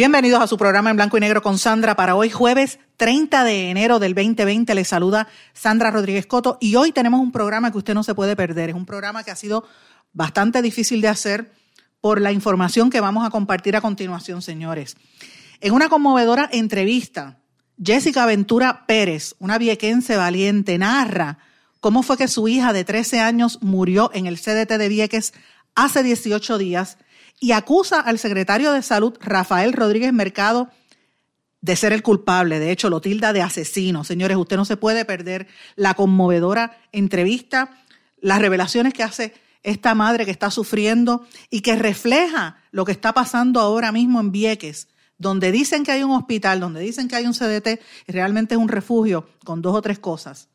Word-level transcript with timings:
Bienvenidos 0.00 0.40
a 0.40 0.46
su 0.46 0.56
programa 0.56 0.88
en 0.88 0.96
blanco 0.96 1.18
y 1.18 1.20
negro 1.20 1.42
con 1.42 1.58
Sandra 1.58 1.94
para 1.94 2.14
hoy 2.16 2.30
jueves 2.30 2.78
30 2.96 3.44
de 3.44 3.68
enero 3.68 3.98
del 3.98 4.14
2020. 4.14 4.74
Les 4.74 4.88
saluda 4.88 5.28
Sandra 5.52 5.90
Rodríguez 5.90 6.24
Coto 6.24 6.56
y 6.58 6.74
hoy 6.76 6.90
tenemos 6.90 7.20
un 7.20 7.30
programa 7.30 7.70
que 7.70 7.76
usted 7.76 7.92
no 7.92 8.02
se 8.02 8.14
puede 8.14 8.34
perder. 8.34 8.70
Es 8.70 8.74
un 8.74 8.86
programa 8.86 9.24
que 9.24 9.30
ha 9.30 9.36
sido 9.36 9.62
bastante 10.14 10.62
difícil 10.62 11.02
de 11.02 11.08
hacer 11.08 11.52
por 12.00 12.18
la 12.18 12.32
información 12.32 12.88
que 12.88 13.00
vamos 13.00 13.26
a 13.26 13.30
compartir 13.30 13.76
a 13.76 13.82
continuación, 13.82 14.40
señores. 14.40 14.96
En 15.60 15.74
una 15.74 15.90
conmovedora 15.90 16.48
entrevista, 16.50 17.36
Jessica 17.76 18.24
Ventura 18.24 18.86
Pérez, 18.86 19.34
una 19.38 19.58
viequense 19.58 20.16
valiente, 20.16 20.78
narra 20.78 21.36
cómo 21.80 22.02
fue 22.02 22.16
que 22.16 22.28
su 22.28 22.48
hija 22.48 22.72
de 22.72 22.84
13 22.84 23.20
años 23.20 23.58
murió 23.60 24.10
en 24.14 24.24
el 24.24 24.40
CDT 24.40 24.78
de 24.78 24.88
Vieques 24.88 25.34
hace 25.74 26.02
18 26.02 26.56
días 26.56 26.96
y 27.40 27.52
acusa 27.52 28.00
al 28.00 28.18
secretario 28.18 28.72
de 28.72 28.82
Salud, 28.82 29.16
Rafael 29.20 29.72
Rodríguez 29.72 30.12
Mercado, 30.12 30.70
de 31.62 31.74
ser 31.74 31.92
el 31.92 32.02
culpable. 32.02 32.58
De 32.58 32.70
hecho, 32.70 32.90
lo 32.90 33.00
tilda 33.00 33.32
de 33.32 33.42
asesino. 33.42 34.04
Señores, 34.04 34.36
usted 34.36 34.56
no 34.56 34.66
se 34.66 34.76
puede 34.76 35.04
perder 35.06 35.48
la 35.74 35.94
conmovedora 35.94 36.78
entrevista, 36.92 37.70
las 38.20 38.40
revelaciones 38.40 38.92
que 38.92 39.02
hace 39.02 39.34
esta 39.62 39.94
madre 39.94 40.24
que 40.24 40.30
está 40.30 40.50
sufriendo 40.50 41.26
y 41.50 41.62
que 41.62 41.76
refleja 41.76 42.62
lo 42.70 42.84
que 42.84 42.92
está 42.92 43.12
pasando 43.12 43.60
ahora 43.60 43.90
mismo 43.90 44.20
en 44.20 44.32
Vieques, 44.32 44.88
donde 45.18 45.50
dicen 45.50 45.84
que 45.84 45.92
hay 45.92 46.02
un 46.02 46.12
hospital, 46.12 46.60
donde 46.60 46.80
dicen 46.80 47.08
que 47.08 47.16
hay 47.16 47.26
un 47.26 47.34
CDT, 47.34 47.80
y 48.06 48.12
realmente 48.12 48.54
es 48.54 48.60
un 48.60 48.68
refugio 48.68 49.28
con 49.44 49.60
dos 49.60 49.74
o 49.74 49.82
tres 49.82 49.98
cosas 49.98 50.50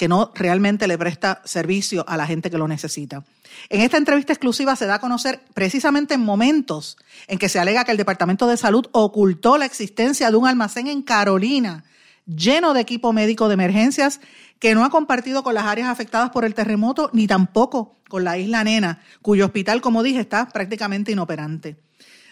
que 0.00 0.08
no 0.08 0.32
realmente 0.34 0.88
le 0.88 0.96
presta 0.96 1.42
servicio 1.44 2.08
a 2.08 2.16
la 2.16 2.26
gente 2.26 2.50
que 2.50 2.56
lo 2.56 2.66
necesita. 2.66 3.22
En 3.68 3.82
esta 3.82 3.98
entrevista 3.98 4.32
exclusiva 4.32 4.74
se 4.74 4.86
da 4.86 4.94
a 4.94 4.98
conocer 4.98 5.42
precisamente 5.52 6.14
en 6.14 6.22
momentos 6.22 6.96
en 7.26 7.38
que 7.38 7.50
se 7.50 7.58
alega 7.58 7.84
que 7.84 7.90
el 7.90 7.98
Departamento 7.98 8.46
de 8.46 8.56
Salud 8.56 8.86
ocultó 8.92 9.58
la 9.58 9.66
existencia 9.66 10.30
de 10.30 10.38
un 10.38 10.46
almacén 10.46 10.86
en 10.86 11.02
Carolina 11.02 11.84
lleno 12.24 12.72
de 12.72 12.80
equipo 12.80 13.12
médico 13.12 13.48
de 13.48 13.54
emergencias 13.54 14.22
que 14.58 14.74
no 14.74 14.86
ha 14.86 14.88
compartido 14.88 15.42
con 15.42 15.52
las 15.52 15.66
áreas 15.66 15.90
afectadas 15.90 16.30
por 16.30 16.46
el 16.46 16.54
terremoto 16.54 17.10
ni 17.12 17.26
tampoco 17.26 17.96
con 18.08 18.24
la 18.24 18.38
isla 18.38 18.64
Nena, 18.64 19.02
cuyo 19.20 19.44
hospital, 19.44 19.82
como 19.82 20.02
dije, 20.02 20.20
está 20.20 20.48
prácticamente 20.48 21.12
inoperante. 21.12 21.76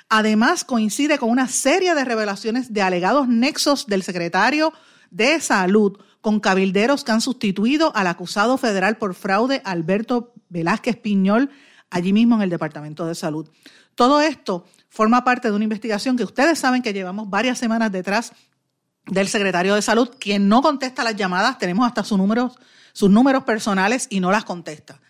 Además, 0.08 0.64
coincide 0.64 1.18
con 1.18 1.28
una 1.28 1.48
serie 1.48 1.94
de 1.94 2.06
revelaciones 2.06 2.72
de 2.72 2.80
alegados 2.80 3.28
nexos 3.28 3.86
del 3.88 4.02
secretario 4.02 4.72
de 5.10 5.38
Salud 5.38 5.98
con 6.20 6.40
cabilderos 6.40 7.04
que 7.04 7.12
han 7.12 7.20
sustituido 7.20 7.92
al 7.94 8.06
acusado 8.06 8.58
federal 8.58 8.96
por 8.96 9.14
fraude 9.14 9.62
Alberto 9.64 10.32
Velázquez 10.48 10.96
Piñol 10.96 11.50
allí 11.90 12.12
mismo 12.12 12.36
en 12.36 12.42
el 12.42 12.50
Departamento 12.50 13.06
de 13.06 13.14
Salud. 13.14 13.48
Todo 13.94 14.20
esto 14.20 14.64
forma 14.88 15.24
parte 15.24 15.48
de 15.48 15.54
una 15.54 15.64
investigación 15.64 16.16
que 16.16 16.24
ustedes 16.24 16.58
saben 16.58 16.82
que 16.82 16.92
llevamos 16.92 17.28
varias 17.28 17.58
semanas 17.58 17.92
detrás 17.92 18.32
del 19.06 19.28
secretario 19.28 19.74
de 19.74 19.82
Salud, 19.82 20.10
quien 20.18 20.48
no 20.48 20.62
contesta 20.62 21.02
las 21.02 21.16
llamadas, 21.16 21.58
tenemos 21.58 21.86
hasta 21.86 22.04
sus 22.04 22.18
números, 22.18 22.58
sus 22.92 23.10
números 23.10 23.44
personales 23.44 24.06
y 24.10 24.20
no 24.20 24.30
las 24.30 24.44
contesta. 24.44 25.00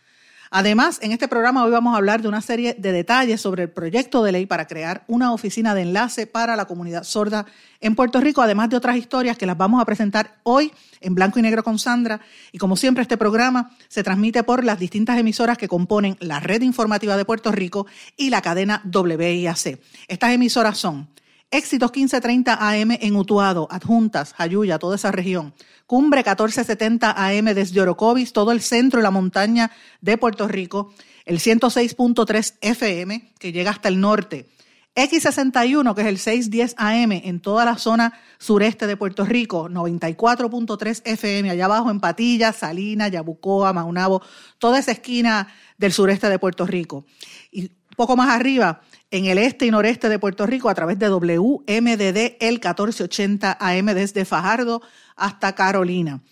Además, 0.50 0.98
en 1.02 1.12
este 1.12 1.28
programa 1.28 1.64
hoy 1.64 1.70
vamos 1.70 1.94
a 1.94 1.98
hablar 1.98 2.22
de 2.22 2.28
una 2.28 2.40
serie 2.40 2.74
de 2.78 2.92
detalles 2.92 3.40
sobre 3.40 3.64
el 3.64 3.70
proyecto 3.70 4.22
de 4.22 4.32
ley 4.32 4.46
para 4.46 4.66
crear 4.66 5.04
una 5.06 5.32
oficina 5.32 5.74
de 5.74 5.82
enlace 5.82 6.26
para 6.26 6.56
la 6.56 6.64
comunidad 6.64 7.04
sorda 7.04 7.44
en 7.80 7.94
Puerto 7.94 8.20
Rico, 8.20 8.40
además 8.40 8.70
de 8.70 8.76
otras 8.76 8.96
historias 8.96 9.36
que 9.36 9.46
las 9.46 9.58
vamos 9.58 9.82
a 9.82 9.84
presentar 9.84 10.38
hoy 10.44 10.72
en 11.00 11.14
blanco 11.14 11.38
y 11.38 11.42
negro 11.42 11.62
con 11.62 11.78
Sandra. 11.78 12.20
Y 12.50 12.58
como 12.58 12.76
siempre, 12.76 13.02
este 13.02 13.18
programa 13.18 13.70
se 13.88 14.02
transmite 14.02 14.42
por 14.42 14.64
las 14.64 14.78
distintas 14.78 15.18
emisoras 15.18 15.58
que 15.58 15.68
componen 15.68 16.16
la 16.20 16.40
red 16.40 16.62
informativa 16.62 17.16
de 17.16 17.24
Puerto 17.24 17.52
Rico 17.52 17.86
y 18.16 18.30
la 18.30 18.40
cadena 18.40 18.82
WIAC. 18.92 19.78
Estas 20.08 20.32
emisoras 20.32 20.78
son 20.78 21.08
Éxitos 21.50 21.90
1530 21.92 22.58
AM 22.60 22.90
en 23.00 23.16
Utuado, 23.16 23.68
Adjuntas, 23.70 24.34
Jayuya, 24.34 24.78
toda 24.78 24.96
esa 24.96 25.10
región. 25.10 25.54
Cumbre 25.86 26.18
1470 26.18 27.10
AM 27.10 27.46
desde 27.54 27.80
Orocovis, 27.80 28.34
todo 28.34 28.52
el 28.52 28.60
centro 28.60 29.00
y 29.00 29.02
la 29.02 29.10
montaña 29.10 29.70
de 30.02 30.18
Puerto 30.18 30.46
Rico. 30.46 30.92
El 31.24 31.38
106.3 31.38 32.54
FM, 32.60 33.32
que 33.38 33.52
llega 33.52 33.70
hasta 33.70 33.88
el 33.88 33.98
norte. 33.98 34.46
X61, 34.94 35.94
que 35.94 36.02
es 36.02 36.06
el 36.06 36.18
610 36.18 36.74
AM 36.76 37.12
en 37.12 37.40
toda 37.40 37.64
la 37.64 37.78
zona 37.78 38.12
sureste 38.38 38.86
de 38.86 38.98
Puerto 38.98 39.24
Rico, 39.24 39.70
94.3 39.70 41.02
FM 41.04 41.50
allá 41.50 41.64
abajo 41.64 41.90
en 41.90 42.00
Patilla, 42.00 42.52
Salina, 42.52 43.08
Yabucoa, 43.08 43.72
Maunabo, 43.72 44.20
toda 44.58 44.80
esa 44.80 44.92
esquina 44.92 45.48
del 45.78 45.92
sureste 45.94 46.28
de 46.28 46.38
Puerto 46.38 46.66
Rico. 46.66 47.06
Y 47.50 47.70
poco 47.96 48.16
más 48.16 48.28
arriba, 48.28 48.82
en 49.10 49.26
el 49.26 49.38
este 49.38 49.66
y 49.66 49.70
noreste 49.70 50.08
de 50.08 50.18
Puerto 50.18 50.46
Rico 50.46 50.68
a 50.68 50.74
través 50.74 50.98
de 50.98 51.08
WMDD 51.08 52.36
el 52.40 52.54
1480 52.54 53.56
AM 53.58 53.86
desde 53.86 54.24
Fajardo 54.24 54.82
hasta 55.16 55.54
Carolina. 55.54 56.22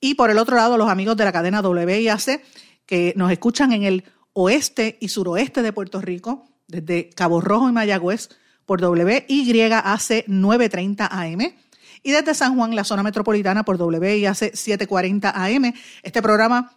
Y 0.00 0.14
por 0.14 0.30
el 0.30 0.38
otro 0.38 0.56
lado, 0.56 0.76
los 0.76 0.88
amigos 0.88 1.16
de 1.16 1.24
la 1.24 1.32
cadena 1.32 1.60
WIAC 1.60 2.42
que 2.86 3.12
nos 3.16 3.30
escuchan 3.30 3.72
en 3.72 3.84
el 3.84 4.04
oeste 4.32 4.98
y 5.00 5.08
suroeste 5.08 5.62
de 5.62 5.72
Puerto 5.72 6.00
Rico, 6.00 6.48
desde 6.66 7.10
Cabo 7.10 7.40
Rojo 7.40 7.68
y 7.68 7.72
Mayagüez, 7.72 8.30
por 8.66 8.82
WYAC 8.82 10.26
930 10.26 11.06
AM. 11.06 11.40
Y 12.04 12.10
desde 12.10 12.34
San 12.34 12.56
Juan, 12.56 12.74
la 12.74 12.82
zona 12.82 13.02
metropolitana, 13.02 13.64
por 13.64 13.80
WIAC 13.80 14.54
740 14.54 15.30
AM. 15.30 15.72
Este 16.02 16.20
programa 16.20 16.72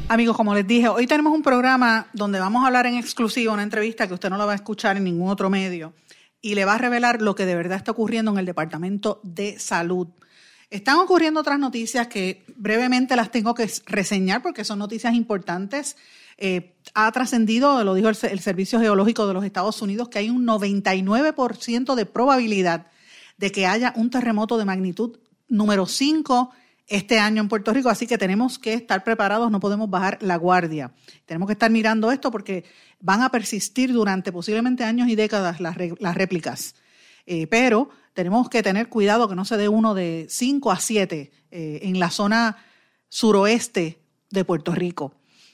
Amigos, 0.09 0.37
como 0.37 0.55
les 0.55 0.65
dije, 0.65 0.87
hoy 0.87 1.05
tenemos 1.05 1.33
un 1.33 1.41
programa 1.41 2.07
donde 2.13 2.39
vamos 2.39 2.63
a 2.63 2.67
hablar 2.67 2.85
en 2.85 2.95
exclusivo, 2.95 3.53
una 3.53 3.63
entrevista 3.63 4.07
que 4.07 4.13
usted 4.13 4.29
no 4.29 4.37
la 4.37 4.45
va 4.45 4.53
a 4.53 4.55
escuchar 4.55 4.95
en 4.95 5.03
ningún 5.03 5.29
otro 5.29 5.49
medio 5.49 5.93
y 6.41 6.55
le 6.55 6.63
va 6.63 6.75
a 6.75 6.77
revelar 6.77 7.21
lo 7.21 7.35
que 7.35 7.45
de 7.45 7.55
verdad 7.55 7.77
está 7.77 7.91
ocurriendo 7.91 8.31
en 8.31 8.37
el 8.37 8.45
Departamento 8.45 9.19
de 9.23 9.59
Salud. 9.59 10.07
Están 10.69 10.97
ocurriendo 10.97 11.39
otras 11.39 11.59
noticias 11.59 12.07
que 12.07 12.43
brevemente 12.55 13.15
las 13.15 13.31
tengo 13.31 13.53
que 13.53 13.71
reseñar 13.85 14.41
porque 14.41 14.65
son 14.65 14.79
noticias 14.79 15.13
importantes. 15.13 15.95
Eh, 16.37 16.75
ha 16.93 17.11
trascendido, 17.11 17.83
lo 17.83 17.93
dijo 17.93 18.09
el, 18.09 18.39
Servicio 18.39 18.79
Geológico 18.79 19.25
de 19.27 19.33
los 19.33 19.45
Estados 19.45 19.81
Unidos, 19.81 20.09
que 20.09 20.19
hay 20.19 20.29
un 20.29 20.45
99% 20.45 21.95
de 21.95 22.05
probabilidad 22.05 22.87
de 23.37 23.51
que 23.51 23.65
haya 23.65 23.93
un 23.95 24.09
terremoto 24.09 24.57
de 24.57 24.65
magnitud 24.65 25.17
número 25.47 25.85
5 25.85 26.51
este 26.87 27.19
año 27.19 27.41
en 27.41 27.49
Puerto 27.49 27.73
Rico, 27.73 27.89
así 27.89 28.07
que 28.07 28.17
tenemos 28.17 28.57
que 28.57 28.73
estar 28.73 29.03
preparados, 29.03 29.51
no 29.51 29.59
podemos 29.59 29.89
bajar 29.89 30.17
la 30.21 30.37
guardia. 30.37 30.93
Tenemos 31.25 31.47
que 31.47 31.53
estar 31.53 31.69
mirando 31.69 32.11
esto 32.11 32.31
porque 32.31 32.63
van 32.99 33.21
a 33.21 33.29
persistir 33.29 33.91
durante 33.91 34.31
posiblemente 34.31 34.85
años 34.85 35.09
y 35.09 35.15
décadas 35.15 35.59
las, 35.59 35.75
réplicas. 36.15 36.75
Eh, 37.27 37.45
pero 37.45 37.89
tenemos 38.13 38.49
que 38.49 38.63
tener 38.63 38.89
cuidado 38.89 39.29
que 39.29 39.35
no 39.35 39.45
se 39.45 39.57
dé 39.57 39.69
uno 39.69 39.93
de 39.93 40.25
5 40.29 40.71
a 40.71 40.79
7 40.79 41.31
eh, 41.51 41.79
en 41.83 41.99
la 41.99 42.09
zona 42.09 42.57
suroeste 43.09 43.99
de 44.31 44.45
Puerto 44.45 44.73
Rico. 44.73 45.13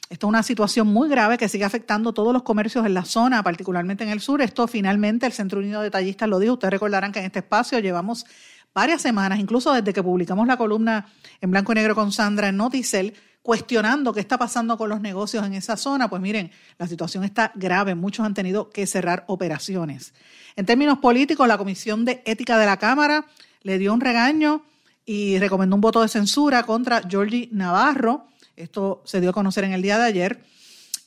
Esto 0.09 0.27
es 0.27 0.29
una 0.29 0.43
situación 0.43 0.87
muy 0.87 1.09
grave 1.09 1.39
que 1.39 1.49
sigue 1.49 1.65
afectando 1.65 2.13
todos 2.13 2.31
los 2.31 2.43
comercios 2.43 2.85
en 2.85 2.93
la 2.93 3.03
zona, 3.03 3.41
particularmente 3.41 4.03
en 4.03 4.11
el 4.11 4.21
sur. 4.21 4.41
Esto 4.41 4.67
finalmente 4.67 5.25
el 5.25 5.31
Centro 5.31 5.59
Unido 5.59 5.81
de 5.81 5.89
Tallistas 5.89 6.29
lo 6.29 6.37
dijo. 6.37 6.53
Ustedes 6.53 6.71
recordarán 6.71 7.11
que 7.11 7.19
en 7.19 7.25
este 7.25 7.39
espacio 7.39 7.79
llevamos 7.79 8.25
varias 8.73 9.01
semanas, 9.01 9.39
incluso 9.39 9.73
desde 9.73 9.91
que 9.91 10.03
publicamos 10.03 10.45
la 10.47 10.57
columna 10.57 11.07
en 11.41 11.49
blanco 11.49 11.71
y 11.71 11.75
negro 11.75 11.95
con 11.95 12.11
Sandra 12.11 12.49
en 12.49 12.57
Noticel, 12.57 13.15
cuestionando 13.43 14.13
qué 14.13 14.21
está 14.21 14.37
pasando 14.37 14.77
con 14.77 14.89
los 14.89 15.01
negocios 15.01 15.45
en 15.45 15.53
esa 15.53 15.75
zona, 15.75 16.09
pues 16.09 16.21
miren, 16.21 16.49
la 16.79 16.87
situación 16.87 17.25
está 17.25 17.51
grave, 17.55 17.93
muchos 17.93 18.25
han 18.25 18.33
tenido 18.33 18.69
que 18.69 18.87
cerrar 18.87 19.25
operaciones. 19.27 20.13
En 20.55 20.65
términos 20.65 20.99
políticos, 20.99 21.47
la 21.47 21.57
Comisión 21.57 22.05
de 22.05 22.23
Ética 22.25 22.57
de 22.57 22.65
la 22.65 22.77
Cámara 22.77 23.25
le 23.61 23.77
dio 23.77 23.93
un 23.93 23.99
regaño 23.99 24.63
y 25.05 25.37
recomendó 25.39 25.75
un 25.75 25.81
voto 25.81 26.01
de 26.01 26.07
censura 26.07 26.63
contra 26.63 27.01
Georgie 27.01 27.49
Navarro. 27.51 28.27
Esto 28.55 29.03
se 29.05 29.19
dio 29.19 29.31
a 29.31 29.33
conocer 29.33 29.65
en 29.65 29.73
el 29.73 29.81
día 29.81 29.97
de 29.97 30.05
ayer. 30.05 30.43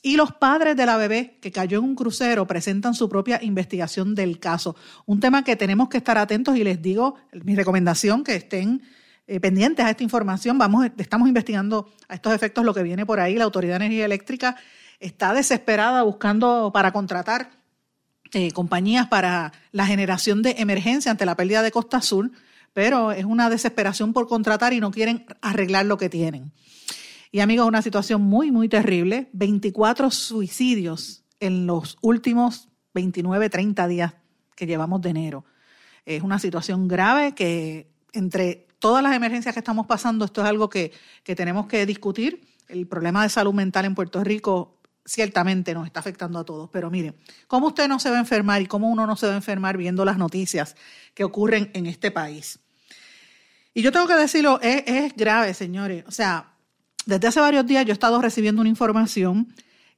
Y 0.03 0.15
los 0.15 0.31
padres 0.31 0.77
de 0.77 0.85
la 0.85 0.95
bebé 0.95 1.37
que 1.41 1.51
cayó 1.51 1.79
en 1.79 1.85
un 1.85 1.95
crucero 1.95 2.45
presentan 2.45 2.93
su 2.93 3.09
propia 3.09 3.39
investigación 3.41 4.13
del 4.13 4.39
caso. 4.39 4.75
Un 5.07 5.19
tema 5.19 5.43
que 5.43 5.55
tenemos 5.55 5.89
que 5.89 5.97
estar 5.97 6.19
atentos 6.19 6.55
y 6.55 6.63
les 6.63 6.81
digo 6.83 7.15
mi 7.43 7.55
recomendación 7.55 8.23
que 8.23 8.35
estén 8.35 8.83
eh, 9.27 9.39
pendientes 9.41 9.85
a 9.85 9.89
esta 9.89 10.03
información. 10.03 10.57
Vamos, 10.57 10.87
estamos 10.97 11.27
investigando 11.27 11.91
a 12.07 12.15
estos 12.15 12.33
efectos 12.33 12.63
lo 12.63 12.73
que 12.73 12.81
viene 12.81 13.05
por 13.05 13.19
ahí. 13.19 13.35
La 13.35 13.43
Autoridad 13.43 13.77
de 13.79 13.85
Energía 13.85 14.05
Eléctrica 14.05 14.55
está 14.99 15.33
desesperada 15.33 16.03
buscando 16.03 16.71
para 16.73 16.93
contratar 16.93 17.51
eh, 18.33 18.51
compañías 18.51 19.07
para 19.07 19.51
la 19.71 19.85
generación 19.85 20.41
de 20.41 20.55
emergencia 20.59 21.11
ante 21.11 21.25
la 21.25 21.35
pérdida 21.35 21.61
de 21.61 21.71
Costa 21.71 21.97
Azul, 21.97 22.31
pero 22.73 23.11
es 23.11 23.25
una 23.25 23.49
desesperación 23.49 24.13
por 24.13 24.27
contratar 24.27 24.71
y 24.73 24.79
no 24.79 24.91
quieren 24.91 25.25
arreglar 25.41 25.85
lo 25.85 25.97
que 25.97 26.09
tienen. 26.09 26.53
Y 27.31 27.41
amigos, 27.41 27.67
una 27.67 27.81
situación 27.81 28.21
muy, 28.21 28.51
muy 28.51 28.69
terrible. 28.69 29.29
24 29.33 30.09
suicidios 30.11 31.25
en 31.39 31.67
los 31.67 31.97
últimos 32.01 32.69
29, 32.93 33.49
30 33.49 33.87
días 33.87 34.13
que 34.55 34.65
llevamos 34.65 35.01
de 35.01 35.09
enero. 35.09 35.45
Es 36.05 36.23
una 36.23 36.39
situación 36.39 36.87
grave 36.87 37.33
que 37.33 37.91
entre 38.13 38.66
todas 38.79 39.03
las 39.03 39.13
emergencias 39.13 39.53
que 39.53 39.59
estamos 39.59 39.85
pasando, 39.85 40.25
esto 40.25 40.41
es 40.41 40.47
algo 40.47 40.69
que, 40.69 40.91
que 41.23 41.35
tenemos 41.35 41.67
que 41.67 41.85
discutir. 41.85 42.41
El 42.67 42.87
problema 42.87 43.23
de 43.23 43.29
salud 43.29 43.53
mental 43.53 43.85
en 43.85 43.95
Puerto 43.95 44.23
Rico 44.23 44.77
ciertamente 45.05 45.73
nos 45.73 45.87
está 45.87 46.01
afectando 46.01 46.37
a 46.37 46.43
todos. 46.43 46.69
Pero 46.69 46.91
miren, 46.91 47.15
¿cómo 47.47 47.67
usted 47.67 47.87
no 47.87 47.99
se 47.99 48.09
va 48.09 48.17
a 48.17 48.19
enfermar 48.19 48.61
y 48.61 48.67
cómo 48.67 48.89
uno 48.89 49.07
no 49.07 49.15
se 49.15 49.25
va 49.25 49.33
a 49.33 49.37
enfermar 49.37 49.77
viendo 49.77 50.05
las 50.05 50.17
noticias 50.17 50.75
que 51.13 51.23
ocurren 51.23 51.71
en 51.73 51.87
este 51.87 52.11
país? 52.11 52.59
Y 53.73 53.81
yo 53.81 53.91
tengo 53.91 54.07
que 54.07 54.15
decirlo, 54.15 54.59
es, 54.61 54.83
es 54.85 55.15
grave, 55.15 55.53
señores. 55.53 56.03
O 56.07 56.11
sea, 56.11 56.53
desde 57.05 57.27
hace 57.27 57.39
varios 57.39 57.65
días 57.65 57.85
yo 57.85 57.91
he 57.91 57.93
estado 57.93 58.21
recibiendo 58.21 58.59
una 58.61 58.69
información 58.69 59.53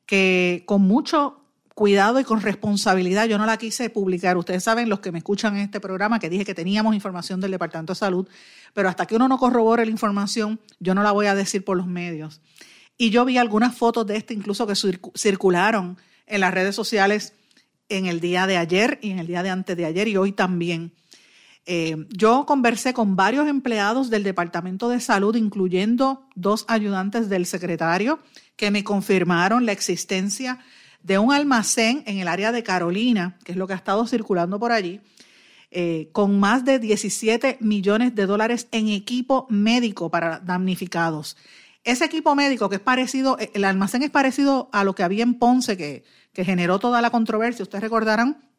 que 0.06 0.64
con 0.66 0.82
mucho 0.82 1.39
cuidado 1.80 2.20
y 2.20 2.26
con 2.26 2.42
responsabilidad 2.42 3.26
yo 3.26 3.38
no 3.38 3.46
la 3.46 3.56
quise 3.56 3.90
publicar. 3.90 4.36
Ustedes 4.36 4.66
saben, 4.66 4.90
los 4.90 5.00
que 5.00 5.14
me 5.14 5.20
escuchan 5.20 5.56
en 5.56 5.62
este 5.62 5.80
programa, 5.80 6.20
que 6.20 6.30
dije 6.30 6.44
que 6.44 6.54
teníamos 6.54 6.94
información 6.94 7.40
del 7.40 7.52
Departamento 7.52 7.94
de 7.94 8.00
Salud, 8.00 8.28
pero 8.74 8.90
hasta 8.90 9.06
que 9.06 9.16
uno 9.16 9.30
no 9.30 9.38
corrobore 9.38 9.86
la 9.86 9.92
información, 9.92 10.60
yo 10.82 10.94
no 10.94 11.04
la 11.04 11.14
voy 11.14 11.28
a 11.28 11.36
decir 11.36 11.64
por 11.64 11.78
los 11.78 11.88
medios. 11.88 12.42
Y 12.98 13.12
yo 13.12 13.24
vi 13.24 13.38
algunas 13.38 13.78
fotos 13.78 14.06
de 14.06 14.18
este 14.18 14.34
incluso 14.34 14.68
que 14.68 14.74
circularon 15.16 15.98
en 16.28 16.42
las 16.42 16.54
redes 16.54 16.76
sociales 16.76 17.32
en 17.88 18.08
el 18.08 18.20
día 18.20 18.46
de 18.46 18.58
ayer 18.58 19.00
y 19.02 19.12
en 19.12 19.20
el 19.20 19.28
día 19.28 19.42
de 19.42 19.50
antes 19.50 19.78
de 19.78 19.86
ayer 19.86 20.10
y 20.10 20.18
hoy 20.18 20.34
también. 20.34 20.92
Eh, 21.66 21.96
yo 22.10 22.46
conversé 22.46 22.94
con 22.94 23.16
varios 23.16 23.48
empleados 23.48 24.10
del 24.10 24.24
Departamento 24.24 24.90
de 24.90 25.00
Salud, 25.00 25.34
incluyendo 25.38 26.28
dos 26.36 26.66
ayudantes 26.68 27.30
del 27.30 27.46
secretario, 27.46 28.20
que 28.58 28.70
me 28.70 28.84
confirmaron 28.84 29.66
la 29.66 29.72
existencia 29.72 30.60
de 31.04 31.18
un 31.18 31.32
almacén 31.32 32.04
en 32.06 32.20
el 32.20 32.28
área 32.28 32.52
de 32.52 32.64
Carolina, 32.64 33.38
que 33.44 33.54
es 33.54 33.58
lo 33.58 33.68
que 33.68 33.74
ha 33.74 33.78
estado 33.78 34.06
circulando 34.06 34.60
por 34.60 34.72
allí, 34.72 35.02
eh, 35.72 36.10
con 36.12 36.40
más 36.40 36.66
de 36.66 36.80
17 36.80 37.58
millones 37.60 38.16
de 38.16 38.26
dólares 38.26 38.68
en 38.72 38.90
equipo 38.90 39.46
médico 39.50 40.10
para 40.10 40.40
damnificados. 40.40 41.38
Ese 41.84 42.06
equipo 42.06 42.36
médico 42.36 42.70
que 42.70 42.78
es 42.78 42.82
parecido, 42.82 43.38
eh, 43.40 43.52
el 43.54 43.64
almacén 43.64 44.04
es 44.04 44.10
parecido 44.10 44.70
a 44.72 44.84
lo 44.84 44.96
que 44.96 45.04
había 45.04 45.24
en 45.24 45.36
Ponce, 45.36 45.78
que, 45.78 46.04
que 46.34 46.44
generó 46.44 46.80
toda 46.80 47.02
la 47.02 47.10
controversia. 47.12 47.64
Ustedes 47.64 47.84
recordarán, 47.84 48.50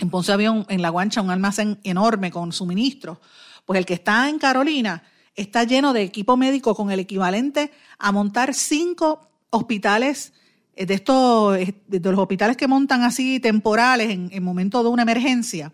en 0.00 0.10
Ponce 0.10 0.32
había 0.32 0.64
en 0.68 0.82
La 0.82 0.88
Guancha 0.88 1.22
un 1.22 1.30
almacén 1.30 1.78
enorme 1.84 2.30
con 2.30 2.52
suministros. 2.52 3.18
Pues 3.64 3.78
el 3.78 3.86
que 3.86 3.94
está 3.94 4.28
en 4.28 4.38
Carolina 4.38 5.02
está 5.34 5.64
lleno 5.64 5.92
de 5.92 6.02
equipo 6.02 6.36
médico 6.36 6.74
con 6.74 6.90
el 6.90 7.00
equivalente 7.00 7.72
a 7.98 8.12
montar 8.12 8.54
cinco 8.54 9.28
hospitales 9.50 10.32
de 10.76 10.94
estos, 10.94 11.56
de 11.86 12.00
los 12.00 12.18
hospitales 12.18 12.56
que 12.56 12.68
montan 12.68 13.02
así 13.02 13.40
temporales 13.40 14.10
en, 14.10 14.28
en 14.32 14.42
momento 14.42 14.82
de 14.82 14.88
una 14.88 15.02
emergencia, 15.02 15.72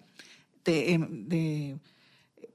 de, 0.65 0.99
de 1.09 1.79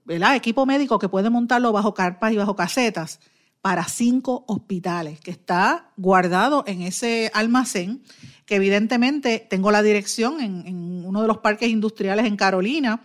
¿verdad? 0.06 0.36
equipo 0.36 0.66
médico 0.66 1.00
que 1.00 1.10
puede 1.10 1.30
montarlo 1.30 1.72
bajo 1.72 1.94
carpas 1.94 2.32
y 2.32 2.38
bajo 2.38 2.56
casetas 2.56 3.20
para 3.62 3.86
cinco 3.86 4.46
hospitales, 4.48 5.20
que 5.20 5.32
está 5.32 5.90
guardado 5.98 6.64
en 6.68 6.84
ese 6.84 7.32
almacén, 7.34 8.04
que 8.46 8.58
evidentemente 8.58 9.40
tengo 9.50 9.72
la 9.72 9.82
dirección 9.82 10.40
en, 10.40 11.04
uno 11.04 11.24
de 11.24 11.28
los 11.28 11.40
parques 11.40 11.70
industriales 11.70 12.28
en 12.28 12.38
Carolina. 12.38 13.02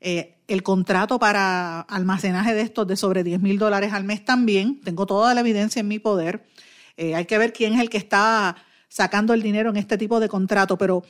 Eh, 0.00 0.36
el 0.48 0.62
contrato 0.62 1.18
para 1.18 1.80
almacenaje 1.80 2.54
de 2.54 2.62
estos 2.62 2.86
de 2.86 2.96
sobre 2.96 3.22
10 3.22 3.40
mil 3.42 3.58
dólares 3.58 3.92
al 3.92 4.04
mes 4.04 4.24
también. 4.24 4.80
Tengo 4.80 5.04
toda 5.04 5.34
la 5.34 5.40
evidencia 5.40 5.80
en 5.80 5.88
mi 5.88 5.98
poder. 5.98 6.46
Eh, 6.96 7.14
hay 7.14 7.26
que 7.26 7.36
ver 7.36 7.52
quién 7.52 7.74
es 7.74 7.80
el 7.80 7.90
que 7.90 7.98
está 7.98 8.56
sacando 8.88 9.34
el 9.34 9.42
dinero 9.42 9.70
en 9.70 9.76
este 9.76 9.98
tipo 9.98 10.20
de 10.20 10.28
contrato. 10.28 10.76
Pero 10.78 11.04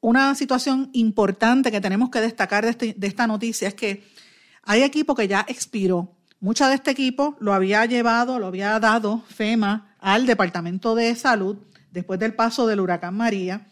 una 0.00 0.34
situación 0.34 0.90
importante 0.92 1.70
que 1.70 1.80
tenemos 1.80 2.10
que 2.10 2.20
destacar 2.20 2.64
de, 2.64 2.70
este, 2.70 2.94
de 2.96 3.06
esta 3.06 3.26
noticia 3.26 3.68
es 3.68 3.74
que 3.74 4.04
hay 4.62 4.82
equipo 4.82 5.14
que 5.14 5.28
ya 5.28 5.44
expiró 5.48 6.14
Mucha 6.44 6.68
de 6.68 6.74
este 6.74 6.90
equipo 6.90 7.38
lo 7.40 7.54
había 7.54 7.86
llevado, 7.86 8.38
lo 8.38 8.48
había 8.48 8.78
dado 8.78 9.22
FEMA 9.28 9.96
al 9.98 10.26
Departamento 10.26 10.94
de 10.94 11.14
Salud 11.14 11.56
después 11.90 12.20
del 12.20 12.34
paso 12.34 12.66
del 12.66 12.80
huracán 12.80 13.16
María 13.16 13.66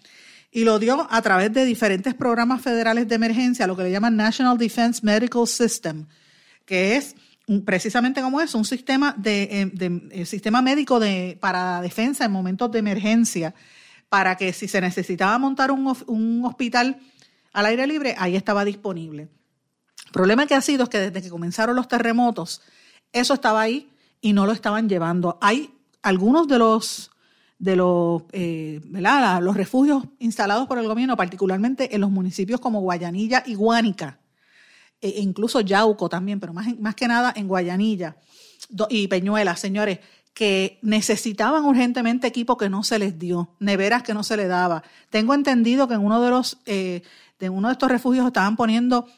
y 0.50 0.64
lo 0.64 0.78
dio 0.78 1.06
a 1.10 1.20
través 1.20 1.52
de 1.52 1.66
diferentes 1.66 2.14
programas 2.14 2.62
federales 2.62 3.08
de 3.08 3.14
emergencia, 3.14 3.66
lo 3.66 3.76
que 3.76 3.82
le 3.82 3.90
llaman 3.90 4.16
National 4.16 4.56
Defense 4.56 5.00
Medical 5.04 5.46
System, 5.46 6.06
que 6.64 6.96
es 6.96 7.14
precisamente 7.64 8.22
como 8.22 8.40
es 8.40 8.54
un 8.54 8.64
sistema 8.64 9.14
de, 9.16 9.42
eh, 9.42 10.08
eh, 10.10 10.26
sistema 10.26 10.62
médico 10.62 11.00
de, 11.00 11.36
para 11.40 11.80
defensa 11.80 12.24
en 12.24 12.32
momentos 12.32 12.70
de 12.70 12.78
emergencia, 12.78 13.54
para 14.08 14.36
que 14.36 14.52
si 14.52 14.68
se 14.68 14.80
necesitaba 14.80 15.38
montar 15.38 15.70
un, 15.70 15.96
un 16.06 16.44
hospital 16.44 16.98
al 17.52 17.66
aire 17.66 17.86
libre, 17.86 18.14
ahí 18.18 18.36
estaba 18.36 18.64
disponible. 18.64 19.28
El 20.06 20.12
problema 20.12 20.46
que 20.46 20.54
ha 20.54 20.60
sido 20.60 20.84
es 20.84 20.88
que 20.88 20.98
desde 20.98 21.22
que 21.22 21.30
comenzaron 21.30 21.76
los 21.76 21.88
terremotos, 21.88 22.62
eso 23.12 23.34
estaba 23.34 23.62
ahí 23.62 23.90
y 24.20 24.32
no 24.32 24.46
lo 24.46 24.52
estaban 24.52 24.88
llevando. 24.88 25.38
Hay 25.40 25.74
algunos 26.02 26.48
de 26.48 26.58
los 26.58 27.12
de 27.62 27.76
los, 27.76 28.24
eh, 28.32 28.80
los 29.40 29.56
refugios 29.56 30.02
instalados 30.18 30.66
por 30.66 30.78
el 30.78 30.88
gobierno, 30.88 31.16
particularmente 31.16 31.94
en 31.94 32.00
los 32.00 32.10
municipios 32.10 32.60
como 32.60 32.80
Guayanilla 32.80 33.44
y 33.46 33.54
Guánica, 33.54 34.18
e 35.02 35.20
incluso 35.20 35.60
Yauco 35.60 36.08
también, 36.08 36.40
pero 36.40 36.54
más, 36.54 36.66
más 36.78 36.94
que 36.94 37.08
nada 37.08 37.32
en 37.36 37.48
Guayanilla 37.48 38.16
y 38.88 39.08
Peñuela, 39.08 39.56
señores, 39.56 39.98
que 40.32 40.78
necesitaban 40.80 41.64
urgentemente 41.64 42.26
equipo 42.26 42.56
que 42.56 42.70
no 42.70 42.84
se 42.84 42.98
les 42.98 43.18
dio, 43.18 43.54
neveras 43.58 44.02
que 44.02 44.14
no 44.14 44.22
se 44.22 44.36
les 44.36 44.48
daba. 44.48 44.82
Tengo 45.10 45.34
entendido 45.34 45.88
que 45.88 45.94
en 45.94 46.00
uno 46.00 46.22
de 46.22 46.30
los 46.30 46.58
eh, 46.64 47.02
de 47.38 47.50
uno 47.50 47.68
de 47.68 47.72
estos 47.72 47.90
refugios 47.90 48.24
estaban 48.24 48.56
poniendo 48.56 49.08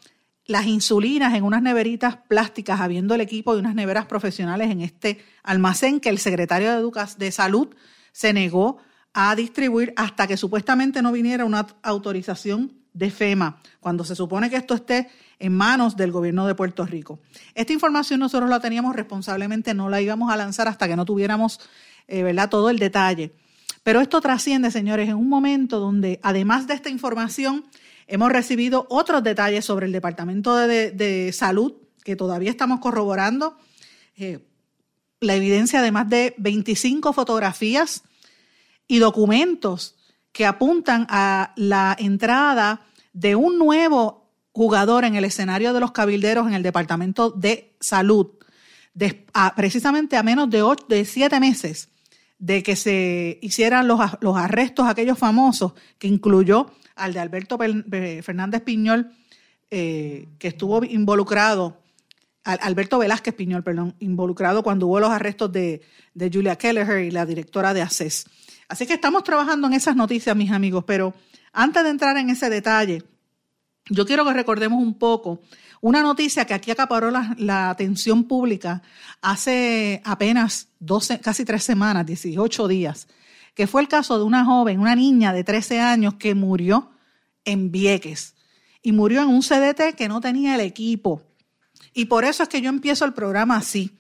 las 0.47 0.67
insulinas 0.67 1.35
en 1.35 1.45
unas 1.45 1.63
neveritas 1.63 2.17
plásticas, 2.17 2.81
habiendo 2.81 3.15
el 3.15 3.21
equipo 3.21 3.55
de 3.55 3.61
unas 3.61 3.75
neveras 3.75 4.07
profesionales 4.07 4.71
en 4.71 4.81
este 4.81 5.19
almacén 5.43 6.01
que 6.01 6.09
el 6.09 6.19
secretario 6.19 6.91
de, 6.91 7.07
de 7.19 7.33
Salud 7.33 7.69
se 8.13 8.33
negó 8.33 8.79
a 9.13 9.37
distribuir 9.37 9.93
hasta 9.97 10.27
que 10.27 10.37
supuestamente 10.37 11.03
no 11.03 11.13
viniera 11.13 11.45
una 11.45 11.67
autorización 11.83 12.84
de 12.95 13.11
FEMA, 13.11 13.61
cuando 13.81 14.05
se 14.05 14.17
supone 14.17 14.49
que 14.49 14.57
esto 14.57 14.75
esté 14.75 15.11
en 15.39 15.53
manos 15.53 15.97
del 15.97 16.11
gobierno 16.11 16.47
de 16.47 16.55
Puerto 16.55 16.87
Rico. 16.87 17.21
Esta 17.55 17.75
información 17.75 18.21
nosotros 18.21 18.49
la 18.49 18.61
teníamos 18.61 18.97
responsablemente, 18.97 19.75
no 19.75 19.91
la 19.91 20.01
íbamos 20.01 20.33
a 20.33 20.37
lanzar 20.37 20.69
hasta 20.69 20.89
que 20.89 20.97
no 20.97 21.05
tuviéramos 21.05 21.61
eh, 22.09 22.23
¿verdad? 22.23 22.49
todo 22.49 22.71
el 22.71 22.79
detalle. 22.79 23.35
Pero 23.83 24.01
esto 24.01 24.23
trasciende, 24.23 24.71
señores, 24.71 25.11
en 25.11 25.17
un 25.17 25.29
momento 25.29 25.79
donde, 25.79 26.19
además 26.23 26.67
de 26.67 26.73
esta 26.73 26.89
información, 26.89 27.67
Hemos 28.07 28.31
recibido 28.31 28.87
otros 28.91 29.23
detalles 29.23 29.65
sobre 29.65 29.87
el 29.87 29.93
Departamento 29.93 30.57
de, 30.57 31.31
Salud 31.33 31.75
que 32.05 32.17
todavía 32.17 32.51
estamos 32.51 32.81
corroborando. 32.81 33.57
Eh, 34.17 34.41
la 35.21 35.35
evidencia 35.35 35.81
de 35.81 35.91
más 35.91 36.09
de 36.11 36.35
25 36.37 37.15
fotografías 37.15 38.03
y 38.87 38.99
documentos 38.99 39.97
que 40.35 40.45
apuntan 40.45 41.07
a 41.09 41.55
la 41.57 41.97
entrada 41.99 42.83
de 43.13 43.37
un 43.37 43.57
nuevo 43.57 44.29
jugador 44.53 45.05
en 45.05 45.15
el 45.15 45.25
escenario 45.25 45.73
de 45.73 45.79
los 45.79 45.93
cabilderos 45.93 46.49
en 46.49 46.55
el 46.55 46.63
Departamento 46.65 47.31
de 47.31 47.77
Salud, 47.79 48.33
precisamente 49.55 50.17
a 50.17 50.25
menos 50.25 50.51
de, 50.51 50.63
ocho, 50.63 50.85
de 50.89 51.05
siete 51.05 51.39
meses 51.39 51.89
de 52.39 52.65
que 52.65 52.75
se 52.75 53.39
hicieran 53.43 53.87
los, 53.87 54.01
los 54.21 54.37
arrestos 54.37 54.87
aquellos 54.89 55.19
famosos, 55.19 55.73
que 55.99 56.09
incluyó 56.09 56.67
al 56.97 57.13
de 57.13 57.21
Alberto 57.21 57.57
Fernández 57.57 58.63
Piñol, 58.63 59.13
eh, 59.71 60.29
que 60.39 60.49
estuvo 60.49 60.85
involucrado 60.85 61.81
Alberto 62.43 62.99
Velázquez 62.99 63.35
Piñol, 63.35 63.63
perdón, 63.63 63.95
involucrado 64.01 64.65
cuando 64.65 64.89
hubo 64.89 65.01
los 65.01 65.11
arrestos 65.11 65.53
de, 65.53 65.81
de 66.13 66.31
Julia 66.31 66.57
Kelleher 66.57 67.05
y 67.05 67.13
la 67.13 67.25
directora 67.25 67.73
de 67.73 67.83
ACES. 67.83 68.27
Así 68.69 68.87
que 68.87 68.95
estamos 68.95 69.25
trabajando 69.25 69.67
en 69.67 69.75
esas 69.75 69.97
noticias, 69.97 70.35
mis 70.37 70.51
amigos, 70.51 70.85
pero 70.87 71.15
antes 71.53 71.83
de 71.83 71.91
entrar 71.91 72.17
en 72.17 72.31
ese 72.31 72.51
detalle, 72.51 73.03
yo 73.91 74.07
quiero 74.07 74.25
que 74.25 74.33
recordemos 74.33 74.83
un 74.83 74.99
poco 74.99 75.41
una 75.81 76.03
noticia 76.03 76.47
que 76.47 76.55
aquí 76.55 76.71
acaparó 76.71 77.11
la, 77.11 77.69
atención 77.69 78.25
pública 78.25 78.81
hace 79.21 80.01
apenas 80.05 80.69
12, 80.81 81.21
casi 81.21 81.45
tres 81.45 81.63
semanas, 81.63 82.07
18 82.07 82.69
días, 82.69 83.07
que 83.55 83.67
fue 83.67 83.83
el 83.83 83.89
caso 83.89 84.17
de 84.17 84.25
una 84.25 84.47
joven, 84.47 84.81
una 84.81 84.97
niña 84.97 85.35
de 85.35 85.45
13 85.45 85.81
años 85.81 86.15
que 86.15 86.35
murió 86.35 86.91
en 87.45 87.71
Vieques 87.71 88.35
y 88.81 88.93
murió 88.93 89.21
en 89.23 89.29
un 89.29 89.43
CDT 89.43 89.95
que 89.95 90.09
no 90.09 90.23
tenía 90.23 90.55
el 90.55 90.63
equipo. 90.63 91.21
Y 91.93 92.07
por 92.07 92.25
eso 92.25 92.43
es 92.43 92.49
que 92.49 92.63
yo 92.63 92.71
empiezo 92.71 93.05
el 93.05 93.13
programa 93.13 93.59
así, 93.59 93.91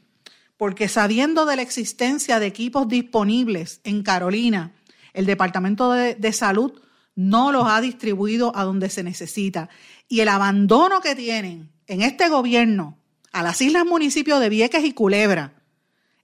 porque 0.64 0.88
sabiendo 0.88 1.44
de 1.44 1.56
la 1.56 1.60
existencia 1.60 2.40
de 2.40 2.46
equipos 2.46 2.88
disponibles 2.88 3.82
en 3.84 4.02
Carolina, 4.02 4.72
el 5.12 5.26
Departamento 5.26 5.92
de, 5.92 6.32
Salud 6.32 6.80
no 7.14 7.52
los 7.52 7.66
ha 7.68 7.82
distribuido 7.82 8.50
a 8.56 8.64
donde 8.64 8.88
se 8.88 9.02
necesita. 9.02 9.68
Y 10.08 10.20
el 10.20 10.28
abandono 10.30 11.02
que 11.02 11.14
tienen 11.14 11.70
en 11.86 12.00
este 12.00 12.30
gobierno 12.30 12.96
a 13.30 13.42
las 13.42 13.60
islas 13.60 13.84
municipios 13.84 14.40
de 14.40 14.48
Vieques 14.48 14.82
y 14.86 14.94
Culebra 14.94 15.52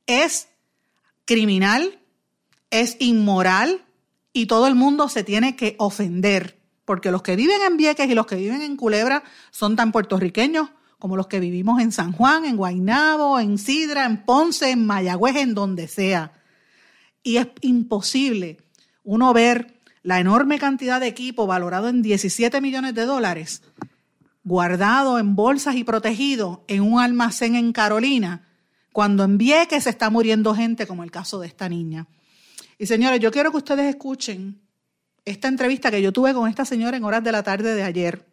es 0.07 0.49
criminal, 1.27 2.01
es 2.71 2.97
inmoral 2.99 3.85
y 4.33 4.47
todo 4.47 4.69
el 4.69 4.75
mundo 4.75 5.11
se 5.11 5.23
tiene 5.23 5.55
que 5.55 5.77
ofender, 5.79 6.59
porque 6.87 7.11
los 7.11 7.21
que 7.21 7.37
viven 7.37 7.61
en 7.61 7.77
Vieques 7.77 8.09
y 8.09 8.15
los 8.15 8.25
que 8.25 8.37
viven 8.37 8.63
en 8.63 8.77
Culebra 8.77 9.23
son 9.51 9.77
tan 9.77 9.93
puertorriqueños 9.93 10.71
como 11.01 11.17
los 11.17 11.27
que 11.27 11.41
vivimos 11.41 11.81
en 11.81 11.91
San 11.91 12.13
Juan, 12.13 12.45
en 12.45 12.57
Guaynabo, 12.57 13.41
en 13.41 13.59
Sidra, 13.59 14.05
en 14.05 14.25
Ponce, 14.25 14.71
en 14.71 14.87
Mayagüez, 14.87 15.35
en 15.35 15.55
donde 15.55 15.89
sea. 15.89 16.33
Y 17.25 17.39
es 17.39 17.49
imposible 17.63 18.59
uno 19.03 19.33
ver 19.35 19.81
la 20.03 20.21
enorme 20.21 20.61
cantidad 20.61 21.01
de 21.01 21.09
equipo 21.09 21.49
valorado 21.49 21.89
en 21.89 22.03
17 22.03 22.61
millones 22.61 22.95
de 22.95 23.05
dólares 23.05 23.63
guardado 24.45 25.19
en 25.19 25.37
bolsas 25.37 25.77
y 25.77 25.85
protegido 25.85 26.65
en 26.69 26.83
un 26.83 27.01
almacén 27.01 27.55
en 27.55 27.73
Carolina, 27.73 28.47
cuando 28.93 29.25
en 29.25 29.39
que 29.39 29.81
se 29.81 29.91
está 29.91 30.11
muriendo 30.11 30.55
gente, 30.55 30.87
como 30.87 31.05
el 31.05 31.11
caso 31.11 31.39
de 31.41 31.47
esta 31.47 31.69
niña. 31.69 32.07
Y 32.79 32.87
señores, 32.87 33.21
yo 33.21 33.31
quiero 33.31 33.51
que 33.51 33.59
ustedes 33.59 33.89
escuchen 33.89 34.61
esta 35.25 35.49
entrevista 35.49 35.91
que 35.91 36.03
yo 36.03 36.13
tuve 36.13 36.33
con 36.33 36.49
esta 36.49 36.65
señora 36.65 36.97
en 36.97 37.05
horas 37.05 37.23
de 37.23 37.33
la 37.33 37.43
tarde 37.43 37.75
de 37.75 37.83
ayer. 37.83 38.27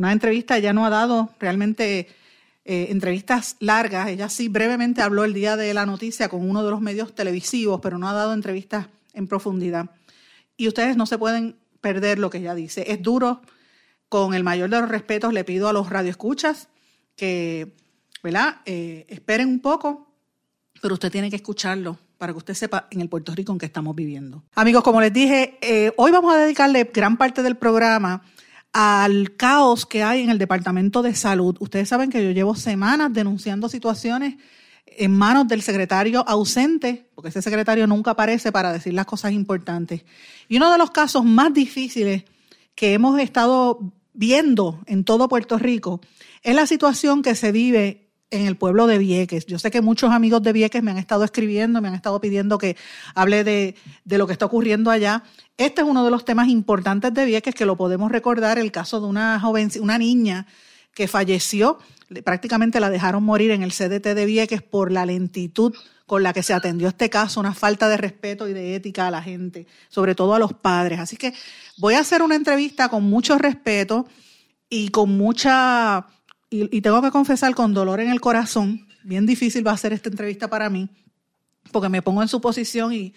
Una 0.00 0.12
entrevista, 0.12 0.56
ella 0.56 0.72
no 0.72 0.86
ha 0.86 0.88
dado 0.88 1.28
realmente 1.38 2.08
eh, 2.64 2.86
entrevistas 2.88 3.56
largas, 3.60 4.08
ella 4.08 4.30
sí 4.30 4.48
brevemente 4.48 5.02
habló 5.02 5.24
el 5.24 5.34
día 5.34 5.58
de 5.58 5.74
la 5.74 5.84
noticia 5.84 6.30
con 6.30 6.48
uno 6.48 6.64
de 6.64 6.70
los 6.70 6.80
medios 6.80 7.14
televisivos, 7.14 7.82
pero 7.82 7.98
no 7.98 8.08
ha 8.08 8.14
dado 8.14 8.32
entrevistas 8.32 8.86
en 9.12 9.26
profundidad. 9.26 9.90
Y 10.56 10.68
ustedes 10.68 10.96
no 10.96 11.04
se 11.04 11.18
pueden 11.18 11.56
perder 11.82 12.18
lo 12.18 12.30
que 12.30 12.38
ella 12.38 12.54
dice. 12.54 12.90
Es 12.90 13.02
duro, 13.02 13.42
con 14.08 14.32
el 14.32 14.42
mayor 14.42 14.70
de 14.70 14.80
los 14.80 14.88
respetos 14.88 15.34
le 15.34 15.44
pido 15.44 15.68
a 15.68 15.74
los 15.74 15.90
radioescuchas 15.90 16.68
que, 17.14 17.74
¿verdad? 18.22 18.62
Eh, 18.64 19.04
esperen 19.10 19.48
un 19.48 19.60
poco, 19.60 20.14
pero 20.80 20.94
usted 20.94 21.12
tiene 21.12 21.28
que 21.28 21.36
escucharlo 21.36 21.98
para 22.16 22.32
que 22.32 22.38
usted 22.38 22.54
sepa 22.54 22.88
en 22.90 23.02
el 23.02 23.10
Puerto 23.10 23.34
Rico 23.34 23.52
en 23.52 23.58
que 23.58 23.66
estamos 23.66 23.94
viviendo. 23.94 24.44
Amigos, 24.54 24.82
como 24.82 25.02
les 25.02 25.12
dije, 25.12 25.58
eh, 25.60 25.92
hoy 25.98 26.10
vamos 26.10 26.34
a 26.34 26.38
dedicarle 26.38 26.90
gran 26.90 27.18
parte 27.18 27.42
del 27.42 27.58
programa 27.58 28.22
al 28.72 29.36
caos 29.36 29.86
que 29.86 30.02
hay 30.02 30.22
en 30.22 30.30
el 30.30 30.38
Departamento 30.38 31.02
de 31.02 31.14
Salud. 31.14 31.56
Ustedes 31.60 31.88
saben 31.88 32.10
que 32.10 32.22
yo 32.22 32.30
llevo 32.30 32.54
semanas 32.54 33.12
denunciando 33.12 33.68
situaciones 33.68 34.36
en 34.86 35.16
manos 35.16 35.48
del 35.48 35.62
secretario 35.62 36.24
ausente, 36.28 37.08
porque 37.14 37.30
ese 37.30 37.42
secretario 37.42 37.86
nunca 37.86 38.12
aparece 38.12 38.52
para 38.52 38.72
decir 38.72 38.92
las 38.92 39.06
cosas 39.06 39.32
importantes. 39.32 40.04
Y 40.48 40.56
uno 40.56 40.70
de 40.70 40.78
los 40.78 40.90
casos 40.90 41.24
más 41.24 41.54
difíciles 41.54 42.24
que 42.74 42.94
hemos 42.94 43.18
estado 43.20 43.92
viendo 44.12 44.80
en 44.86 45.04
todo 45.04 45.28
Puerto 45.28 45.58
Rico 45.58 46.00
es 46.42 46.54
la 46.54 46.66
situación 46.66 47.22
que 47.22 47.34
se 47.34 47.52
vive 47.52 48.09
en 48.30 48.46
el 48.46 48.56
pueblo 48.56 48.86
de 48.86 48.98
Vieques. 48.98 49.46
Yo 49.46 49.58
sé 49.58 49.70
que 49.70 49.80
muchos 49.80 50.12
amigos 50.12 50.42
de 50.42 50.52
Vieques 50.52 50.82
me 50.82 50.90
han 50.90 50.98
estado 50.98 51.24
escribiendo, 51.24 51.80
me 51.80 51.88
han 51.88 51.94
estado 51.94 52.20
pidiendo 52.20 52.58
que 52.58 52.76
hable 53.14 53.44
de, 53.44 53.74
lo 54.04 54.26
que 54.26 54.32
está 54.32 54.46
ocurriendo 54.46 54.90
allá. 54.90 55.24
Este 55.56 55.82
es 55.82 55.86
uno 55.86 56.04
de 56.04 56.10
los 56.10 56.24
temas 56.24 56.48
importantes 56.48 57.12
de 57.12 57.24
Vieques 57.24 57.54
que 57.54 57.66
lo 57.66 57.76
podemos 57.76 58.10
recordar, 58.10 58.58
el 58.58 58.72
caso 58.72 59.00
de 59.00 59.06
una 59.06 59.40
joven, 59.40 59.70
una 59.80 59.98
niña 59.98 60.46
que 60.94 61.08
falleció, 61.08 61.78
prácticamente 62.24 62.80
la 62.80 62.90
dejaron 62.90 63.22
morir 63.22 63.50
en 63.50 63.62
el 63.62 63.72
CDT 63.72 64.14
de 64.14 64.26
Vieques 64.26 64.62
por 64.62 64.90
la 64.90 65.06
lentitud 65.06 65.74
con 66.06 66.24
la 66.24 66.32
que 66.32 66.42
se 66.42 66.52
atendió 66.52 66.88
este 66.88 67.08
caso, 67.08 67.38
una 67.38 67.54
falta 67.54 67.88
de 67.88 67.96
respeto 67.96 68.48
y 68.48 68.52
de 68.52 68.74
ética 68.74 69.06
a 69.06 69.12
la 69.12 69.22
gente, 69.22 69.68
sobre 69.88 70.16
todo 70.16 70.34
a 70.34 70.40
los 70.40 70.52
padres. 70.52 70.98
Así 70.98 71.16
que 71.16 71.32
voy 71.78 71.94
a 71.94 72.00
hacer 72.00 72.22
una 72.22 72.34
entrevista 72.34 72.88
con 72.88 73.04
mucho 73.04 73.38
respeto 73.38 74.08
y 74.68 74.88
con 74.88 75.16
mucha, 75.16 76.08
y, 76.50 76.80
tengo 76.80 77.00
que 77.00 77.10
confesar, 77.10 77.54
con 77.54 77.72
dolor 77.72 78.00
en 78.00 78.10
el 78.10 78.20
corazón. 78.20 78.88
Bien 79.04 79.24
difícil 79.24 79.66
va 79.66 79.72
a 79.72 79.76
ser 79.76 79.92
esta 79.92 80.08
entrevista 80.08 80.48
para 80.48 80.68
mí, 80.68 80.88
porque 81.72 81.88
me 81.88 82.02
pongo 82.02 82.22
en 82.22 82.28
su 82.28 82.40
posición 82.40 82.92
y, 82.92 83.14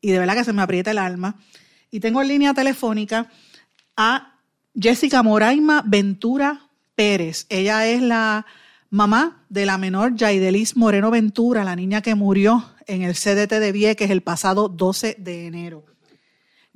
y 0.00 0.12
de 0.12 0.18
verdad 0.18 0.36
que 0.36 0.44
se 0.44 0.52
me 0.52 0.62
aprieta 0.62 0.92
el 0.92 0.98
alma. 0.98 1.36
Y 1.90 2.00
tengo 2.00 2.22
en 2.22 2.28
línea 2.28 2.54
telefónica 2.54 3.30
a 3.96 4.38
Jessica 4.74 5.22
Moraima 5.22 5.82
Ventura 5.84 6.68
Pérez. 6.94 7.46
Ella 7.48 7.86
es 7.86 8.00
la 8.00 8.46
mamá 8.90 9.44
de 9.48 9.66
la 9.66 9.76
menor 9.76 10.14
Yaidelis 10.14 10.76
Moreno 10.76 11.10
Ventura, 11.10 11.64
la 11.64 11.76
niña 11.76 12.00
que 12.00 12.14
murió 12.14 12.74
en 12.86 13.02
el 13.02 13.14
CDT 13.14 13.60
de 13.60 13.72
Vieques 13.72 14.10
el 14.10 14.22
pasado 14.22 14.68
12 14.68 15.16
de 15.18 15.46
enero. 15.46 15.84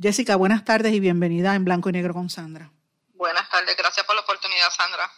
Jessica, 0.00 0.37
buenas 0.37 0.64
tardes 0.64 0.92
y 0.92 1.00
bienvenida 1.00 1.54
en 1.54 1.64
Blanco 1.64 1.88
y 1.88 1.92
Negro 1.92 2.12
con 2.12 2.28
Sandra. 2.28 2.73
Buenas 3.14 3.49
tardes, 3.49 3.76
gracias 3.76 4.04
por 4.04 4.16
la 4.16 4.23
oportunidad, 4.23 4.68
Sandra. 4.76 5.09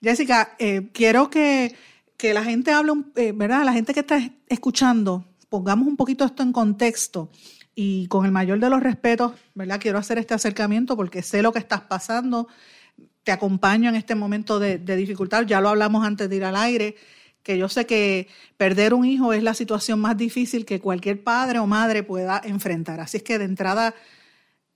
Jessica, 0.00 0.54
eh, 0.58 0.90
quiero 0.92 1.30
que, 1.30 1.74
la 2.20 2.44
gente 2.44 2.72
hable, 2.72 2.92
eh, 3.16 3.32
¿verdad? 3.34 3.64
La 3.64 3.72
gente 3.72 3.94
que 3.94 4.00
está 4.00 4.20
escuchando, 4.48 5.24
pongamos 5.48 5.86
un 5.86 5.96
poquito 5.96 6.24
esto 6.24 6.42
en 6.42 6.52
contexto 6.52 7.30
y 7.74 8.08
con 8.08 8.24
el 8.24 8.32
mayor 8.32 8.58
de 8.58 8.70
los 8.70 8.82
respetos, 8.82 9.32
¿verdad? 9.54 9.80
Quiero 9.80 9.98
hacer 9.98 10.18
este 10.18 10.34
acercamiento 10.34 10.96
porque 10.96 11.22
sé 11.22 11.42
lo 11.42 11.52
que 11.52 11.60
estás 11.60 11.82
pasando 11.82 12.48
te 13.28 13.32
acompaño 13.32 13.90
en 13.90 13.94
este 13.94 14.14
momento 14.14 14.58
de, 14.58 14.78
dificultad. 14.78 15.44
Ya 15.44 15.60
lo 15.60 15.68
hablamos 15.68 16.02
antes 16.02 16.30
de 16.30 16.36
ir 16.36 16.44
al 16.44 16.56
aire, 16.56 16.96
que 17.42 17.58
yo 17.58 17.68
sé 17.68 17.84
que 17.84 18.26
perder 18.56 18.94
un 18.94 19.04
hijo 19.04 19.34
es 19.34 19.42
la 19.42 19.52
situación 19.52 20.00
más 20.00 20.16
difícil 20.16 20.64
que 20.64 20.80
cualquier 20.80 21.22
padre 21.22 21.58
o 21.58 21.66
madre 21.66 22.02
pueda 22.02 22.40
enfrentar. 22.42 23.00
Así 23.00 23.18
es 23.18 23.22
que 23.22 23.38
de 23.38 23.44
entrada, 23.44 23.94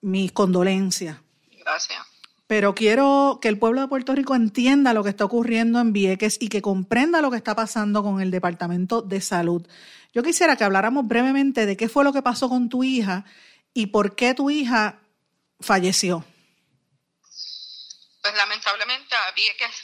mis 0.03 0.33
condolencias. 0.33 1.17
Gracias. 1.65 2.12
Pero 2.53 2.75
quiero 2.75 3.39
que 3.41 3.49
el 3.49 3.59
pueblo 3.59 3.81
de 3.81 3.89
Puerto 3.89 4.15
Rico 4.15 4.35
entienda 4.35 4.93
lo 4.93 5.03
que 5.03 5.09
está 5.09 5.25
ocurriendo 5.25 5.81
en 5.81 5.95
Vieques 5.95 6.37
y 6.39 6.51
que 6.51 6.61
comprenda 6.61 7.23
lo 7.23 7.31
que 7.31 7.39
está 7.39 7.55
pasando 7.55 8.03
con 8.03 8.21
el 8.21 8.31
Departamento 8.31 9.01
de 9.01 9.23
Salud. 9.23 9.67
Yo 10.13 10.23
quisiera 10.23 10.55
que 10.57 10.65
habláramos 10.65 11.09
brevemente 11.09 11.65
de 11.65 11.79
qué 11.79 11.89
fue 11.89 12.05
lo 12.05 12.13
que 12.13 12.21
pasó 12.21 12.51
con 12.51 12.69
tu 12.69 12.85
hija 12.85 13.25
y 13.73 13.87
por 13.87 14.17
qué 14.17 14.35
tu 14.35 14.51
hija 14.51 15.01
falleció 15.61 16.27
pues 18.21 18.35
lamentablemente 18.37 19.15
a 19.15 19.33
Vieques 19.33 19.75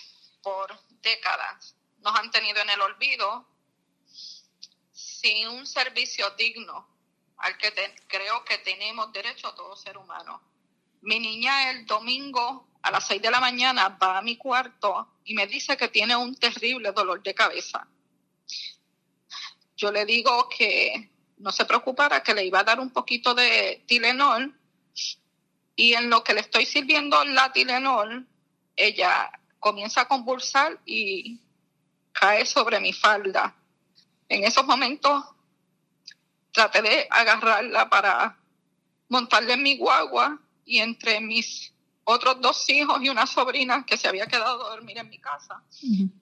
por 0.42 0.78
décadas 1.00 1.75
nos 2.00 2.14
han 2.18 2.30
tenido 2.30 2.60
en 2.60 2.68
el 2.68 2.82
olvido 2.82 3.48
sin 4.92 5.48
un 5.48 5.66
servicio 5.66 6.28
digno 6.37 6.87
al 7.38 7.56
que 7.56 7.72
creo 8.08 8.44
que 8.44 8.58
tenemos 8.58 9.10
derecho 9.10 9.48
a 9.48 9.54
todo 9.54 9.75
ser 9.75 9.96
humano. 9.96 10.42
Mi 11.08 11.20
niña 11.20 11.70
el 11.70 11.86
domingo 11.86 12.68
a 12.82 12.90
las 12.90 13.06
6 13.06 13.22
de 13.22 13.30
la 13.30 13.40
mañana 13.40 13.88
va 13.88 14.18
a 14.18 14.20
mi 14.20 14.36
cuarto 14.36 15.14
y 15.24 15.32
me 15.32 15.46
dice 15.46 15.74
que 15.74 15.88
tiene 15.88 16.14
un 16.14 16.34
terrible 16.34 16.92
dolor 16.92 17.22
de 17.22 17.34
cabeza. 17.34 17.88
Yo 19.74 19.90
le 19.90 20.04
digo 20.04 20.50
que 20.50 21.10
no 21.38 21.50
se 21.50 21.64
preocupara, 21.64 22.22
que 22.22 22.34
le 22.34 22.44
iba 22.44 22.60
a 22.60 22.64
dar 22.64 22.78
un 22.78 22.90
poquito 22.90 23.32
de 23.32 23.82
Tilenol 23.86 24.54
y 25.74 25.94
en 25.94 26.10
lo 26.10 26.22
que 26.22 26.34
le 26.34 26.40
estoy 26.40 26.66
sirviendo 26.66 27.24
la 27.24 27.54
Tilenol, 27.54 28.28
ella 28.76 29.30
comienza 29.58 30.02
a 30.02 30.08
convulsar 30.08 30.78
y 30.84 31.40
cae 32.12 32.44
sobre 32.44 32.80
mi 32.80 32.92
falda. 32.92 33.56
En 34.28 34.44
esos 34.44 34.66
momentos 34.66 35.24
traté 36.52 36.82
de 36.82 37.08
agarrarla 37.08 37.88
para 37.88 38.38
montarle 39.08 39.54
en 39.54 39.62
mi 39.62 39.78
guagua 39.78 40.38
y 40.68 40.78
entre 40.78 41.20
mis 41.20 41.72
otros 42.04 42.40
dos 42.40 42.68
hijos 42.68 43.02
y 43.02 43.08
una 43.08 43.26
sobrina 43.26 43.84
que 43.87 43.96
se 43.96 44.06
había 44.06 44.26
quedado 44.26 44.66
a 44.66 44.70
dormir 44.70 44.98
en 44.98 45.08
mi 45.08 45.18
casa. 45.18 45.62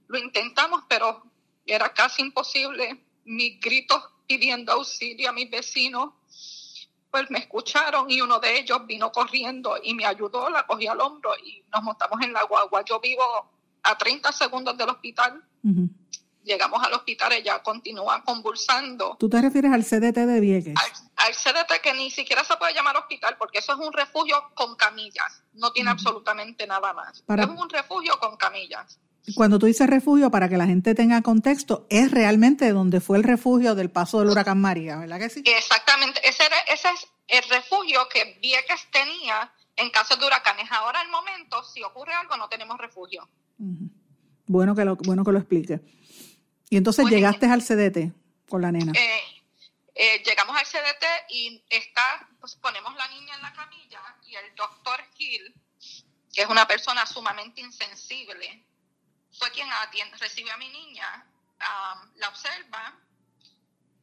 Lo 0.06 0.18
intentamos, 0.18 0.82
pero 0.88 1.22
era 1.66 1.92
casi 1.92 2.22
imposible. 2.22 3.04
Mis 3.24 3.60
gritos 3.60 4.02
pidiendo 4.26 4.72
auxilio 4.72 5.28
a 5.28 5.32
mis 5.32 5.50
vecinos 5.50 6.14
pues 7.10 7.30
me 7.30 7.38
escucharon 7.38 8.10
y 8.10 8.20
uno 8.20 8.38
de 8.40 8.58
ellos 8.58 8.86
vino 8.86 9.10
corriendo 9.10 9.78
y 9.82 9.94
me 9.94 10.04
ayudó, 10.04 10.50
la 10.50 10.66
cogí 10.66 10.86
al 10.86 11.00
hombro 11.00 11.30
y 11.42 11.62
nos 11.72 11.82
montamos 11.82 12.20
en 12.20 12.32
la 12.32 12.42
guagua. 12.44 12.84
Yo 12.84 13.00
vivo 13.00 13.22
a 13.82 13.96
30 13.96 14.32
segundos 14.32 14.76
del 14.76 14.90
hospital 14.90 15.42
Llegamos 16.46 16.80
al 16.80 16.92
hospital, 16.92 17.32
ella 17.32 17.60
continúa 17.60 18.22
convulsando. 18.22 19.16
¿Tú 19.18 19.28
te 19.28 19.42
refieres 19.42 19.72
al 19.72 19.84
CDT 19.84 20.16
de 20.16 20.38
Vieques? 20.38 20.74
Al, 21.16 21.32
CDT 21.34 21.82
que 21.82 21.92
ni 21.92 22.08
siquiera 22.08 22.44
se 22.44 22.56
puede 22.56 22.72
llamar 22.72 22.96
hospital 22.96 23.36
porque 23.36 23.58
eso 23.58 23.72
es 23.72 23.78
un 23.84 23.92
refugio 23.92 24.36
con 24.54 24.76
camillas, 24.76 25.42
no 25.54 25.72
tiene 25.72 25.90
absolutamente 25.90 26.64
nada 26.68 26.92
más. 26.92 27.24
Es 27.28 27.46
un 27.48 27.68
refugio 27.68 28.16
con 28.20 28.36
camillas. 28.36 29.00
Cuando 29.34 29.58
tú 29.58 29.66
dices 29.66 29.90
refugio, 29.90 30.30
para 30.30 30.48
que 30.48 30.56
la 30.56 30.66
gente 30.66 30.94
tenga 30.94 31.20
contexto, 31.22 31.84
es 31.90 32.12
realmente 32.12 32.70
donde 32.70 33.00
fue 33.00 33.18
el 33.18 33.24
refugio 33.24 33.74
del 33.74 33.90
paso 33.90 34.20
del 34.20 34.30
huracán 34.30 34.60
María, 34.60 34.98
¿verdad 34.98 35.18
que 35.18 35.28
sí? 35.28 35.42
Exactamente, 35.44 36.20
ese, 36.22 36.44
ese 36.72 36.88
es 36.90 37.08
el 37.26 37.42
refugio 37.50 38.08
que 38.08 38.38
Vieques 38.40 38.86
tenía 38.92 39.52
en 39.74 39.90
caso 39.90 40.16
de 40.16 40.26
huracanes. 40.26 40.70
Ahora, 40.70 41.02
el 41.02 41.10
momento, 41.10 41.64
si 41.64 41.82
ocurre 41.82 42.14
algo, 42.14 42.36
no 42.36 42.48
tenemos 42.48 42.78
refugio. 42.78 43.28
Bueno 44.46 44.76
que 44.76 44.84
lo, 44.84 44.94
bueno 44.96 45.24
que 45.24 45.32
lo 45.32 45.38
explique. 45.38 45.80
Y 46.68 46.76
entonces 46.76 47.02
pues, 47.02 47.14
llegaste 47.14 47.46
al 47.46 47.62
CDT 47.62 48.12
con 48.48 48.62
la 48.62 48.72
nena. 48.72 48.92
Eh, 48.92 49.42
eh, 49.94 50.22
llegamos 50.24 50.56
al 50.56 50.66
CDT 50.66 51.04
y 51.30 51.64
está, 51.70 52.28
pues 52.40 52.56
ponemos 52.56 52.94
la 52.96 53.08
niña 53.08 53.34
en 53.34 53.42
la 53.42 53.52
camilla 53.52 54.00
y 54.26 54.34
el 54.34 54.54
doctor 54.54 55.00
Hill, 55.16 55.54
que 56.32 56.42
es 56.42 56.48
una 56.48 56.66
persona 56.66 57.06
sumamente 57.06 57.60
insensible, 57.60 58.64
fue 59.38 59.50
quien 59.50 59.68
atiende, 59.72 60.16
recibe 60.18 60.50
a 60.50 60.56
mi 60.56 60.68
niña, 60.68 61.26
la 62.16 62.28
observa, 62.28 62.98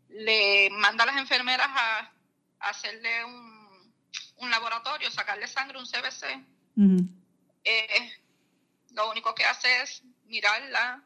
le 0.10 0.70
manda 0.72 1.04
a 1.04 1.08
las 1.08 1.18
enfermeras 1.18 1.68
a, 1.70 2.12
hacerle 2.60 3.26
un, 3.26 3.94
un, 4.38 4.50
laboratorio, 4.50 5.12
sacarle 5.12 5.48
sangre, 5.48 5.78
un 5.78 5.86
CBC. 5.86 6.24
Eh, 7.66 8.14
lo 8.92 9.12
único 9.12 9.36
que 9.36 9.44
hace 9.44 9.82
es 9.82 10.02
mirarla, 10.26 11.04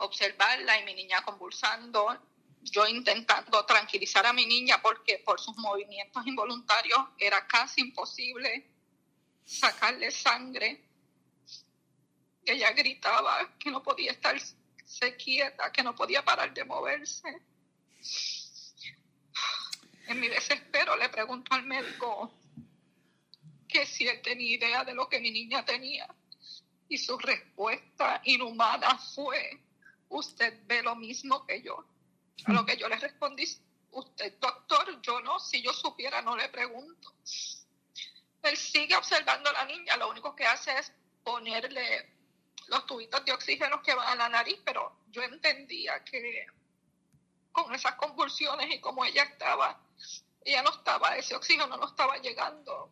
observarla 0.00 0.78
y 0.80 0.84
mi 0.84 0.94
niña 0.94 1.22
convulsando, 1.22 2.18
yo 2.62 2.86
intentando 2.86 3.64
tranquilizar 3.64 4.26
a 4.26 4.32
mi 4.32 4.46
niña 4.46 4.82
porque 4.82 5.18
por 5.18 5.40
sus 5.40 5.56
movimientos 5.56 6.26
involuntarios 6.26 7.00
era 7.18 7.46
casi 7.46 7.80
imposible 7.80 8.66
sacarle 9.44 10.10
sangre 10.10 10.90
ella 12.44 12.72
gritaba 12.72 13.56
que 13.58 13.70
no 13.70 13.82
podía 13.82 14.12
estarse 14.12 14.56
quieta, 15.16 15.70
que 15.72 15.82
no 15.82 15.94
podía 15.94 16.24
parar 16.24 16.52
de 16.52 16.64
moverse. 16.64 17.42
En 20.08 20.18
mi 20.18 20.28
desespero 20.28 20.96
le 20.96 21.08
pregunto 21.08 21.54
al 21.54 21.64
médico 21.64 22.32
que 23.68 23.86
si 23.86 24.06
él 24.08 24.20
tenía 24.22 24.56
idea 24.56 24.84
de 24.84 24.94
lo 24.94 25.08
que 25.08 25.20
mi 25.20 25.30
niña 25.30 25.64
tenía. 25.64 26.08
Y 26.88 26.98
su 26.98 27.16
respuesta 27.18 28.20
inhumana 28.24 28.98
fue, 28.98 29.60
usted 30.10 30.60
ve 30.66 30.82
lo 30.82 30.94
mismo 30.94 31.46
que 31.46 31.62
yo. 31.62 31.84
A 32.46 32.52
lo 32.52 32.64
que 32.64 32.76
yo 32.76 32.88
le 32.88 32.96
respondí, 32.96 33.44
usted 33.92 34.38
doctor, 34.38 35.00
yo 35.02 35.20
no, 35.20 35.38
si 35.38 35.62
yo 35.62 35.72
supiera 35.72 36.22
no 36.22 36.36
le 36.36 36.48
pregunto. 36.48 37.12
Él 38.42 38.56
sigue 38.56 38.96
observando 38.96 39.50
a 39.50 39.52
la 39.52 39.64
niña, 39.64 39.96
lo 39.96 40.08
único 40.10 40.34
que 40.34 40.46
hace 40.46 40.78
es 40.78 40.92
ponerle 41.22 42.14
los 42.68 42.86
tubitos 42.86 43.24
de 43.24 43.32
oxígeno 43.32 43.82
que 43.82 43.94
van 43.94 44.08
a 44.08 44.14
la 44.14 44.28
nariz, 44.28 44.58
pero 44.64 45.00
yo 45.10 45.22
entendía 45.22 46.02
que 46.04 46.46
con 47.52 47.74
esas 47.74 47.94
convulsiones 47.96 48.72
y 48.72 48.80
como 48.80 49.04
ella 49.04 49.24
estaba, 49.24 49.80
ella 50.44 50.62
no 50.62 50.70
estaba, 50.70 51.16
ese 51.16 51.34
oxígeno 51.34 51.76
no 51.76 51.86
estaba 51.86 52.16
llegando, 52.18 52.90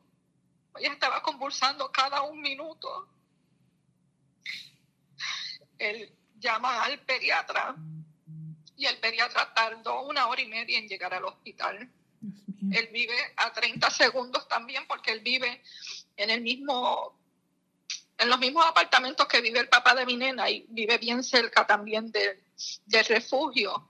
ella 0.77 0.93
estaba 0.93 1.23
convulsando 1.23 1.91
cada 1.91 2.23
un 2.23 2.41
minuto. 2.41 3.09
Él 5.79 6.18
llama 6.39 6.85
al 6.85 6.99
pediatra 7.01 7.77
y 8.77 8.87
el 8.87 8.99
pediatra 8.99 9.53
tardó 9.55 10.03
una 10.03 10.29
hora 10.29 10.41
y 10.41 10.47
media 10.47 10.79
en 10.79 10.89
llegar 10.89 11.13
al 11.13 11.25
hospital. 11.25 11.91
Él 12.71 12.89
vive 12.93 13.17
a 13.37 13.53
30 13.53 13.91
segundos 13.91 14.47
también 14.49 14.87
porque 14.87 15.13
él 15.13 15.21
vive 15.21 15.63
en 16.17 16.31
el 16.31 16.41
mismo 16.41 17.19
en 18.19 18.29
los 18.29 18.39
mismos 18.39 18.67
apartamentos 18.67 19.27
que 19.29 19.41
vive 19.41 19.61
el 19.61 19.69
papá 19.69 19.95
de 19.95 20.05
mi 20.05 20.17
nena 20.17 20.51
y 20.51 20.67
vive 20.69 20.99
bien 20.99 21.23
cerca 21.23 21.67
también 21.67 22.11
del, 22.11 22.37
refugio. 23.09 23.89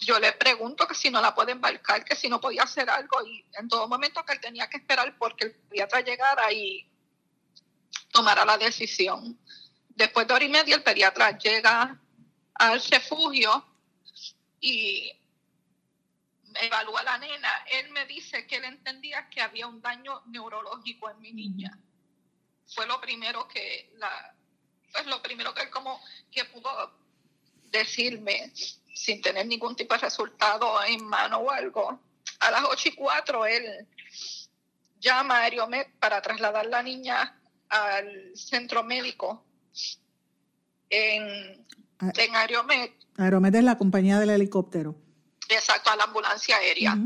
Yo 0.00 0.18
le 0.18 0.32
pregunto 0.32 0.86
que 0.88 0.94
si 0.94 1.08
no 1.08 1.20
la 1.20 1.34
puede 1.34 1.52
embarcar, 1.52 2.04
que 2.04 2.16
si 2.16 2.28
no 2.28 2.40
podía 2.40 2.64
hacer 2.64 2.90
algo 2.90 3.24
y 3.24 3.44
en 3.54 3.68
todo 3.68 3.86
momento 3.86 4.24
que 4.24 4.32
él 4.32 4.40
tenía 4.40 4.68
que 4.68 4.78
esperar 4.78 5.16
porque 5.18 5.44
el 5.44 5.54
pediatra 5.54 6.00
llegara 6.00 6.52
y 6.52 6.88
tomara 8.10 8.44
la 8.44 8.58
decisión. 8.58 9.38
Después 10.00 10.26
de 10.26 10.32
hora 10.32 10.44
y 10.46 10.48
media 10.48 10.76
el 10.76 10.82
pediatra 10.82 11.36
llega 11.36 12.00
al 12.54 12.82
refugio 12.82 13.66
y 14.58 15.12
evalúa 16.54 17.00
a 17.00 17.04
la 17.04 17.18
nena. 17.18 17.66
Él 17.70 17.90
me 17.90 18.06
dice 18.06 18.46
que 18.46 18.56
él 18.56 18.64
entendía 18.64 19.28
que 19.28 19.42
había 19.42 19.66
un 19.66 19.82
daño 19.82 20.22
neurológico 20.24 21.10
en 21.10 21.20
mi 21.20 21.34
niña 21.34 21.78
fue 22.74 22.86
lo 22.86 22.98
primero 22.98 23.46
que 23.46 23.90
la 23.98 24.34
pues 24.90 25.04
lo 25.04 25.20
primero 25.20 25.52
que 25.52 25.64
él 25.64 25.70
como 25.70 26.00
que 26.32 26.46
pudo 26.46 26.70
decirme 27.64 28.54
sin 28.94 29.20
tener 29.20 29.44
ningún 29.44 29.76
tipo 29.76 29.92
de 29.92 30.00
resultado 30.00 30.82
en 30.82 31.04
mano 31.04 31.40
o 31.40 31.50
algo. 31.50 32.00
A 32.38 32.50
las 32.50 32.64
8 32.64 32.88
y 32.88 32.92
4 32.92 33.44
él 33.44 33.86
llama 34.98 35.40
a 35.40 35.42
Aeriomed 35.42 35.88
para 35.98 36.22
trasladar 36.22 36.64
la 36.64 36.82
niña 36.82 37.38
al 37.68 38.34
centro 38.34 38.82
médico 38.82 39.44
en, 40.90 41.66
ah. 41.98 42.12
en. 42.16 42.36
Aeriomed 43.16 43.54
es 43.54 43.64
la 43.64 43.78
compañía 43.78 44.18
del 44.18 44.30
helicóptero. 44.30 44.96
Exacto, 45.48 45.90
a 45.90 45.96
la 45.96 46.04
ambulancia 46.04 46.56
aérea. 46.56 46.96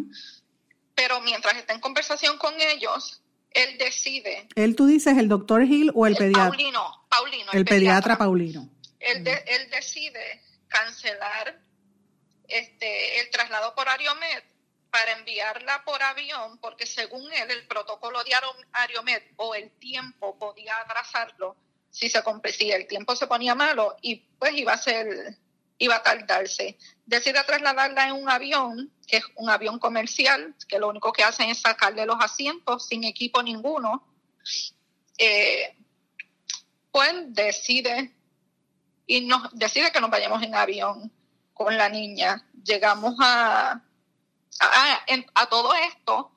Pero 0.94 1.20
mientras 1.22 1.56
está 1.56 1.72
en 1.72 1.80
conversación 1.80 2.38
con 2.38 2.54
ellos, 2.60 3.22
él 3.50 3.78
decide. 3.78 4.48
Él 4.54 4.76
tú 4.76 4.86
dices 4.86 5.16
el 5.18 5.28
doctor 5.28 5.62
Hill 5.62 5.90
o 5.94 6.06
el, 6.06 6.14
pediatra. 6.14 6.50
Paulino, 6.50 7.06
Paulino. 7.08 7.52
El, 7.52 7.64
pediatra, 7.64 8.18
Paulino. 8.18 8.68
Él, 9.00 9.26
él 9.26 9.70
decide 9.70 10.42
cancelar 10.68 11.60
este, 12.48 13.20
el 13.20 13.30
traslado 13.30 13.74
por 13.74 13.88
Ariomed 13.88 14.42
para 14.90 15.12
enviarla 15.12 15.82
por 15.84 16.00
avión, 16.02 16.58
porque 16.58 16.86
según 16.86 17.32
él 17.32 17.50
el 17.50 17.66
protocolo 17.66 18.22
de 18.22 18.30
Ariomed 18.72 19.22
o 19.36 19.54
el 19.54 19.72
tiempo 19.72 20.38
podía 20.38 20.76
atrasarlo 20.84 21.56
si 21.94 22.08
se 22.08 22.20
si 22.52 22.72
el 22.72 22.88
tiempo 22.88 23.14
se 23.14 23.28
ponía 23.28 23.54
malo 23.54 23.96
y 24.02 24.16
pues 24.16 24.52
iba 24.54 24.72
a 24.72 24.78
ser 24.78 25.38
iba 25.78 25.94
a 25.94 26.02
tardarse. 26.02 26.76
Decide 27.06 27.44
trasladarla 27.44 28.08
en 28.08 28.14
un 28.14 28.28
avión, 28.28 28.92
que 29.06 29.18
es 29.18 29.24
un 29.36 29.48
avión 29.48 29.78
comercial, 29.78 30.56
que 30.68 30.80
lo 30.80 30.88
único 30.88 31.12
que 31.12 31.22
hacen 31.22 31.50
es 31.50 31.60
sacarle 31.60 32.04
los 32.04 32.16
asientos 32.20 32.86
sin 32.86 33.04
equipo 33.04 33.42
ninguno. 33.42 34.04
Eh, 35.18 35.76
pues 36.90 37.12
decide 37.28 38.12
y 39.06 39.20
nos 39.22 39.56
decide 39.56 39.92
que 39.92 40.00
nos 40.00 40.10
vayamos 40.10 40.42
en 40.42 40.54
avión 40.56 41.12
con 41.52 41.76
la 41.76 41.88
niña. 41.88 42.44
Llegamos 42.64 43.14
a, 43.20 43.80
a, 44.60 45.00
a 45.34 45.46
todo 45.46 45.72
esto. 45.74 46.32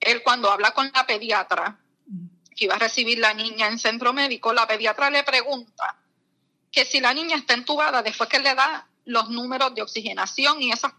Él 0.00 0.22
cuando 0.22 0.50
habla 0.50 0.72
con 0.72 0.90
la 0.94 1.06
pediatra, 1.06 1.78
que 2.62 2.66
iba 2.66 2.76
a 2.76 2.78
recibir 2.78 3.18
la 3.18 3.34
niña 3.34 3.66
en 3.66 3.76
centro 3.76 4.12
médico, 4.12 4.52
la 4.52 4.68
pediatra 4.68 5.10
le 5.10 5.24
pregunta 5.24 5.96
que 6.70 6.84
si 6.84 7.00
la 7.00 7.12
niña 7.12 7.36
está 7.36 7.54
entubada, 7.54 8.04
después 8.04 8.28
que 8.28 8.38
le 8.38 8.54
da 8.54 8.86
los 9.06 9.28
números 9.30 9.74
de 9.74 9.82
oxigenación 9.82 10.62
y 10.62 10.70
esos 10.70 10.92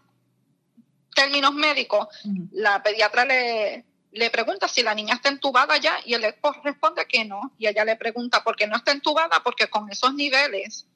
términos 1.14 1.54
médicos, 1.54 2.08
la 2.52 2.82
pediatra 2.82 3.24
le, 3.24 3.86
le 4.12 4.28
pregunta 4.28 4.68
si 4.68 4.82
la 4.82 4.94
niña 4.94 5.14
está 5.14 5.30
entubada 5.30 5.78
ya 5.78 5.98
y 6.04 6.12
él 6.12 6.20
le 6.20 6.38
responde 6.62 7.06
que 7.06 7.24
no. 7.24 7.54
Y 7.58 7.66
ella 7.66 7.82
le 7.86 7.96
pregunta 7.96 8.44
por 8.44 8.56
qué 8.56 8.66
no 8.66 8.76
está 8.76 8.92
entubada, 8.92 9.42
porque 9.42 9.68
con 9.68 9.90
esos 9.90 10.12
niveles 10.12 10.86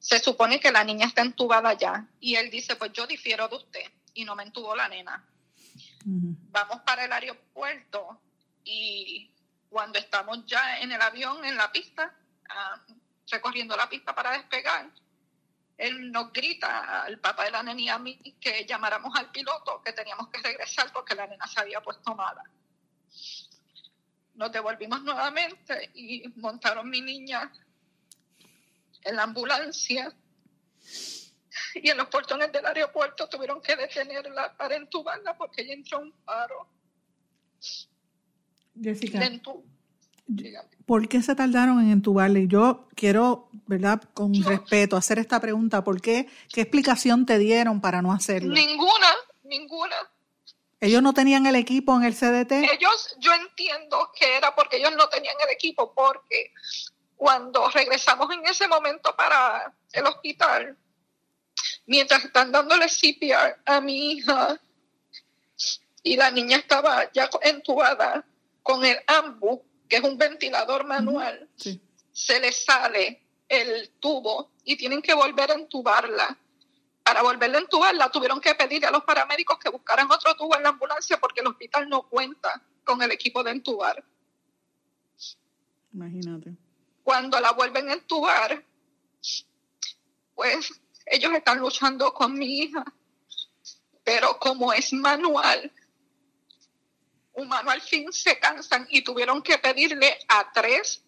se 0.00 0.18
supone 0.18 0.58
que 0.58 0.72
la 0.72 0.82
niña 0.82 1.06
está 1.06 1.22
entubada 1.22 1.74
ya. 1.74 2.08
Y 2.18 2.34
él 2.34 2.50
dice, 2.50 2.74
pues 2.74 2.92
yo 2.92 3.06
difiero 3.06 3.46
de 3.46 3.54
usted 3.54 3.84
y 4.14 4.24
no 4.24 4.34
me 4.34 4.42
entubó 4.42 4.74
la 4.74 4.88
nena. 4.88 5.24
Vamos 6.04 6.80
para 6.80 7.04
el 7.04 7.12
aeropuerto 7.12 8.20
y 8.64 9.30
cuando 9.68 9.98
estamos 9.98 10.44
ya 10.46 10.80
en 10.80 10.92
el 10.92 11.00
avión, 11.00 11.44
en 11.44 11.56
la 11.56 11.70
pista, 11.70 12.14
recorriendo 13.30 13.76
la 13.76 13.88
pista 13.88 14.14
para 14.14 14.32
despegar, 14.32 14.90
él 15.76 16.10
nos 16.10 16.32
grita 16.32 17.04
al 17.04 17.20
papá 17.20 17.44
de 17.44 17.52
la 17.52 17.62
nena 17.62 17.80
y 17.80 17.88
a 17.88 17.98
mí 17.98 18.18
que 18.40 18.66
llamáramos 18.66 19.14
al 19.16 19.30
piloto, 19.30 19.80
que 19.82 19.92
teníamos 19.92 20.28
que 20.28 20.42
regresar 20.42 20.92
porque 20.92 21.14
la 21.14 21.26
nena 21.26 21.46
se 21.46 21.60
había 21.60 21.80
puesto 21.80 22.14
mala. 22.14 22.42
Nos 24.34 24.52
devolvimos 24.52 25.02
nuevamente 25.02 25.90
y 25.94 26.28
montaron 26.36 26.88
mi 26.88 27.00
niña 27.00 27.52
en 29.02 29.16
la 29.16 29.22
ambulancia 29.22 30.12
y 31.74 31.90
en 31.90 31.96
los 31.96 32.08
portones 32.08 32.50
del 32.50 32.66
aeropuerto 32.66 33.28
tuvieron 33.28 33.60
que 33.60 33.76
detenerla 33.76 34.56
para 34.56 34.76
entubarla 34.76 35.36
porque 35.36 35.62
ella 35.62 35.74
entró 35.74 35.98
en 36.00 36.06
un 36.06 36.12
paro. 36.24 36.68
Jessica. 38.82 39.30
¿Por 40.84 41.08
qué 41.08 41.22
se 41.22 41.34
tardaron 41.34 41.80
en 41.80 41.90
entubarle? 41.90 42.46
Yo 42.48 42.88
quiero, 42.94 43.48
¿verdad? 43.66 44.02
Con 44.14 44.32
respeto, 44.42 44.96
hacer 44.96 45.18
esta 45.18 45.40
pregunta. 45.40 45.84
¿Por 45.84 46.00
qué? 46.00 46.28
¿Qué 46.52 46.62
explicación 46.62 47.26
te 47.26 47.38
dieron 47.38 47.80
para 47.80 48.02
no 48.02 48.12
hacerlo? 48.12 48.54
Ninguna, 48.54 49.08
ninguna. 49.44 49.96
¿Ellos 50.80 51.02
no 51.02 51.12
tenían 51.12 51.46
el 51.46 51.56
equipo 51.56 51.96
en 51.96 52.04
el 52.04 52.14
CDT? 52.14 52.52
Ellos, 52.52 53.16
yo 53.18 53.32
entiendo 53.34 54.12
que 54.18 54.36
era 54.36 54.54
porque 54.54 54.76
ellos 54.76 54.94
no 54.96 55.08
tenían 55.08 55.34
el 55.44 55.52
equipo, 55.52 55.92
porque 55.92 56.52
cuando 57.16 57.68
regresamos 57.70 58.30
en 58.32 58.46
ese 58.46 58.68
momento 58.68 59.14
para 59.16 59.74
el 59.92 60.06
hospital, 60.06 60.76
mientras 61.86 62.24
están 62.24 62.52
dándole 62.52 62.86
CPR 62.86 63.60
a 63.66 63.80
mi 63.80 64.12
hija 64.12 64.60
y 66.02 66.16
la 66.16 66.30
niña 66.30 66.58
estaba 66.58 67.10
ya 67.12 67.28
entubada 67.42 68.24
con 68.68 68.84
el 68.84 68.98
AMBU, 69.06 69.64
que 69.88 69.96
es 69.96 70.02
un 70.02 70.18
ventilador 70.18 70.84
manual, 70.84 71.48
se 72.12 72.38
le 72.38 72.52
sale 72.52 73.22
el 73.48 73.92
tubo 73.98 74.50
y 74.62 74.76
tienen 74.76 75.00
que 75.00 75.14
volver 75.14 75.50
a 75.52 75.54
entubarla 75.54 76.36
para 77.02 77.22
volverla 77.22 77.56
a 77.56 77.60
entubar, 77.62 77.94
la 77.94 78.10
tuvieron 78.10 78.38
que 78.38 78.54
pedir 78.54 78.84
a 78.84 78.90
los 78.90 79.02
paramédicos 79.04 79.58
que 79.58 79.70
buscaran 79.70 80.10
otro 80.12 80.36
tubo 80.36 80.54
en 80.54 80.64
la 80.64 80.68
ambulancia 80.68 81.18
porque 81.18 81.40
el 81.40 81.46
hospital 81.46 81.88
no 81.88 82.02
cuenta 82.02 82.62
con 82.84 83.00
el 83.00 83.10
equipo 83.10 83.42
de 83.42 83.52
entubar. 83.52 84.04
Imagínate. 85.94 86.52
Cuando 87.02 87.40
la 87.40 87.52
vuelven 87.52 87.88
a 87.88 87.94
entubar, 87.94 88.62
pues 90.34 90.78
ellos 91.06 91.32
están 91.32 91.60
luchando 91.60 92.12
con 92.12 92.34
mi 92.34 92.58
hija, 92.58 92.84
pero 94.04 94.38
como 94.38 94.74
es 94.74 94.92
manual, 94.92 95.72
un 97.38 97.48
manual 97.48 97.80
fin 97.80 98.12
se 98.12 98.38
cansan 98.38 98.86
y 98.90 99.02
tuvieron 99.02 99.42
que 99.42 99.58
pedirle 99.58 100.18
a 100.28 100.50
tres 100.52 101.02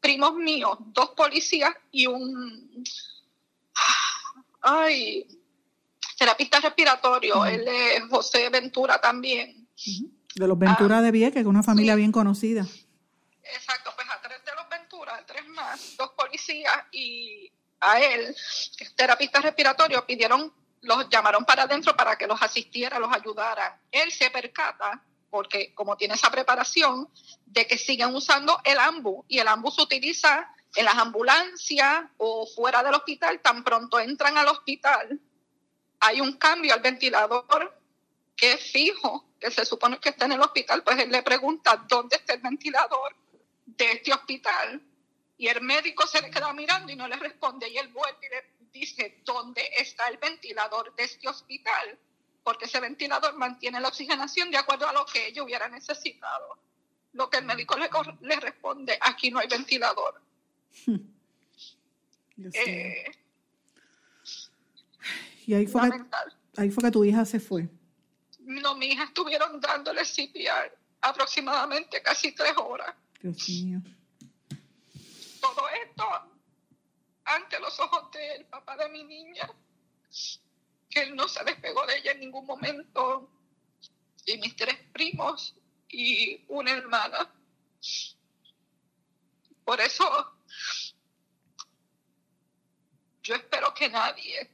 primos 0.00 0.34
míos, 0.34 0.76
dos 0.80 1.10
policías 1.10 1.74
y 1.90 2.06
un 2.06 2.84
ay, 4.60 5.26
terapista 6.16 6.60
respiratorio, 6.60 7.44
él 7.46 7.66
es 7.66 8.02
José 8.10 8.48
Ventura 8.50 9.00
también. 9.00 9.68
De 10.34 10.46
los 10.46 10.58
Ventura 10.58 10.98
ah, 10.98 11.02
de 11.02 11.10
Vieques, 11.10 11.34
que 11.34 11.40
es 11.40 11.46
una 11.46 11.62
familia 11.62 11.94
bien 11.94 12.12
conocida. 12.12 12.66
Exacto, 13.42 13.92
pues 13.94 14.06
a 14.10 14.20
tres 14.20 14.44
de 14.44 14.54
los 14.54 14.68
Ventura, 14.68 15.24
tres 15.26 15.46
más, 15.48 15.96
dos 15.96 16.10
policías 16.10 16.84
y 16.92 17.50
a 17.80 18.00
él, 18.00 18.34
que 18.76 18.84
es 18.84 18.94
terapista 18.94 19.40
respiratorio, 19.40 20.04
pidieron, 20.04 20.52
los 20.82 21.08
llamaron 21.08 21.44
para 21.44 21.62
adentro 21.62 21.96
para 21.96 22.16
que 22.16 22.26
los 22.26 22.40
asistiera, 22.42 22.98
los 22.98 23.12
ayudara. 23.12 23.80
Él 23.90 24.10
se 24.12 24.30
percata, 24.30 25.02
porque 25.30 25.74
como 25.74 25.96
tiene 25.96 26.14
esa 26.14 26.30
preparación, 26.30 27.08
de 27.46 27.66
que 27.66 27.78
siguen 27.78 28.14
usando 28.14 28.60
el 28.64 28.78
AMBU 28.78 29.24
y 29.28 29.38
el 29.38 29.48
AMBU 29.48 29.70
se 29.70 29.82
utiliza 29.82 30.54
en 30.76 30.84
las 30.84 30.96
ambulancias 30.96 32.04
o 32.18 32.46
fuera 32.46 32.82
del 32.82 32.94
hospital, 32.94 33.40
tan 33.40 33.64
pronto 33.64 33.98
entran 33.98 34.36
al 34.36 34.48
hospital, 34.48 35.20
hay 36.00 36.20
un 36.20 36.34
cambio 36.34 36.74
al 36.74 36.80
ventilador 36.80 37.80
que 38.36 38.52
es 38.52 38.70
fijo, 38.70 39.24
que 39.40 39.50
se 39.50 39.64
supone 39.64 39.98
que 39.98 40.10
está 40.10 40.26
en 40.26 40.32
el 40.32 40.40
hospital, 40.40 40.82
pues 40.84 40.98
él 40.98 41.10
le 41.10 41.22
pregunta 41.22 41.84
dónde 41.88 42.16
está 42.16 42.34
el 42.34 42.40
ventilador 42.40 43.16
de 43.66 43.92
este 43.92 44.12
hospital 44.12 44.82
y 45.36 45.48
el 45.48 45.60
médico 45.62 46.06
se 46.06 46.20
le 46.20 46.30
queda 46.30 46.52
mirando 46.52 46.92
y 46.92 46.96
no 46.96 47.06
le 47.06 47.16
responde 47.16 47.68
y 47.68 47.78
él 47.78 47.88
vuelve 47.88 48.26
y 48.26 48.30
le 48.30 48.70
dice 48.72 49.22
dónde 49.24 49.62
está 49.76 50.08
el 50.08 50.18
ventilador 50.18 50.94
de 50.94 51.04
este 51.04 51.28
hospital, 51.28 51.98
porque 52.42 52.66
ese 52.66 52.80
ventilador 52.80 53.36
mantiene 53.36 53.80
la 53.80 53.88
oxigenación 53.88 54.50
de 54.50 54.56
acuerdo 54.56 54.88
a 54.88 54.92
lo 54.92 55.04
que 55.06 55.28
ellos 55.28 55.44
hubieran 55.44 55.72
necesitado. 55.72 56.58
Lo 57.12 57.28
que 57.28 57.38
el 57.38 57.44
médico 57.44 57.76
le, 57.76 57.88
le 58.20 58.36
responde, 58.36 58.98
aquí 59.00 59.30
no 59.30 59.38
hay 59.38 59.48
ventilador. 59.48 60.20
Eh, 62.54 63.04
y 65.44 65.54
ahí 65.54 65.66
fue, 65.66 65.90
que, 65.90 66.04
ahí 66.56 66.70
fue 66.70 66.84
que 66.84 66.90
tu 66.92 67.04
hija 67.04 67.24
se 67.24 67.40
fue. 67.40 67.68
No, 68.38 68.76
mi 68.76 68.86
hija 68.86 69.02
estuvieron 69.02 69.60
dándole 69.60 70.02
CPR 70.04 70.72
aproximadamente 71.00 72.00
casi 72.00 72.32
tres 72.32 72.52
horas. 72.56 72.94
Dios 73.20 73.48
mío. 73.48 73.80
Todo 75.40 75.68
esto 75.84 76.04
ante 77.24 77.60
los 77.60 77.78
ojos 77.80 78.10
del 78.12 78.46
papá 78.46 78.76
de 78.76 78.88
mi 78.88 79.04
niña, 79.04 79.48
él 81.02 81.16
no 81.16 81.28
se 81.28 81.42
despegó 81.44 81.86
de 81.86 81.98
ella 81.98 82.12
en 82.12 82.20
ningún 82.20 82.46
momento, 82.46 83.30
y 84.26 84.36
mis 84.38 84.54
tres 84.56 84.76
primos 84.92 85.54
y 85.88 86.44
una 86.48 86.72
hermana. 86.72 87.34
Por 89.64 89.80
eso 89.80 90.38
yo 93.22 93.34
espero 93.34 93.72
que 93.74 93.88
nadie 93.88 94.50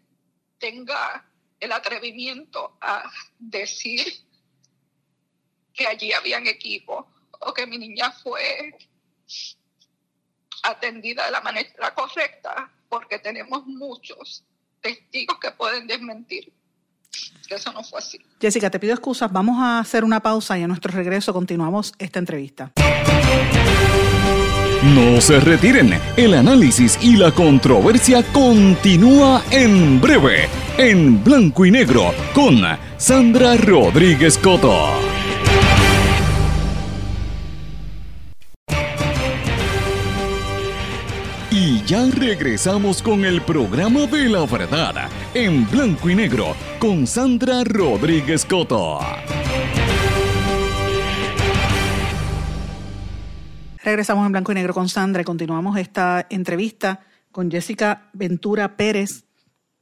tenga 0.58 1.28
el 1.58 1.72
atrevimiento 1.72 2.76
a 2.80 3.10
decir 3.38 4.04
que 5.72 5.86
allí 5.86 6.12
habían 6.12 6.46
equipo 6.46 7.12
o 7.40 7.52
que 7.52 7.66
mi 7.66 7.78
niña 7.78 8.12
fue 8.12 8.76
atendida 10.62 11.26
de 11.26 11.30
la 11.32 11.40
manera 11.40 11.94
correcta, 11.94 12.72
porque 12.88 13.18
tenemos 13.18 13.66
muchos 13.66 14.44
testigos 14.84 15.38
que 15.40 15.50
pueden 15.50 15.86
desmentir 15.86 16.52
que 17.48 17.54
eso 17.54 17.72
no 17.72 17.82
fue 17.82 17.98
así. 17.98 18.18
Jessica, 18.40 18.70
te 18.70 18.78
pido 18.78 18.92
excusas, 18.92 19.32
vamos 19.32 19.56
a 19.60 19.78
hacer 19.78 20.04
una 20.04 20.20
pausa 20.20 20.58
y 20.58 20.62
a 20.62 20.68
nuestro 20.68 20.92
regreso 20.92 21.32
continuamos 21.32 21.92
esta 21.98 22.18
entrevista. 22.18 22.72
No 24.82 25.20
se 25.20 25.40
retiren, 25.40 25.98
el 26.16 26.34
análisis 26.34 26.98
y 27.00 27.16
la 27.16 27.32
controversia 27.32 28.22
continúa 28.32 29.42
en 29.50 30.00
breve, 30.00 30.48
en 30.76 31.22
blanco 31.24 31.64
y 31.64 31.70
negro, 31.70 32.12
con 32.34 32.60
Sandra 32.98 33.56
Rodríguez 33.56 34.36
Coto. 34.36 35.23
Ya 41.86 42.06
regresamos 42.10 43.02
con 43.02 43.26
el 43.26 43.42
programa 43.42 44.06
de 44.06 44.28
la 44.30 44.46
verdad, 44.46 45.10
en 45.34 45.68
blanco 45.70 46.08
y 46.08 46.14
negro, 46.14 46.56
con 46.78 47.06
Sandra 47.06 47.62
Rodríguez 47.62 48.46
Coto. 48.46 49.00
Regresamos 53.82 54.24
en 54.24 54.32
blanco 54.32 54.52
y 54.52 54.54
negro 54.54 54.72
con 54.72 54.88
Sandra 54.88 55.20
y 55.20 55.24
continuamos 55.26 55.76
esta 55.76 56.26
entrevista 56.30 57.00
con 57.30 57.50
Jessica 57.50 58.08
Ventura 58.14 58.78
Pérez, 58.78 59.24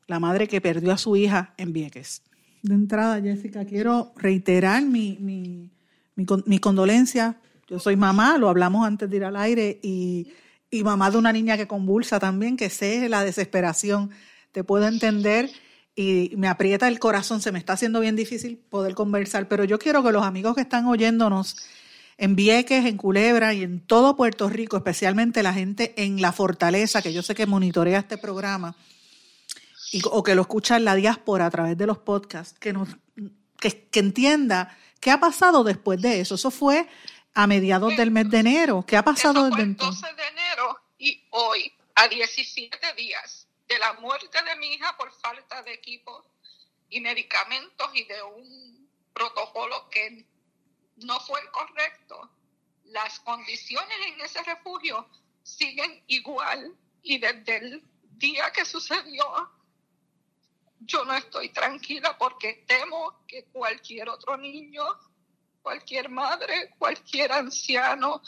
la 0.09 0.19
madre 0.19 0.49
que 0.49 0.61
perdió 0.61 0.93
a 0.93 0.99
su 0.99 1.15
hija 1.15 1.55
en 1.57 1.73
Vieques. 1.73 2.23
De 2.63 2.75
entrada, 2.75 3.21
Jessica, 3.21 3.65
quiero 3.65 4.13
reiterar 4.17 4.83
mi, 4.83 5.19
mi, 5.21 5.71
mi, 6.17 6.59
condolencia. 6.59 7.37
Yo 7.69 7.79
soy 7.79 7.95
mamá, 7.95 8.39
lo 8.39 8.49
hablamos 8.49 8.85
antes 8.85 9.09
de 9.09 9.17
ir 9.17 9.25
al 9.25 9.37
aire, 9.37 9.79
y, 9.83 10.33
y 10.73 10.83
mamá 10.83 11.11
de 11.11 11.19
una 11.19 11.33
niña 11.33 11.59
que 11.59 11.69
convulsa 11.69 12.19
también, 12.19 12.57
que 12.57 12.71
sé 12.71 13.07
la 13.11 13.23
desesperación. 13.23 14.11
Te 14.53 14.65
puedo 14.65 14.89
entender 14.89 15.51
y 15.95 16.33
me 16.37 16.49
aprieta 16.49 16.89
el 16.89 16.99
corazón, 16.99 17.43
se 17.43 17.53
me 17.53 17.59
está 17.59 17.75
haciendo 17.75 18.01
bien 18.01 18.17
difícil 18.17 18.57
poder 18.57 18.95
conversar, 18.95 19.49
pero 19.49 19.65
yo 19.65 19.79
quiero 19.79 20.03
que 20.03 20.11
los 20.13 20.25
amigos 20.25 20.55
que 20.55 20.63
están 20.63 20.87
oyéndonos 20.87 21.57
en 22.17 22.37
Vieques, 22.37 22.87
en 22.87 22.97
Culebra 22.97 23.53
y 23.53 23.63
en 23.63 23.81
todo 23.81 24.17
Puerto 24.17 24.49
Rico, 24.49 24.79
especialmente 24.79 25.43
la 25.43 25.53
gente 25.53 25.93
en 26.03 26.23
La 26.23 26.33
Fortaleza, 26.33 27.03
que 27.03 27.13
yo 27.13 27.23
sé 27.23 27.35
que 27.35 27.45
monitorea 27.45 27.99
este 27.99 28.17
programa, 28.17 28.75
o 30.05 30.23
que 30.23 30.35
lo 30.35 30.41
escucha 30.41 30.79
en 30.79 30.87
la 30.87 30.95
diáspora 30.95 31.45
a 31.45 31.51
través 31.51 31.77
de 31.77 31.87
los 31.87 31.99
podcasts, 31.99 32.59
que, 32.59 32.73
nos, 32.73 32.89
que, 33.61 33.87
entienda 33.93 34.75
qué 35.01 35.11
ha 35.11 35.21
pasado 35.21 35.65
después 35.65 36.01
de 36.01 36.21
eso. 36.21 36.37
Eso 36.37 36.51
fue 36.51 36.89
a 37.35 37.47
mediados 37.47 37.95
del 37.99 38.11
mes 38.11 38.31
de 38.31 38.39
enero. 38.39 38.85
¿Qué 38.87 38.97
ha 38.97 39.05
pasado 39.05 39.51
desde 39.51 39.65
entonces? 39.65 40.01
12 40.01 40.15
de 40.15 40.29
enero 40.29 40.42
y 41.03 41.27
hoy, 41.31 41.75
a 41.97 42.07
17 42.07 42.93
días 42.95 43.49
de 43.67 43.77
la 43.81 43.95
muerte 43.95 44.41
de 44.41 44.55
mi 44.55 44.75
hija 44.75 44.97
por 44.97 45.13
falta 45.13 45.61
de 45.65 45.73
equipo 45.73 46.25
y 46.89 47.01
medicamentos 47.01 47.91
y 47.93 48.05
de 48.05 48.23
un 48.23 48.89
protocolo 49.13 49.91
que 49.91 50.25
no 50.99 51.19
fue 51.19 51.41
correcto. 51.51 52.31
Las 52.85 53.19
condiciones 53.19 53.97
en 54.07 54.21
ese 54.21 54.45
refugio 54.45 55.09
siguen 55.43 56.05
igual 56.07 56.73
y 57.03 57.19
desde 57.19 57.57
el 57.57 57.83
día 58.13 58.53
que 58.53 58.65
sucedió, 58.65 59.51
yo 60.79 61.05
no 61.05 61.17
estoy 61.17 61.49
tranquila 61.49 62.17
porque 62.17 62.65
temo 62.69 63.25
que 63.27 63.47
cualquier 63.47 64.09
otro 64.09 64.37
niño, 64.37 64.85
cualquier 65.63 66.11
madre, 66.11 66.71
cualquier 66.79 67.33
anciano, 67.33 68.23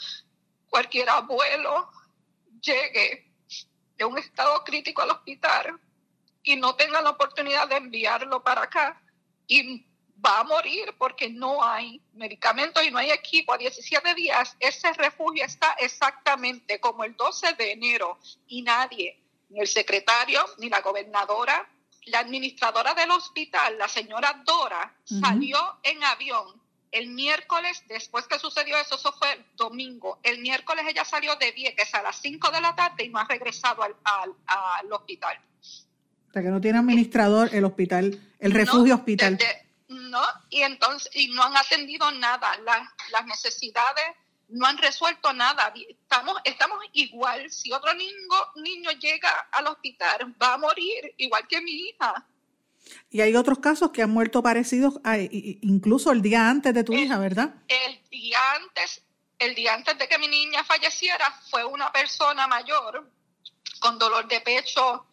cualquier 0.69 1.09
abuelo 1.09 1.89
llegue 2.61 3.31
de 3.97 4.05
un 4.05 4.17
estado 4.17 4.63
crítico 4.63 5.01
al 5.01 5.11
hospital 5.11 5.79
y 6.43 6.55
no 6.55 6.75
tenga 6.75 7.01
la 7.01 7.11
oportunidad 7.11 7.67
de 7.67 7.77
enviarlo 7.77 8.43
para 8.43 8.63
acá 8.63 9.01
y 9.47 9.85
va 10.23 10.39
a 10.39 10.43
morir 10.43 10.93
porque 10.97 11.29
no 11.29 11.63
hay 11.63 12.01
medicamentos 12.13 12.83
y 12.83 12.91
no 12.91 12.97
hay 12.97 13.11
equipo. 13.11 13.53
A 13.53 13.57
17 13.57 14.13
días 14.15 14.55
ese 14.59 14.91
refugio 14.93 15.43
está 15.43 15.73
exactamente 15.79 16.79
como 16.79 17.03
el 17.03 17.15
12 17.15 17.53
de 17.53 17.71
enero 17.71 18.19
y 18.47 18.61
nadie, 18.61 19.19
ni 19.49 19.59
el 19.59 19.67
secretario, 19.67 20.43
ni 20.57 20.69
la 20.69 20.81
gobernadora, 20.81 21.69
la 22.05 22.19
administradora 22.19 22.93
del 22.93 23.11
hospital, 23.11 23.77
la 23.77 23.87
señora 23.87 24.41
Dora, 24.45 24.95
salió 25.03 25.79
en 25.83 26.03
avión 26.03 26.64
el 26.95 27.09
miércoles, 27.09 27.83
después 27.89 28.25
que 28.25 28.39
sucedió 28.39 28.77
eso, 28.77 28.95
eso 28.95 29.11
fue 29.11 29.33
el 29.33 29.45
domingo. 29.57 30.19
El 30.23 30.39
miércoles 30.39 30.85
ella 30.87 31.03
salió 31.03 31.35
de 31.35 31.51
Vieques 31.51 31.93
a 31.93 32.01
las 32.01 32.15
5 32.21 32.51
de 32.51 32.61
la 32.61 32.73
tarde 32.73 33.03
y 33.03 33.09
no 33.09 33.19
ha 33.19 33.25
regresado 33.25 33.83
al, 33.83 33.95
al, 34.05 34.93
hospital. 34.93 35.37
O 36.29 36.31
sea, 36.31 36.41
que 36.41 36.47
no 36.47 36.61
tiene 36.61 36.79
administrador 36.79 37.49
el 37.53 37.65
hospital, 37.65 38.17
el 38.39 38.51
refugio 38.53 38.95
hospital. 38.95 39.37
no, 39.89 40.21
y 40.49 40.61
entonces, 40.61 41.13
y 41.13 41.27
no 41.33 41.43
han 41.43 41.57
atendido 41.57 42.09
nada. 42.13 42.57
las 43.11 43.25
necesidades 43.25 44.05
no 44.47 44.65
han 44.65 44.77
resuelto 44.77 45.33
nada. 45.33 45.73
Estamos, 45.89 46.37
estamos 46.45 46.79
igual. 46.93 47.51
Si 47.51 47.73
otro 47.73 47.93
niño, 47.93 48.13
niño 48.55 48.91
llega 48.91 49.31
al 49.51 49.67
hospital, 49.67 50.33
va 50.41 50.53
a 50.53 50.57
morir, 50.57 51.13
igual 51.17 51.45
que 51.47 51.59
mi 51.59 51.71
hija. 51.71 52.25
Y 53.09 53.21
hay 53.21 53.35
otros 53.35 53.59
casos 53.59 53.91
que 53.91 54.01
han 54.01 54.11
muerto 54.11 54.43
parecidos, 54.43 54.99
incluso 55.61 56.11
el 56.11 56.21
día 56.21 56.49
antes 56.49 56.73
de 56.73 56.83
tu 56.83 56.93
hija, 56.93 57.17
¿verdad? 57.17 57.55
El 57.67 58.01
día 58.09 58.39
antes, 58.53 59.01
el 59.39 59.55
día 59.55 59.73
antes 59.73 59.97
de 59.97 60.07
que 60.07 60.17
mi 60.17 60.27
niña 60.27 60.63
falleciera, 60.63 61.31
fue 61.49 61.65
una 61.65 61.91
persona 61.91 62.47
mayor 62.47 63.09
con 63.79 63.97
dolor 63.97 64.27
de 64.27 64.41
pecho, 64.41 65.07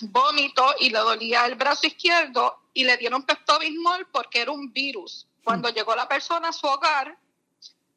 vómito 0.00 0.74
y 0.80 0.90
le 0.90 0.98
dolía 0.98 1.46
el 1.46 1.54
brazo 1.54 1.86
izquierdo 1.86 2.68
y 2.72 2.84
le 2.84 2.96
dieron 2.96 3.24
pepto-bismol 3.24 4.08
porque 4.12 4.40
era 4.42 4.50
un 4.50 4.72
virus. 4.72 5.26
Cuando 5.42 5.70
mm. 5.70 5.72
llegó 5.72 5.94
la 5.94 6.08
persona 6.08 6.48
a 6.48 6.52
su 6.52 6.66
hogar, 6.66 7.16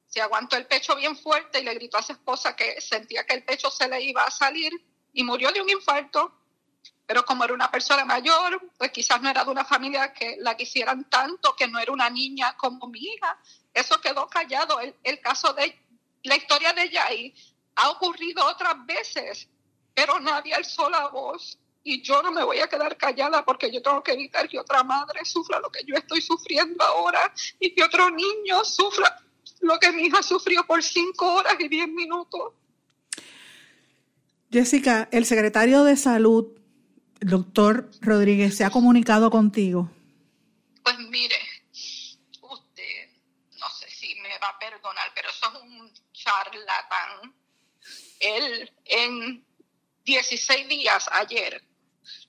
se 0.07 0.21
aguantó 0.21 0.55
el 0.55 0.67
pecho 0.67 0.95
bien 0.95 1.17
fuerte 1.17 1.59
y 1.59 1.63
le 1.63 1.73
gritó 1.73 1.97
a 1.97 2.03
su 2.03 2.13
esposa 2.13 2.55
que 2.55 2.79
sentía 2.81 3.25
que 3.25 3.35
el 3.35 3.43
pecho 3.43 3.69
se 3.69 3.87
le 3.87 4.01
iba 4.01 4.23
a 4.23 4.31
salir 4.31 4.71
y 5.13 5.23
murió 5.23 5.51
de 5.51 5.61
un 5.61 5.69
infarto 5.69 6.33
pero 7.07 7.23
como 7.25 7.45
era 7.45 7.53
una 7.53 7.71
persona 7.71 8.03
mayor, 8.03 8.61
pues 8.77 8.91
quizás 8.91 9.21
no 9.21 9.29
era 9.29 9.45
de 9.45 9.49
una 9.49 9.63
familia 9.63 10.11
que 10.11 10.35
la 10.41 10.57
quisieran 10.57 11.09
tanto, 11.09 11.55
que 11.55 11.65
no 11.65 11.79
era 11.79 11.93
una 11.93 12.09
niña 12.09 12.55
como 12.57 12.85
mi 12.87 12.99
hija. 12.99 13.39
Eso 13.73 13.99
quedó 14.01 14.27
callado. 14.27 14.81
El, 14.81 14.93
el 15.03 15.21
caso 15.21 15.53
de 15.53 15.73
la 16.23 16.35
historia 16.35 16.73
de 16.73 16.89
Yai 16.89 17.33
ha 17.75 17.91
ocurrido 17.91 18.45
otras 18.45 18.85
veces, 18.85 19.47
pero 19.93 20.19
nadie 20.19 20.53
alzó 20.53 20.89
la 20.89 21.07
voz. 21.07 21.57
Y 21.81 22.01
yo 22.01 22.21
no 22.21 22.29
me 22.29 22.43
voy 22.43 22.59
a 22.59 22.67
quedar 22.67 22.97
callada 22.97 23.45
porque 23.45 23.71
yo 23.71 23.81
tengo 23.81 24.03
que 24.03 24.11
evitar 24.11 24.49
que 24.49 24.59
otra 24.59 24.83
madre 24.83 25.23
sufra 25.23 25.61
lo 25.61 25.71
que 25.71 25.85
yo 25.85 25.95
estoy 25.95 26.19
sufriendo 26.19 26.83
ahora 26.83 27.33
y 27.57 27.73
que 27.73 27.85
otro 27.85 28.09
niño 28.11 28.65
sufra 28.65 29.23
lo 29.61 29.79
que 29.79 29.93
mi 29.93 30.07
hija 30.07 30.21
sufrió 30.21 30.67
por 30.67 30.83
cinco 30.83 31.35
horas 31.35 31.55
y 31.57 31.69
diez 31.69 31.87
minutos. 31.87 32.51
Jessica, 34.51 35.07
el 35.13 35.25
secretario 35.25 35.85
de 35.85 35.95
Salud 35.95 36.56
doctor 37.21 37.89
Rodríguez 38.01 38.56
se 38.56 38.65
ha 38.65 38.69
comunicado 38.69 39.30
contigo? 39.30 39.91
Pues 40.84 40.99
mire, 40.99 41.36
usted, 42.41 43.10
no 43.60 43.69
sé 43.69 43.89
si 43.89 44.15
me 44.15 44.38
va 44.39 44.49
a 44.49 44.60
perdonar, 44.60 45.12
pero 45.15 45.30
eso 45.30 45.47
es 45.47 45.62
un 45.62 45.91
charlatán. 46.13 47.36
Él 48.19 48.73
en 48.86 49.45
16 50.06 50.67
días 50.67 51.10
ayer 51.12 51.63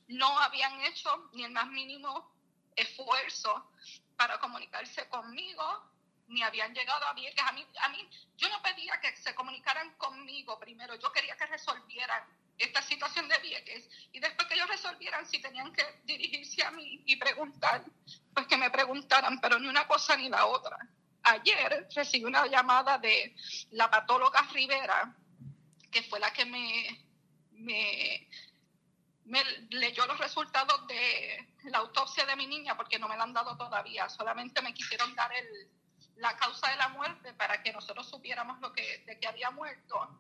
no 0.09 0.39
habían 0.41 0.81
hecho 0.83 1.31
ni 1.33 1.45
el 1.45 1.53
más 1.53 1.69
mínimo 1.69 2.31
esfuerzo 2.75 3.71
para 4.17 4.39
comunicarse 4.41 5.09
conmigo, 5.09 5.63
ni 6.29 6.43
habían 6.43 6.75
llegado 6.75 7.07
a 7.07 7.15
Vieques. 7.15 7.45
A 7.45 7.53
mí, 7.53 7.65
a 7.81 7.89
mí, 7.91 8.09
yo 8.37 8.49
no 8.49 8.61
pedía 8.63 9.01
que 9.01 9.17
se 9.17 9.35
comunicaran 9.35 9.95
conmigo 9.97 10.59
primero, 10.59 10.95
yo 10.97 11.13
quería 11.13 11.37
que 11.37 11.47
resolvieran 11.47 12.25
esta 12.59 12.83
situación 12.83 13.29
de 13.29 13.39
Vieques. 13.39 13.89
Y 14.13 14.21
después 14.21 14.49
que 14.49 14.55
ellos 14.55 14.69
resolvieran 14.69 15.27
si 15.27 15.41
tenían 15.41 15.73
que 15.73 15.85
dirigirse 16.05 16.63
a 16.65 16.71
mí 16.71 17.03
y 17.07 17.17
preguntar, 17.17 17.85
pues 18.35 18.47
que 18.47 18.57
me 18.57 18.71
preguntaran, 18.71 19.41
pero 19.41 19.59
ni 19.59 19.69
una 19.69 19.87
cosa 19.87 20.17
ni 20.17 20.29
la 20.29 20.47
otra. 20.47 20.77
Ayer 21.23 21.89
recibí 21.95 22.25
una 22.25 22.47
llamada 22.47 22.99
de 22.99 23.35
la 23.71 23.91
patóloga 23.91 24.43
Rivera, 24.53 25.15
que 25.91 26.03
fue 26.03 26.21
la 26.21 26.33
que 26.33 26.45
me, 26.45 27.07
me, 27.53 28.29
leyó 29.71 30.07
los 30.07 30.19
resultados 30.19 30.87
de 30.87 31.49
la 31.65 31.79
autopsia 31.79 32.25
de 32.25 32.37
mi 32.37 32.47
niña, 32.47 32.77
porque 32.77 32.99
no 32.99 33.09
me 33.09 33.17
la 33.17 33.25
han 33.25 33.33
dado 33.33 33.57
todavía, 33.57 34.09
solamente 34.09 34.63
me 34.63 34.75
quisieron 34.75 35.15
dar 35.15 35.33
el, 35.33 35.69
la 36.17 36.37
causa 36.37 36.71
de 36.71 36.77
la 36.77 36.89
muerte 36.89 37.33
para 37.35 37.63
que 37.63 37.73
nosotros 37.73 38.09
supiéramos 38.09 38.61
lo 38.61 38.73
que, 38.73 39.05
de 39.07 39.19
que 39.19 39.27
había 39.27 39.51
muerto 39.51 40.19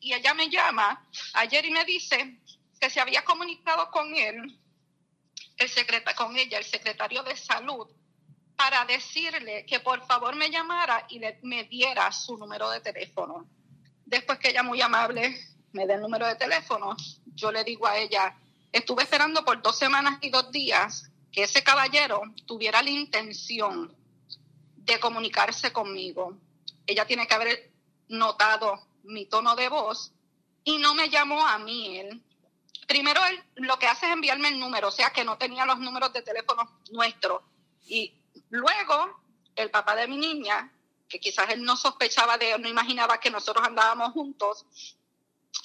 y 0.00 0.12
ella 0.12 0.34
me 0.34 0.48
llama 0.48 1.06
ayer 1.34 1.64
y 1.64 1.70
me 1.70 1.84
dice 1.84 2.38
que 2.80 2.90
se 2.90 3.00
había 3.00 3.24
comunicado 3.24 3.90
con 3.90 4.14
él, 4.14 4.58
el 5.56 5.68
secretario, 5.68 6.16
con 6.16 6.36
ella, 6.36 6.58
el 6.58 6.64
secretario 6.64 7.22
de 7.22 7.36
salud, 7.36 7.88
para 8.56 8.84
decirle 8.84 9.64
que 9.66 9.80
por 9.80 10.04
favor 10.06 10.34
me 10.34 10.50
llamara 10.50 11.06
y 11.08 11.18
le, 11.18 11.38
me 11.42 11.64
diera 11.64 12.10
su 12.12 12.36
número 12.36 12.70
de 12.70 12.80
teléfono. 12.80 13.48
Después 14.04 14.38
que 14.38 14.50
ella 14.50 14.62
muy 14.62 14.80
amable 14.80 15.38
me 15.72 15.86
dé 15.86 15.94
el 15.94 16.00
número 16.00 16.26
de 16.26 16.36
teléfono, 16.36 16.96
yo 17.34 17.52
le 17.52 17.62
digo 17.64 17.86
a 17.86 17.98
ella, 17.98 18.36
estuve 18.72 19.02
esperando 19.04 19.44
por 19.44 19.62
dos 19.62 19.78
semanas 19.78 20.18
y 20.22 20.30
dos 20.30 20.50
días 20.50 21.10
que 21.30 21.44
ese 21.44 21.62
caballero 21.62 22.22
tuviera 22.46 22.82
la 22.82 22.90
intención 22.90 23.94
de 24.76 24.98
comunicarse 24.98 25.72
conmigo. 25.72 26.38
Ella 26.86 27.06
tiene 27.06 27.26
que 27.26 27.34
haber 27.34 27.70
notado 28.08 28.87
mi 29.08 29.26
tono 29.26 29.56
de 29.56 29.68
voz 29.68 30.12
y 30.64 30.78
no 30.78 30.94
me 30.94 31.08
llamó 31.08 31.46
a 31.46 31.58
mí 31.58 31.98
él. 31.98 32.22
Primero 32.86 33.20
él 33.26 33.42
lo 33.56 33.78
que 33.78 33.86
hace 33.86 34.06
es 34.06 34.12
enviarme 34.12 34.48
el 34.48 34.60
número, 34.60 34.88
o 34.88 34.90
sea 34.92 35.10
que 35.10 35.24
no 35.24 35.36
tenía 35.36 35.64
los 35.64 35.78
números 35.78 36.12
de 36.12 36.22
teléfono 36.22 36.80
nuestros. 36.92 37.42
Y 37.86 38.14
luego 38.50 39.20
el 39.56 39.70
papá 39.70 39.96
de 39.96 40.06
mi 40.06 40.16
niña, 40.16 40.72
que 41.08 41.18
quizás 41.18 41.50
él 41.50 41.62
no 41.62 41.76
sospechaba 41.76 42.38
de, 42.38 42.58
no 42.58 42.68
imaginaba 42.68 43.18
que 43.18 43.30
nosotros 43.30 43.66
andábamos 43.66 44.12
juntos, 44.12 44.66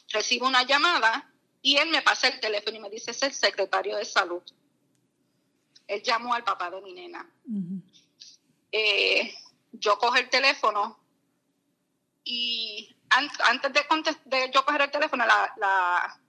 recibe 0.09 0.45
una 0.45 0.63
llamada 0.63 1.29
y 1.61 1.77
él 1.77 1.89
me 1.89 2.01
pasa 2.01 2.27
el 2.27 2.39
teléfono 2.39 2.77
y 2.77 2.79
me 2.79 2.89
dice, 2.89 3.11
es 3.11 3.23
el 3.23 3.33
secretario 3.33 3.97
de 3.97 4.05
salud. 4.05 4.41
Él 5.87 6.01
llamó 6.01 6.33
al 6.33 6.43
papá 6.43 6.71
de 6.71 6.81
mi 6.81 6.93
nena. 6.93 7.29
Eh, 8.71 9.33
yo 9.73 9.97
cojo 9.97 10.15
el 10.15 10.29
teléfono 10.29 10.99
y 12.23 12.95
antes 13.09 13.73
de, 13.73 14.15
de 14.25 14.51
yo 14.53 14.65
coger 14.65 14.81
el 14.81 14.91
teléfono, 14.91 15.25
la, 15.25 16.19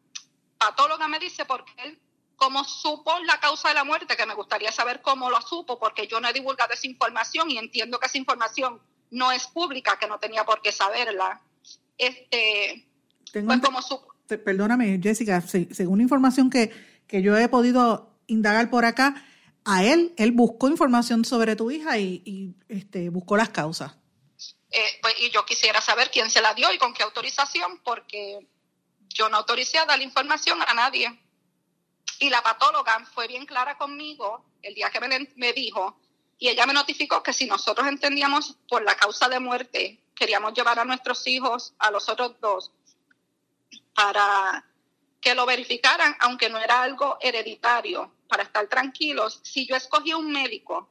patóloga 0.58 1.08
me 1.08 1.18
dice, 1.18 1.44
porque 1.44 1.72
él, 1.84 1.98
como 2.36 2.64
supo 2.64 3.12
la 3.26 3.38
causa 3.38 3.68
de 3.68 3.74
la 3.74 3.84
muerte, 3.84 4.16
que 4.16 4.26
me 4.26 4.34
gustaría 4.34 4.72
saber 4.72 5.02
cómo 5.02 5.30
lo 5.30 5.40
supo, 5.42 5.78
porque 5.78 6.06
yo 6.06 6.20
no 6.20 6.28
he 6.28 6.32
divulgado 6.32 6.72
esa 6.72 6.86
información 6.86 7.50
y 7.50 7.58
entiendo 7.58 7.98
que 7.98 8.06
esa 8.06 8.18
información 8.18 8.80
no 9.10 9.30
es 9.30 9.46
pública, 9.46 9.98
que 9.98 10.08
no 10.08 10.18
tenía 10.18 10.44
por 10.44 10.62
qué 10.62 10.72
saberla. 10.72 11.40
Este, 11.98 12.88
pues 13.32 13.60
como 13.60 13.80
Perdóname, 14.26 14.98
Jessica, 15.02 15.42
según 15.42 15.98
la 15.98 16.02
información 16.02 16.48
que, 16.48 16.72
que 17.06 17.20
yo 17.22 17.36
he 17.36 17.48
podido 17.48 18.16
indagar 18.26 18.70
por 18.70 18.84
acá, 18.84 19.22
a 19.64 19.84
él, 19.84 20.14
él 20.16 20.32
buscó 20.32 20.68
información 20.68 21.24
sobre 21.24 21.56
tu 21.56 21.70
hija 21.70 21.98
y, 21.98 22.22
y 22.24 22.54
este, 22.68 23.10
buscó 23.10 23.36
las 23.36 23.50
causas. 23.50 23.96
Eh, 24.76 24.98
pues, 25.00 25.14
y 25.20 25.30
yo 25.30 25.46
quisiera 25.46 25.80
saber 25.80 26.10
quién 26.10 26.28
se 26.28 26.42
la 26.42 26.52
dio 26.52 26.72
y 26.72 26.78
con 26.78 26.92
qué 26.92 27.04
autorización, 27.04 27.78
porque 27.84 28.44
yo 29.08 29.28
no 29.28 29.36
autoricé 29.36 29.78
a 29.78 29.86
dar 29.86 30.02
información 30.02 30.60
a 30.66 30.74
nadie. 30.74 31.16
Y 32.18 32.28
la 32.28 32.42
patóloga 32.42 33.06
fue 33.14 33.28
bien 33.28 33.46
clara 33.46 33.78
conmigo 33.78 34.44
el 34.62 34.74
día 34.74 34.90
que 34.90 34.98
me, 34.98 35.28
me 35.36 35.52
dijo, 35.52 36.00
y 36.38 36.48
ella 36.48 36.66
me 36.66 36.72
notificó 36.72 37.22
que 37.22 37.32
si 37.32 37.46
nosotros 37.46 37.86
entendíamos 37.86 38.56
por 38.68 38.82
la 38.82 38.96
causa 38.96 39.28
de 39.28 39.38
muerte, 39.38 40.00
queríamos 40.12 40.54
llevar 40.54 40.80
a 40.80 40.84
nuestros 40.84 41.24
hijos, 41.28 41.74
a 41.78 41.92
los 41.92 42.08
otros 42.08 42.40
dos, 42.40 42.72
para 43.94 44.66
que 45.20 45.36
lo 45.36 45.46
verificaran, 45.46 46.16
aunque 46.18 46.50
no 46.50 46.58
era 46.58 46.82
algo 46.82 47.16
hereditario, 47.20 48.12
para 48.28 48.42
estar 48.42 48.66
tranquilos, 48.66 49.38
si 49.44 49.68
yo 49.68 49.76
escogía 49.76 50.16
un 50.16 50.32
médico, 50.32 50.90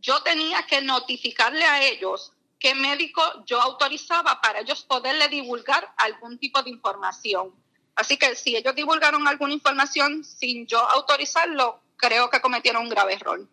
yo 0.00 0.22
tenía 0.22 0.62
que 0.66 0.80
notificarle 0.80 1.64
a 1.64 1.82
ellos 1.82 2.32
qué 2.62 2.76
médico 2.76 3.20
yo 3.44 3.60
autorizaba 3.60 4.40
para 4.40 4.60
ellos 4.60 4.84
poderle 4.84 5.26
divulgar 5.26 5.92
algún 5.96 6.38
tipo 6.38 6.62
de 6.62 6.70
información. 6.70 7.52
Así 7.96 8.16
que 8.16 8.36
si 8.36 8.56
ellos 8.56 8.76
divulgaron 8.76 9.26
alguna 9.26 9.52
información 9.52 10.22
sin 10.22 10.64
yo 10.68 10.78
autorizarlo, 10.78 11.80
creo 11.96 12.30
que 12.30 12.40
cometieron 12.40 12.84
un 12.84 12.88
grave 12.88 13.14
error. 13.14 13.48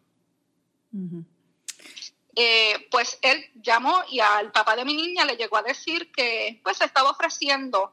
Eh, 2.35 2.87
pues 2.91 3.17
él 3.23 3.43
llamó 3.55 4.03
y 4.11 4.19
al 4.19 4.51
papá 4.51 4.75
de 4.75 4.85
mi 4.85 4.93
niña 4.93 5.25
le 5.25 5.37
llegó 5.37 5.57
a 5.57 5.63
decir 5.63 6.11
que 6.11 6.61
pues 6.63 6.79
estaba 6.79 7.09
ofreciendo 7.09 7.91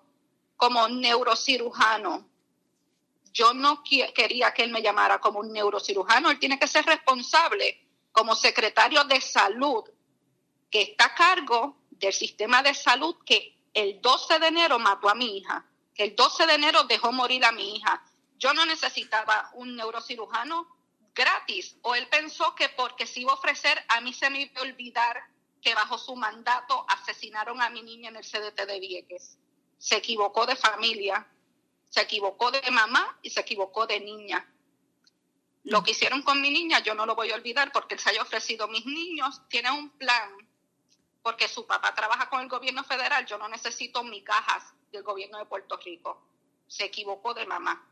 como 0.55 0.87
neurocirujano. 0.87 2.29
Yo 3.33 3.55
no 3.55 3.83
quería 4.15 4.53
que 4.53 4.65
él 4.65 4.71
me 4.71 4.83
llamara 4.83 5.19
como 5.19 5.41
un 5.41 5.51
neurocirujano, 5.51 6.31
él 6.31 6.39
tiene 6.39 6.59
que 6.59 6.69
ser 6.69 6.85
responsable 6.85 7.81
como 8.13 8.35
secretario 8.35 9.03
de 9.05 9.21
salud, 9.21 9.85
que 10.71 10.83
está 10.83 11.07
a 11.07 11.15
cargo 11.15 11.77
del 11.91 12.13
sistema 12.13 12.63
de 12.63 12.75
salud 12.75 13.17
que 13.25 13.57
el 13.75 14.01
12 14.01 14.39
de 14.39 14.47
enero 14.47 14.79
mató 14.79 15.09
a 15.09 15.15
mi 15.15 15.39
hija, 15.39 15.67
que 15.95 16.05
el 16.05 16.17
12 16.17 16.47
de 16.47 16.55
enero 16.55 16.85
dejó 16.85 17.13
morir 17.13 17.45
a 17.45 17.53
mi 17.53 17.77
hija. 17.77 18.03
Yo 18.39 18.53
no 18.55 18.67
necesitaba 18.67 19.51
un 19.55 19.77
neurocirujano 19.77 20.77
gratis, 21.15 21.77
o 21.83 21.95
él 21.95 22.07
pensó 22.09 22.55
que 22.55 22.69
porque 22.69 23.07
se 23.07 23.21
iba 23.21 23.33
a 23.33 23.37
ofrecer, 23.37 23.83
a 23.89 24.01
mí 24.01 24.13
se 24.13 24.29
me 24.29 24.43
iba 24.43 24.61
a 24.61 24.65
olvidar 24.65 25.25
que 25.63 25.75
bajo 25.75 25.99
su 25.99 26.15
mandato 26.15 26.85
asesinaron 26.89 27.61
a 27.61 27.71
mi 27.71 27.83
niña 27.83 28.11
en 28.11 28.17
el 28.17 28.25
CDT 28.25 28.67
de 28.67 28.79
Vieques. 28.79 29.39
Se 29.79 29.97
equivocó 29.97 30.47
de 30.47 30.57
familia, 30.57 31.27
se 31.89 32.03
equivocó 32.03 32.51
de 32.51 32.71
mamá 32.71 33.19
y 33.23 33.31
se 33.31 33.41
equivocó 33.41 33.87
de 33.87 34.01
niña. 34.01 34.47
Lo 35.65 35.83
que 35.83 35.91
hicieron 35.91 36.23
con 36.23 36.41
mi 36.41 36.51
niña 36.51 36.79
yo 36.81 36.95
no 36.95 37.07
lo 37.07 37.17
voy 37.17 37.33
a 37.33 37.35
olvidar 37.35 37.73
porque 37.73 37.95
él 37.95 38.01
se 38.01 38.11
haya 38.11 38.23
ofrecido 38.23 38.69
mis 38.69 38.87
niños, 38.87 39.43
tiene 39.49 39.71
un 39.73 39.91
plan, 39.91 40.31
porque 41.27 41.49
su 41.49 41.67
papá 41.67 41.93
trabaja 41.93 42.29
con 42.29 42.41
el 42.41 42.49
gobierno 42.49 42.85
federal, 42.85 43.27
yo 43.27 43.37
no 43.37 43.49
necesito 43.49 44.05
migajas 44.05 44.73
del 44.93 45.03
gobierno 45.03 45.39
de 45.39 45.47
Puerto 45.47 45.77
Rico. 45.77 46.23
Se 46.69 46.85
equivocó 46.85 47.35
de 47.35 47.45
mamá. 47.45 47.85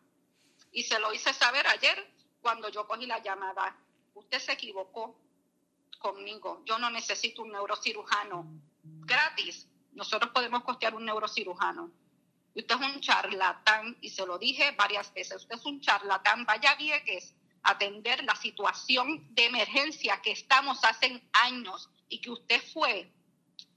Y 0.70 0.84
se 0.84 1.00
lo 1.00 1.12
hice 1.12 1.32
saber 1.32 1.66
ayer 1.66 2.14
cuando 2.40 2.68
yo 2.68 2.86
cogí 2.86 3.06
la 3.06 3.20
llamada. 3.20 3.76
Usted 4.14 4.38
se 4.38 4.52
equivocó 4.52 5.18
conmigo. 5.98 6.62
Yo 6.64 6.78
no 6.78 6.90
necesito 6.90 7.42
un 7.42 7.50
neurocirujano 7.50 8.46
gratis. 8.84 9.66
Nosotros 9.94 10.30
podemos 10.30 10.62
costear 10.62 10.94
un 10.94 11.04
neurocirujano. 11.04 11.90
Usted 12.54 12.76
es 12.76 12.94
un 12.94 13.00
charlatán 13.00 13.98
y 14.00 14.10
se 14.10 14.24
lo 14.24 14.38
dije 14.38 14.70
varias 14.78 15.12
veces. 15.12 15.42
Usted 15.42 15.56
es 15.56 15.66
un 15.66 15.80
charlatán. 15.80 16.44
Vaya 16.44 16.70
a 16.70 16.76
Vieques 16.76 17.34
a 17.64 17.72
atender 17.72 18.22
la 18.22 18.36
situación 18.36 19.26
de 19.34 19.46
emergencia 19.46 20.22
que 20.22 20.30
estamos 20.30 20.84
hace 20.84 21.20
años 21.32 21.90
y 22.08 22.20
que 22.20 22.30
usted 22.30 22.62
fue 22.72 23.10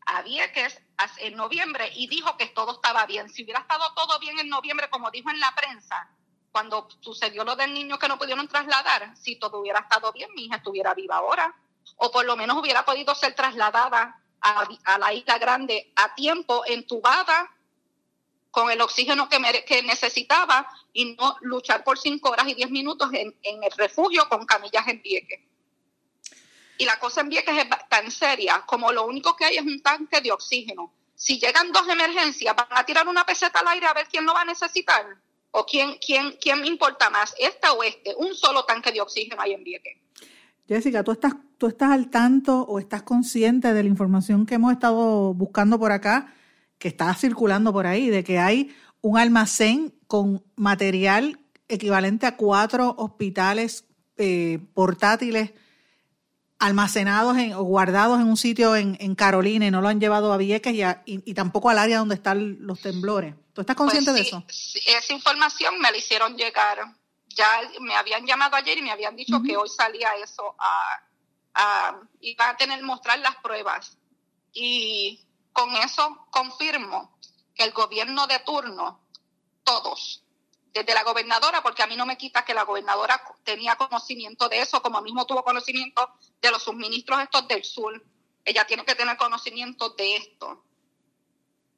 a 0.08 0.22
Vieques 0.22 0.82
en 1.20 1.36
noviembre 1.36 1.92
y 1.94 2.08
dijo 2.08 2.38
que 2.38 2.48
todo 2.48 2.74
estaba 2.74 3.06
bien. 3.06 3.30
Si 3.30 3.44
hubiera 3.44 3.60
estado 3.60 3.94
todo 3.94 4.18
bien 4.20 4.40
en 4.40 4.50
noviembre, 4.50 4.90
como 4.90 5.12
dijo 5.12 5.30
en 5.30 5.40
la 5.40 5.54
prensa, 5.56 6.10
cuando 6.52 6.88
sucedió 7.02 7.44
lo 7.44 7.56
del 7.56 7.74
niño 7.74 8.00
que 8.00 8.08
no 8.08 8.18
pudieron 8.18 8.48
trasladar, 8.48 9.16
si 9.18 9.36
todo 9.36 9.60
hubiera 9.60 9.80
estado 9.82 10.12
bien, 10.12 10.30
mi 10.34 10.46
hija 10.46 10.56
estuviera 10.56 10.94
viva 10.94 11.18
ahora, 11.18 11.54
o 11.98 12.10
por 12.10 12.26
lo 12.26 12.36
menos 12.36 12.58
hubiera 12.58 12.84
podido 12.86 13.14
ser 13.16 13.36
trasladada 13.36 14.20
a, 14.42 14.98
la 14.98 15.14
isla 15.14 15.38
grande 15.38 15.92
a 15.96 16.16
tiempo, 16.16 16.64
entubada, 16.66 17.52
con 18.50 18.72
el 18.72 18.82
oxígeno 18.82 19.30
que, 19.30 19.84
necesitaba 19.84 20.68
y 20.94 21.16
no 21.16 21.38
luchar 21.42 21.84
por 21.84 22.00
cinco 22.00 22.30
horas 22.30 22.48
y 22.48 22.56
diez 22.56 22.72
minutos 22.72 23.10
en, 23.14 23.38
en 23.44 23.64
el 23.64 23.72
refugio 23.72 24.28
con 24.30 24.46
camillas 24.46 24.88
en 24.88 25.02
Vieques. 25.02 25.42
Y 26.78 26.86
la 26.86 27.00
cosa 27.00 27.22
en 27.22 27.30
Vieques 27.30 27.56
es 27.58 27.68
tan 27.90 28.12
seria 28.12 28.64
como 28.66 28.92
lo 28.92 29.06
único 29.06 29.36
que 29.36 29.46
hay 29.46 29.58
es 29.58 29.64
un 29.64 29.82
tanque 29.82 30.22
de 30.22 30.32
oxígeno. 30.32 30.92
Si 31.16 31.40
llegan 31.40 31.72
dos 31.72 31.88
emergencias, 31.90 32.56
van 32.56 32.68
a 32.70 32.86
tirar 32.86 33.08
una 33.08 33.26
peseta 33.26 33.60
al 33.60 33.68
aire 33.70 33.88
a 33.88 33.94
ver 33.94 34.08
quién 34.10 34.26
lo 34.26 34.34
va 34.34 34.42
a 34.42 34.46
necesitar. 34.46 35.06
¿O 35.52 35.66
quién, 35.66 35.98
quién, 36.06 36.36
quién 36.40 36.66
importa 36.66 37.10
más, 37.10 37.34
esta 37.40 37.72
o 37.74 37.82
este? 37.82 38.14
Un 38.18 38.36
solo 38.36 38.64
tanque 38.66 38.92
de 38.92 39.02
oxígeno 39.02 39.42
hay 39.42 39.54
en 39.54 39.64
Vieques. 39.64 39.98
Jessica, 40.68 41.04
¿tú 41.04 41.14
estás, 41.14 41.34
¿tú 41.58 41.68
estás 41.68 41.92
al 41.92 42.10
tanto 42.10 42.62
o 42.62 42.78
estás 42.78 43.02
consciente 43.04 43.74
de 43.74 43.82
la 43.82 43.90
información 43.90 44.46
que 44.46 44.56
hemos 44.56 44.74
estado 44.74 45.34
buscando 45.34 45.80
por 45.80 45.92
acá, 45.92 46.34
que 46.78 46.90
está 46.90 47.14
circulando 47.16 47.72
por 47.72 47.88
ahí, 47.88 48.10
de 48.10 48.24
que 48.24 48.38
hay 48.38 48.76
un 49.02 49.18
almacén 49.18 49.94
con 50.08 50.44
material 50.56 51.40
equivalente 51.70 52.26
a 52.26 52.36
cuatro 52.36 52.94
hospitales 52.98 53.86
eh, 54.18 54.60
portátiles 54.74 55.54
almacenados 56.60 57.38
en, 57.38 57.54
o 57.54 57.64
guardados 57.64 58.20
en 58.20 58.28
un 58.28 58.38
sitio 58.38 58.76
en, 58.76 59.16
Carolina 59.16 59.68
y 59.68 59.72
no 59.72 59.82
lo 59.82 59.88
han 59.88 60.00
llevado 60.00 60.34
a 60.34 60.38
Vieques 60.38 60.74
y, 61.06 61.34
tampoco 61.34 61.70
al 61.70 61.78
área 61.78 62.00
donde 62.00 62.16
están 62.16 62.58
los 62.66 62.82
temblores. 62.82 63.36
¿Tú 63.54 63.62
estás 63.62 63.76
consciente 63.76 64.12
de 64.12 64.20
pues 64.20 64.28
eso? 64.28 64.44
esa 64.88 65.14
información 65.14 65.80
me 65.80 65.92
la 65.92 65.98
hicieron 65.98 66.36
llegar. 66.36 66.80
Ya 67.30 67.62
me 67.82 67.96
habían 67.96 68.26
llamado 68.26 68.56
ayer 68.56 68.78
y 68.78 68.82
me 68.82 68.92
habían 68.92 69.16
dicho 69.16 69.42
que 69.44 69.56
hoy 69.58 69.70
salía 69.70 70.10
eso 70.24 70.56
a, 70.58 71.04
a 71.54 72.02
iba 72.22 72.50
a 72.50 72.58
tener 72.58 72.82
mostrar 72.84 73.20
las 73.20 73.36
pruebas. 73.38 73.98
Y 74.54 75.20
con 75.54 75.76
eso 75.76 76.28
confirmo 76.32 77.18
que 77.54 77.64
el 77.64 77.72
gobierno 77.72 78.28
de 78.28 78.40
turno, 78.40 79.00
todos, 79.64 80.24
desde 80.78 80.94
la 80.94 81.04
gobernadora, 81.04 81.62
porque 81.62 81.84
a 81.84 81.88
mí 81.88 81.96
no 81.96 82.06
me 82.06 82.18
quita 82.18 82.46
que 82.46 82.54
la 82.54 82.64
gobernadora 82.64 83.22
tenía 83.44 83.76
conocimiento 83.76 84.48
de 84.50 84.62
eso, 84.62 84.82
como 84.82 85.02
mismo 85.02 85.26
tuvo 85.26 85.44
conocimiento 85.44 86.14
de 86.42 86.52
los 86.52 86.64
suministros 86.64 87.22
estos 87.22 87.48
del 87.48 87.64
sur. 87.64 88.04
Ella 88.46 88.66
tiene 88.66 88.86
que 88.86 88.96
tener 88.96 89.18
conocimiento 89.18 89.90
de 89.92 90.16
esto. 90.16 90.64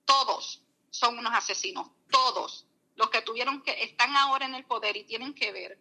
Todos 0.06 0.64
son 0.90 1.18
unos 1.18 1.34
asesinos, 1.34 1.90
todos 2.10 2.66
los 2.96 3.10
que 3.10 3.22
tuvieron 3.22 3.62
que 3.62 3.84
están 3.84 4.16
ahora 4.18 4.46
en 4.46 4.56
el 4.56 4.66
poder 4.66 4.98
y 4.98 5.06
tienen 5.06 5.34
que 5.34 5.52
ver 5.52 5.80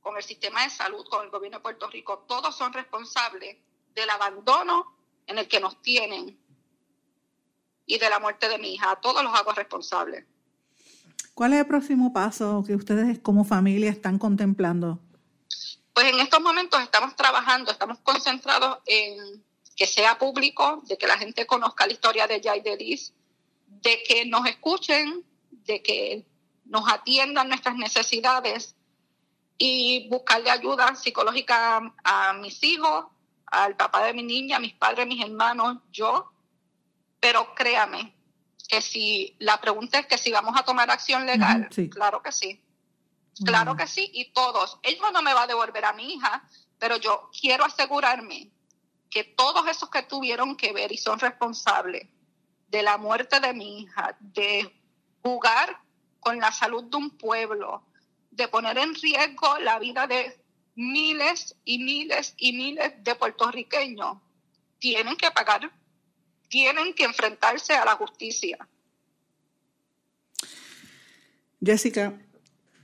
con 0.00 0.16
el 0.16 0.22
sistema 0.22 0.64
de 0.64 0.70
salud, 0.70 1.06
con 1.08 1.24
el 1.24 1.30
gobierno 1.30 1.58
de 1.58 1.62
Puerto 1.62 1.88
Rico, 1.88 2.24
todos 2.26 2.56
son 2.56 2.72
responsables 2.72 3.56
del 3.94 4.10
abandono 4.10 4.96
en 5.26 5.38
el 5.38 5.46
que 5.46 5.60
nos 5.60 5.80
tienen 5.80 6.38
y 7.86 7.98
de 7.98 8.10
la 8.10 8.18
muerte 8.18 8.48
de 8.48 8.58
mi 8.58 8.74
hija. 8.74 8.96
todos 9.00 9.22
los 9.22 9.32
hago 9.34 9.52
responsables. 9.52 10.26
¿Cuál 11.34 11.54
es 11.54 11.60
el 11.60 11.66
próximo 11.66 12.12
paso 12.12 12.62
que 12.66 12.74
ustedes 12.74 13.18
como 13.18 13.44
familia 13.44 13.90
están 13.90 14.18
contemplando? 14.18 15.00
Pues 15.94 16.06
en 16.06 16.20
estos 16.20 16.40
momentos 16.40 16.80
estamos 16.82 17.16
trabajando, 17.16 17.70
estamos 17.70 17.98
concentrados 18.00 18.78
en 18.86 19.42
que 19.76 19.86
sea 19.86 20.18
público, 20.18 20.82
de 20.86 20.98
que 20.98 21.06
la 21.06 21.16
gente 21.16 21.46
conozca 21.46 21.86
la 21.86 21.92
historia 21.92 22.26
de 22.26 22.40
Jay 22.42 22.60
de 22.60 22.76
de 23.66 24.02
que 24.06 24.26
nos 24.26 24.46
escuchen, 24.46 25.24
de 25.50 25.82
que 25.82 26.26
nos 26.64 26.90
atiendan 26.90 27.48
nuestras 27.48 27.76
necesidades 27.76 28.76
y 29.58 30.08
buscarle 30.08 30.50
ayuda 30.50 30.94
psicológica 30.94 31.94
a 32.04 32.32
mis 32.34 32.62
hijos, 32.62 33.06
al 33.46 33.76
papá 33.76 34.04
de 34.04 34.14
mi 34.14 34.22
niña, 34.22 34.56
a 34.56 34.60
mis 34.60 34.74
padres, 34.74 35.04
a 35.04 35.08
mis 35.08 35.22
hermanos, 35.22 35.78
yo. 35.92 36.30
Pero 37.20 37.54
créame, 37.54 38.14
que 38.72 38.80
si 38.80 39.36
la 39.38 39.60
pregunta 39.60 39.98
es 39.98 40.06
que 40.06 40.16
si 40.16 40.32
vamos 40.32 40.58
a 40.58 40.64
tomar 40.64 40.90
acción 40.90 41.26
legal, 41.26 41.68
claro 41.90 42.22
que 42.22 42.32
sí. 42.32 42.58
Claro 43.44 43.76
que 43.76 43.86
sí, 43.86 44.10
y 44.14 44.32
todos. 44.32 44.78
Él 44.82 44.96
no 45.12 45.20
me 45.20 45.34
va 45.34 45.42
a 45.42 45.46
devolver 45.46 45.84
a 45.84 45.92
mi 45.92 46.14
hija, 46.14 46.42
pero 46.78 46.96
yo 46.96 47.28
quiero 47.38 47.66
asegurarme 47.66 48.50
que 49.10 49.24
todos 49.24 49.68
esos 49.68 49.90
que 49.90 50.04
tuvieron 50.04 50.56
que 50.56 50.72
ver 50.72 50.90
y 50.90 50.96
son 50.96 51.18
responsables 51.18 52.08
de 52.68 52.82
la 52.82 52.96
muerte 52.96 53.40
de 53.40 53.52
mi 53.52 53.82
hija, 53.82 54.16
de 54.20 54.74
jugar 55.22 55.78
con 56.18 56.38
la 56.38 56.50
salud 56.50 56.84
de 56.84 56.96
un 56.96 57.10
pueblo, 57.10 57.84
de 58.30 58.48
poner 58.48 58.78
en 58.78 58.94
riesgo 58.94 59.58
la 59.58 59.78
vida 59.80 60.06
de 60.06 60.40
miles 60.76 61.56
y 61.66 61.78
miles 61.78 62.32
y 62.38 62.54
miles 62.54 63.04
de 63.04 63.14
puertorriqueños, 63.16 64.16
tienen 64.78 65.16
que 65.16 65.30
pagar 65.30 65.70
tienen 66.52 66.92
que 66.92 67.04
enfrentarse 67.04 67.72
a 67.72 67.82
la 67.82 67.92
justicia. 67.92 68.58
Jessica, 71.64 72.12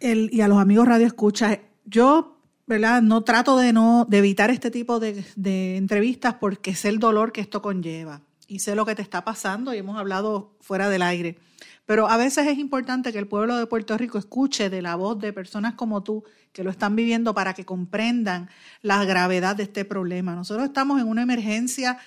y 0.01 0.41
a 0.41 0.49
los 0.49 0.57
amigos 0.57 0.89
Radio 0.89 1.07
Escucha, 1.07 1.61
yo, 1.85 2.41
¿verdad? 2.67 3.03
No 3.03 3.25
trato 3.25 3.59
de 3.59 3.75
no 3.75 4.07
de 4.09 4.19
evitar 4.19 4.51
este 4.51 4.71
tipo 4.71 4.99
de, 5.01 5.23
de 5.37 5.77
entrevistas 5.77 6.37
porque 6.41 6.75
sé 6.75 6.89
el 6.89 6.99
dolor 6.99 7.31
que 7.31 7.43
esto 7.43 7.61
conlleva 7.61 8.23
y 8.47 8.61
sé 8.61 8.75
lo 8.75 8.87
que 8.87 8.95
te 8.95 9.03
está 9.03 9.23
pasando 9.23 9.75
y 9.75 9.79
hemos 9.79 9.99
hablado 9.99 10.57
fuera 10.63 10.89
del 10.89 11.03
aire. 11.03 11.37
Pero 11.85 12.09
a 12.09 12.17
veces 12.17 12.47
es 12.47 12.57
importante 12.57 13.13
que 13.13 13.19
el 13.19 13.29
pueblo 13.29 13.59
de 13.59 13.67
Puerto 13.67 13.99
Rico 13.99 14.17
escuche 14.17 14.71
de 14.71 14.81
la 14.81 14.95
voz 14.95 15.19
de 15.19 15.35
personas 15.35 15.75
como 15.75 16.03
tú 16.03 16.25
que 16.55 16.65
lo 16.65 16.71
están 16.71 16.97
viviendo 16.97 17.35
para 17.35 17.53
que 17.53 17.67
comprendan 17.67 18.49
la 18.81 19.05
gravedad 19.05 19.57
de 19.57 19.65
este 19.65 19.85
problema. 19.85 20.35
Nosotros 20.35 20.67
estamos 20.67 21.03
en 21.03 21.07
una 21.07 21.21
emergencia 21.21 21.99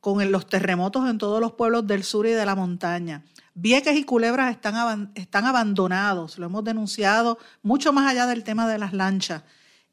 con 0.00 0.30
los 0.30 0.46
terremotos 0.46 1.08
en 1.08 1.18
todos 1.18 1.40
los 1.40 1.52
pueblos 1.52 1.86
del 1.86 2.04
sur 2.04 2.26
y 2.26 2.30
de 2.30 2.46
la 2.46 2.54
montaña. 2.54 3.24
Vieques 3.54 3.96
y 3.96 4.04
Culebras 4.04 4.52
están, 4.52 5.10
están 5.14 5.44
abandonados, 5.44 6.38
lo 6.38 6.46
hemos 6.46 6.62
denunciado 6.64 7.38
mucho 7.62 7.92
más 7.92 8.10
allá 8.10 8.26
del 8.26 8.44
tema 8.44 8.68
de 8.68 8.78
las 8.78 8.92
lanchas. 8.92 9.42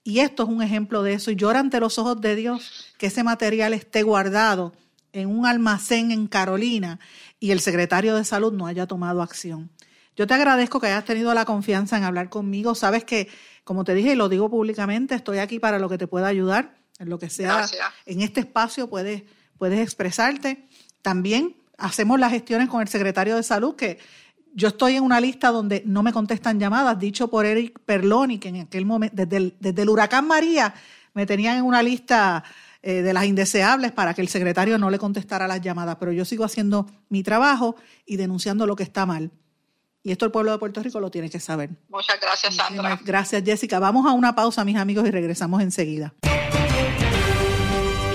Y 0.03 0.19
esto 0.19 0.43
es 0.43 0.49
un 0.49 0.61
ejemplo 0.61 1.01
de 1.01 1.13
eso. 1.13 1.31
Y 1.31 1.35
llora 1.35 1.59
ante 1.59 1.79
los 1.79 1.97
ojos 1.97 2.21
de 2.21 2.35
Dios 2.35 2.93
que 2.99 3.07
ese 3.07 3.23
material 3.23 3.73
esté 3.73 4.03
guardado 4.03 4.73
en 5.13 5.29
un 5.29 5.47
almacén 5.47 6.11
en 6.11 6.27
Carolina 6.27 6.99
y 7.39 7.51
el 7.51 7.59
secretario 7.59 8.15
de 8.15 8.23
salud 8.23 8.53
no 8.53 8.67
haya 8.67 8.85
tomado 8.85 9.23
acción. 9.23 9.71
Yo 10.15 10.27
te 10.27 10.33
agradezco 10.33 10.79
que 10.79 10.87
hayas 10.87 11.05
tenido 11.05 11.33
la 11.33 11.45
confianza 11.45 11.97
en 11.97 12.03
hablar 12.03 12.29
conmigo. 12.29 12.75
Sabes 12.75 13.03
que, 13.03 13.29
como 13.63 13.83
te 13.83 13.95
dije 13.95 14.11
y 14.11 14.15
lo 14.15 14.29
digo 14.29 14.49
públicamente, 14.49 15.15
estoy 15.15 15.39
aquí 15.39 15.59
para 15.59 15.79
lo 15.79 15.89
que 15.89 15.97
te 15.97 16.05
pueda 16.05 16.27
ayudar, 16.27 16.77
en 16.99 17.09
lo 17.09 17.17
que 17.17 17.29
sea. 17.29 17.65
En 18.05 18.21
este 18.21 18.41
espacio 18.41 18.89
puedes 18.89 19.23
puedes 19.57 19.79
expresarte. 19.79 20.65
También 21.01 21.55
hacemos 21.77 22.19
las 22.19 22.31
gestiones 22.31 22.69
con 22.69 22.81
el 22.81 22.87
secretario 22.87 23.35
de 23.35 23.43
salud, 23.43 23.75
que 23.75 23.99
yo 24.53 24.69
estoy 24.69 24.95
en 24.95 25.03
una 25.03 25.19
lista 25.19 25.49
donde 25.49 25.83
no 25.85 26.01
me 26.01 26.13
contestan 26.13 26.59
llamadas, 26.59 26.97
dicho 26.97 27.29
por 27.29 27.45
Eric 27.45 27.79
Perloni, 27.85 28.39
que 28.39 28.49
en 28.49 28.61
aquel 28.61 28.85
momento, 28.85 29.15
desde 29.15 29.37
el, 29.37 29.55
desde 29.59 29.81
el 29.81 29.89
huracán 29.89 30.27
María, 30.27 30.73
me 31.13 31.25
tenían 31.25 31.57
en 31.57 31.63
una 31.63 31.83
lista 31.83 32.43
eh, 32.81 33.01
de 33.01 33.13
las 33.13 33.25
indeseables 33.25 33.91
para 33.91 34.13
que 34.13 34.21
el 34.21 34.29
secretario 34.29 34.77
no 34.77 34.89
le 34.89 34.99
contestara 34.99 35.47
las 35.47 35.59
llamadas, 35.59 35.97
pero 35.99 36.11
yo 36.11 36.23
sigo 36.23 36.45
haciendo 36.45 36.85
mi 37.09 37.23
trabajo 37.23 37.75
y 38.05 38.15
denunciando 38.15 38.65
lo 38.65 38.75
que 38.75 38.83
está 38.83 39.05
mal. 39.05 39.31
Y 40.03 40.11
esto 40.11 40.25
el 40.25 40.31
pueblo 40.31 40.51
de 40.51 40.59
Puerto 40.59 40.83
Rico 40.83 40.99
lo 40.99 41.09
tiene 41.09 41.31
que 41.31 41.39
saber. 41.39 41.71
Muchas 41.89 42.21
gracias, 42.21 42.55
Sandra. 42.55 42.99
gracias, 43.03 43.43
Jessica. 43.43 43.79
Vamos 43.79 44.05
a 44.05 44.11
una 44.11 44.35
pausa, 44.35 44.63
mis 44.63 44.77
amigos, 44.77 45.07
y 45.07 45.11
regresamos 45.11 45.63
enseguida. 45.63 46.13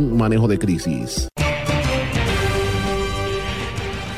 manejo 0.00 0.48
de 0.48 0.58
crisis. 0.58 1.28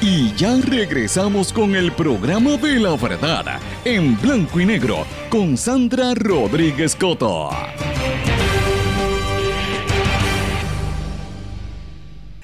Y 0.01 0.33
ya 0.35 0.57
regresamos 0.61 1.53
con 1.53 1.75
el 1.75 1.91
programa 1.93 2.57
de 2.57 2.79
la 2.79 2.97
verdad, 2.97 3.61
en 3.85 4.21
blanco 4.21 4.61
y 4.61 4.67
negro, 4.67 5.07
con 5.31 5.57
Sandra 5.57 6.15
Rodríguez 6.15 6.95
Coto. 6.95 7.51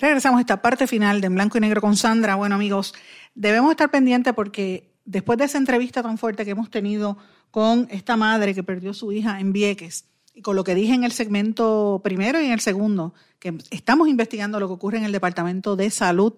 Regresamos 0.02 0.38
a 0.38 0.40
esta 0.40 0.60
parte 0.60 0.88
final 0.88 1.20
de 1.20 1.28
En 1.28 1.34
Blanco 1.36 1.58
y 1.58 1.60
Negro 1.60 1.80
con 1.80 1.96
Sandra. 1.96 2.34
Bueno, 2.34 2.56
amigos, 2.56 2.92
debemos 3.36 3.70
estar 3.70 3.88
pendientes 3.92 4.34
porque 4.34 4.92
después 5.04 5.38
de 5.38 5.44
esa 5.44 5.58
entrevista 5.58 6.02
tan 6.02 6.18
fuerte 6.18 6.44
que 6.44 6.50
hemos 6.50 6.70
tenido 6.70 7.18
con 7.52 7.86
esta 7.88 8.16
madre 8.16 8.52
que 8.52 8.64
perdió 8.64 8.94
su 8.94 9.12
hija 9.12 9.38
en 9.38 9.52
Vieques, 9.52 10.06
y 10.34 10.42
con 10.42 10.56
lo 10.56 10.64
que 10.64 10.74
dije 10.74 10.94
en 10.94 11.04
el 11.04 11.12
segmento 11.12 12.00
primero 12.02 12.40
y 12.40 12.46
en 12.46 12.52
el 12.52 12.60
segundo, 12.60 13.14
que 13.38 13.56
estamos 13.70 14.08
investigando 14.08 14.60
lo 14.60 14.68
que 14.68 14.74
ocurre 14.74 14.98
en 14.98 15.04
el 15.04 15.12
Departamento 15.12 15.76
de 15.76 15.90
Salud, 15.90 16.34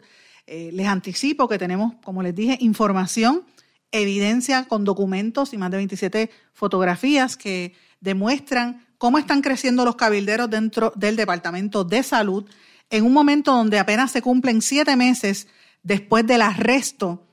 eh, 0.46 0.70
les 0.72 0.86
anticipo 0.86 1.48
que 1.48 1.58
tenemos, 1.58 1.94
como 2.04 2.22
les 2.22 2.34
dije, 2.34 2.58
información, 2.60 3.44
evidencia 3.92 4.64
con 4.64 4.84
documentos 4.84 5.52
y 5.52 5.58
más 5.58 5.70
de 5.70 5.78
27 5.78 6.30
fotografías 6.52 7.36
que 7.36 7.74
demuestran 8.00 8.84
cómo 8.98 9.18
están 9.18 9.40
creciendo 9.40 9.84
los 9.84 9.96
cabilderos 9.96 10.50
dentro 10.50 10.92
del 10.96 11.16
Departamento 11.16 11.84
de 11.84 12.02
Salud 12.02 12.44
en 12.90 13.04
un 13.04 13.12
momento 13.12 13.52
donde 13.52 13.78
apenas 13.78 14.10
se 14.10 14.22
cumplen 14.22 14.62
siete 14.62 14.96
meses 14.96 15.48
después 15.82 16.26
del 16.26 16.42
arresto 16.42 17.23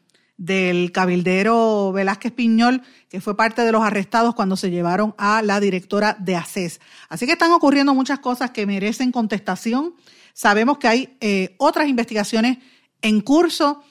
del 0.42 0.92
cabildero 0.92 1.92
Velázquez 1.92 2.32
Piñol, 2.32 2.82
que 3.10 3.22
fue 3.22 3.38
parte 3.38 3.62
de 3.62 3.72
los 3.72 3.84
arrestados 3.84 4.34
cuando 4.34 4.58
se 4.58 4.72
llevaron 4.72 5.14
a 5.20 5.44
la 5.44 5.60
directora 5.60 6.18
de 6.20 6.36
ACES. 6.36 6.82
Así 7.10 7.28
que 7.28 7.34
están 7.34 7.52
ocurriendo 7.52 7.94
muchas 7.94 8.18
cosas 8.18 8.50
que 8.50 8.66
merecen 8.66 9.12
contestación. 9.12 9.94
Sabemos 10.34 10.80
que 10.80 10.88
hay 10.88 11.18
eh, 11.22 11.54
otras 11.60 11.88
investigaciones 11.88 12.58
en 13.04 13.22
curso 13.22 13.84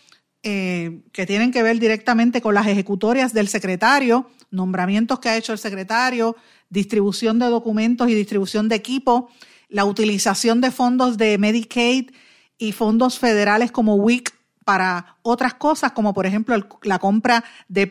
eh, 0.42 1.02
que 1.12 1.24
tienen 1.24 1.52
que 1.52 1.62
ver 1.62 1.78
directamente 1.78 2.40
con 2.40 2.52
las 2.52 2.66
ejecutorias 2.66 3.32
del 3.32 3.46
secretario, 3.46 4.28
nombramientos 4.50 5.20
que 5.20 5.28
ha 5.28 5.36
hecho 5.36 5.52
el 5.52 5.58
secretario, 5.60 6.34
distribución 6.68 7.38
de 7.38 7.46
documentos 7.46 8.10
y 8.10 8.14
distribución 8.16 8.68
de 8.68 8.74
equipo, 8.74 9.30
la 9.68 9.84
utilización 9.84 10.60
de 10.60 10.72
fondos 10.72 11.16
de 11.16 11.38
Medicaid 11.38 12.10
y 12.58 12.72
fondos 12.72 13.20
federales 13.20 13.70
como 13.70 13.94
WIC 13.94 14.39
para 14.70 15.16
otras 15.22 15.54
cosas, 15.54 15.90
como 15.90 16.14
por 16.14 16.26
ejemplo 16.26 16.54
la 16.82 17.00
compra 17.00 17.42
de, 17.66 17.88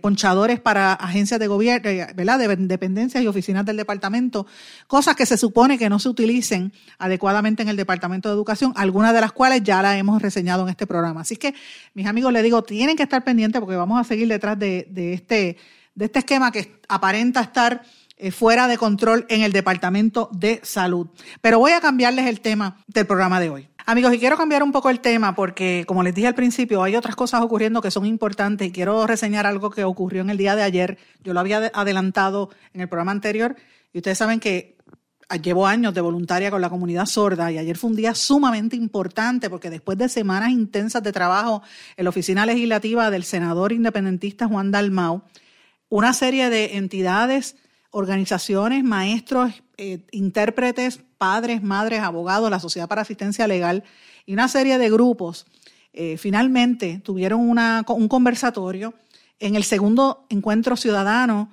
ponchadores 0.00 0.58
para 0.60 0.94
agencias 0.94 1.38
de 1.38 1.46
gobierno, 1.46 1.90
eh, 1.90 2.06
¿verdad? 2.16 2.38
de 2.38 2.56
dependencias 2.56 3.22
y 3.22 3.26
oficinas 3.26 3.66
del 3.66 3.76
departamento, 3.76 4.46
cosas 4.86 5.14
que 5.14 5.26
se 5.26 5.36
supone 5.36 5.76
que 5.76 5.90
no 5.90 5.98
se 5.98 6.08
utilicen 6.08 6.72
adecuadamente 6.96 7.64
en 7.64 7.68
el 7.68 7.76
Departamento 7.76 8.30
de 8.30 8.34
Educación, 8.34 8.72
algunas 8.76 9.12
de 9.12 9.20
las 9.20 9.32
cuales 9.32 9.62
ya 9.62 9.82
las 9.82 9.98
hemos 9.98 10.22
reseñado 10.22 10.62
en 10.62 10.70
este 10.70 10.86
programa. 10.86 11.20
Así 11.20 11.36
que, 11.36 11.54
mis 11.92 12.06
amigos, 12.06 12.32
les 12.32 12.42
digo, 12.42 12.62
tienen 12.62 12.96
que 12.96 13.02
estar 13.02 13.22
pendientes 13.22 13.60
porque 13.60 13.76
vamos 13.76 14.00
a 14.00 14.04
seguir 14.04 14.26
detrás 14.26 14.58
de, 14.58 14.88
este, 15.12 15.58
de 15.94 16.04
este 16.06 16.20
esquema 16.20 16.50
que 16.50 16.80
aparenta 16.88 17.42
estar 17.42 17.82
fuera 18.30 18.66
de 18.68 18.78
control 18.78 19.26
en 19.28 19.42
el 19.42 19.52
Departamento 19.52 20.30
de 20.32 20.60
Salud. 20.62 21.08
Pero 21.40 21.58
voy 21.58 21.72
a 21.72 21.80
cambiarles 21.80 22.26
el 22.26 22.40
tema 22.40 22.78
del 22.86 23.06
programa 23.06 23.40
de 23.40 23.50
hoy. 23.50 23.68
Amigos, 23.88 24.14
y 24.14 24.18
quiero 24.18 24.36
cambiar 24.36 24.64
un 24.64 24.72
poco 24.72 24.90
el 24.90 24.98
tema 24.98 25.36
porque, 25.36 25.84
como 25.86 26.02
les 26.02 26.12
dije 26.12 26.26
al 26.26 26.34
principio, 26.34 26.82
hay 26.82 26.96
otras 26.96 27.14
cosas 27.14 27.42
ocurriendo 27.42 27.80
que 27.80 27.92
son 27.92 28.04
importantes 28.04 28.66
y 28.66 28.72
quiero 28.72 29.06
reseñar 29.06 29.46
algo 29.46 29.70
que 29.70 29.84
ocurrió 29.84 30.22
en 30.22 30.30
el 30.30 30.38
día 30.38 30.56
de 30.56 30.64
ayer. 30.64 30.98
Yo 31.22 31.32
lo 31.32 31.38
había 31.38 31.70
adelantado 31.72 32.50
en 32.74 32.80
el 32.80 32.88
programa 32.88 33.12
anterior 33.12 33.54
y 33.92 33.98
ustedes 33.98 34.18
saben 34.18 34.40
que 34.40 34.76
llevo 35.40 35.68
años 35.68 35.94
de 35.94 36.00
voluntaria 36.00 36.50
con 36.50 36.60
la 36.60 36.68
comunidad 36.70 37.06
sorda 37.06 37.52
y 37.52 37.58
ayer 37.58 37.76
fue 37.76 37.90
un 37.90 37.96
día 37.96 38.14
sumamente 38.14 38.74
importante 38.74 39.50
porque 39.50 39.70
después 39.70 39.98
de 39.98 40.08
semanas 40.08 40.50
intensas 40.50 41.02
de 41.02 41.12
trabajo 41.12 41.62
en 41.96 42.04
la 42.04 42.10
oficina 42.10 42.44
legislativa 42.44 43.10
del 43.10 43.22
senador 43.22 43.72
independentista 43.72 44.48
Juan 44.48 44.70
Dalmau, 44.72 45.22
una 45.88 46.12
serie 46.12 46.50
de 46.50 46.76
entidades 46.76 47.56
organizaciones, 47.96 48.84
maestros, 48.84 49.62
eh, 49.78 50.00
intérpretes, 50.10 51.00
padres, 51.16 51.62
madres, 51.62 52.00
abogados, 52.00 52.50
la 52.50 52.60
Sociedad 52.60 52.88
para 52.88 53.00
Asistencia 53.00 53.46
Legal 53.46 53.84
y 54.26 54.34
una 54.34 54.48
serie 54.48 54.76
de 54.76 54.90
grupos 54.90 55.46
eh, 55.94 56.18
finalmente 56.18 57.00
tuvieron 57.02 57.40
un 57.40 58.08
conversatorio 58.08 58.92
en 59.38 59.56
el 59.56 59.64
segundo 59.64 60.26
encuentro 60.28 60.76
ciudadano 60.76 61.50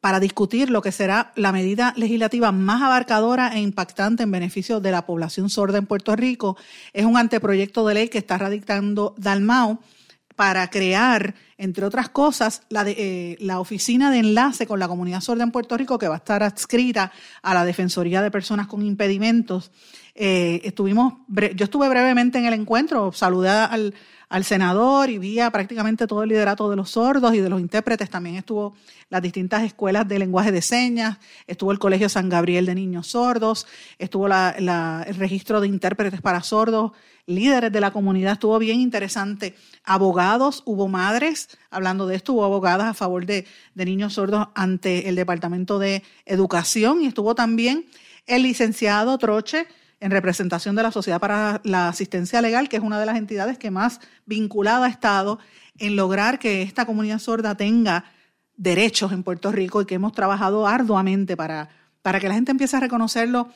para 0.00 0.18
discutir 0.18 0.70
lo 0.70 0.80
que 0.80 0.92
será 0.92 1.30
la 1.36 1.52
medida 1.52 1.92
legislativa 1.94 2.52
más 2.52 2.80
abarcadora 2.80 3.54
e 3.54 3.60
impactante 3.60 4.22
en 4.22 4.30
beneficio 4.30 4.80
de 4.80 4.92
la 4.92 5.04
población 5.04 5.50
sorda 5.50 5.76
en 5.76 5.84
Puerto 5.84 6.16
Rico. 6.16 6.56
Es 6.94 7.04
un 7.04 7.18
anteproyecto 7.18 7.86
de 7.86 7.94
ley 7.94 8.08
que 8.08 8.16
está 8.16 8.38
radicando 8.38 9.14
Dalmau 9.18 9.78
para 10.36 10.68
crear, 10.70 11.34
entre 11.58 11.84
otras 11.84 12.08
cosas, 12.08 12.62
la, 12.68 12.84
eh, 12.86 13.36
la 13.40 13.60
oficina 13.60 14.10
de 14.10 14.18
enlace 14.18 14.66
con 14.66 14.78
la 14.78 14.88
comunidad 14.88 15.20
sorda 15.20 15.44
en 15.44 15.50
Puerto 15.50 15.76
Rico, 15.76 15.98
que 15.98 16.08
va 16.08 16.14
a 16.14 16.18
estar 16.18 16.42
adscrita 16.42 17.12
a 17.42 17.54
la 17.54 17.64
Defensoría 17.64 18.22
de 18.22 18.30
Personas 18.30 18.66
con 18.66 18.82
Impedimentos. 18.82 19.70
Eh, 20.14 20.60
estuvimos, 20.64 21.14
yo 21.28 21.64
estuve 21.64 21.88
brevemente 21.88 22.38
en 22.38 22.44
el 22.46 22.54
encuentro, 22.54 23.12
saludé 23.12 23.48
al, 23.48 23.94
al 24.32 24.44
senador 24.44 25.10
y 25.10 25.18
vi 25.18 25.40
a 25.40 25.50
prácticamente 25.50 26.06
todo 26.06 26.22
el 26.22 26.30
liderato 26.30 26.70
de 26.70 26.74
los 26.74 26.92
sordos 26.92 27.34
y 27.34 27.40
de 27.40 27.50
los 27.50 27.60
intérpretes. 27.60 28.08
También 28.08 28.36
estuvo 28.36 28.74
las 29.10 29.20
distintas 29.20 29.62
escuelas 29.62 30.08
de 30.08 30.18
lenguaje 30.18 30.50
de 30.50 30.62
señas, 30.62 31.18
estuvo 31.46 31.70
el 31.70 31.78
Colegio 31.78 32.08
San 32.08 32.30
Gabriel 32.30 32.64
de 32.64 32.74
Niños 32.74 33.08
Sordos, 33.08 33.66
estuvo 33.98 34.26
el 34.28 35.14
registro 35.16 35.60
de 35.60 35.68
intérpretes 35.68 36.22
para 36.22 36.42
sordos, 36.42 36.92
líderes 37.26 37.70
de 37.70 37.80
la 37.82 37.90
comunidad, 37.90 38.32
estuvo 38.32 38.58
bien 38.58 38.80
interesante. 38.80 39.54
Abogados, 39.84 40.62
hubo 40.64 40.88
madres 40.88 41.50
hablando 41.70 42.06
de 42.06 42.16
esto, 42.16 42.32
hubo 42.32 42.46
abogadas 42.46 42.86
a 42.86 42.94
favor 42.94 43.26
de, 43.26 43.44
de 43.74 43.84
niños 43.84 44.14
sordos 44.14 44.48
ante 44.54 45.10
el 45.10 45.14
Departamento 45.14 45.78
de 45.78 46.02
Educación 46.24 47.02
y 47.02 47.06
estuvo 47.06 47.34
también 47.34 47.84
el 48.26 48.44
licenciado 48.44 49.18
Troche, 49.18 49.66
en 50.02 50.10
representación 50.10 50.74
de 50.74 50.82
la 50.82 50.90
Sociedad 50.90 51.20
para 51.20 51.60
la 51.62 51.88
Asistencia 51.88 52.42
Legal, 52.42 52.68
que 52.68 52.76
es 52.76 52.82
una 52.82 52.98
de 52.98 53.06
las 53.06 53.16
entidades 53.16 53.56
que 53.56 53.70
más 53.70 54.00
vinculada 54.26 54.86
ha 54.86 54.88
estado 54.88 55.38
en 55.78 55.94
lograr 55.94 56.40
que 56.40 56.62
esta 56.62 56.86
comunidad 56.86 57.20
sorda 57.20 57.54
tenga 57.54 58.04
derechos 58.56 59.12
en 59.12 59.22
Puerto 59.22 59.52
Rico 59.52 59.80
y 59.80 59.86
que 59.86 59.94
hemos 59.94 60.12
trabajado 60.12 60.66
arduamente 60.66 61.36
para, 61.36 61.68
para 62.02 62.18
que 62.18 62.26
la 62.26 62.34
gente 62.34 62.50
empiece 62.50 62.76
a 62.76 62.80
reconocerlo 62.80 63.48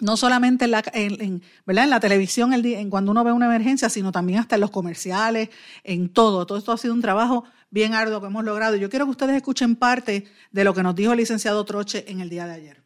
no 0.00 0.16
solamente 0.16 0.64
en 0.64 0.70
la, 0.70 0.82
en, 0.94 1.42
¿verdad? 1.66 1.84
en 1.84 1.90
la 1.90 2.00
televisión 2.00 2.54
el 2.54 2.64
en 2.64 2.88
cuando 2.88 3.10
uno 3.10 3.22
ve 3.22 3.32
una 3.32 3.46
emergencia, 3.46 3.90
sino 3.90 4.12
también 4.12 4.38
hasta 4.38 4.54
en 4.54 4.62
los 4.62 4.70
comerciales, 4.70 5.50
en 5.84 6.08
todo. 6.08 6.46
Todo 6.46 6.56
esto 6.56 6.72
ha 6.72 6.78
sido 6.78 6.94
un 6.94 7.02
trabajo 7.02 7.44
bien 7.70 7.92
arduo 7.92 8.22
que 8.22 8.28
hemos 8.28 8.44
logrado. 8.44 8.76
Yo 8.76 8.88
quiero 8.88 9.04
que 9.04 9.10
ustedes 9.10 9.36
escuchen 9.36 9.76
parte 9.76 10.26
de 10.52 10.64
lo 10.64 10.72
que 10.72 10.82
nos 10.82 10.94
dijo 10.94 11.12
el 11.12 11.18
licenciado 11.18 11.64
Troche 11.66 12.10
en 12.10 12.20
el 12.20 12.30
día 12.30 12.46
de 12.46 12.54
ayer. 12.54 12.85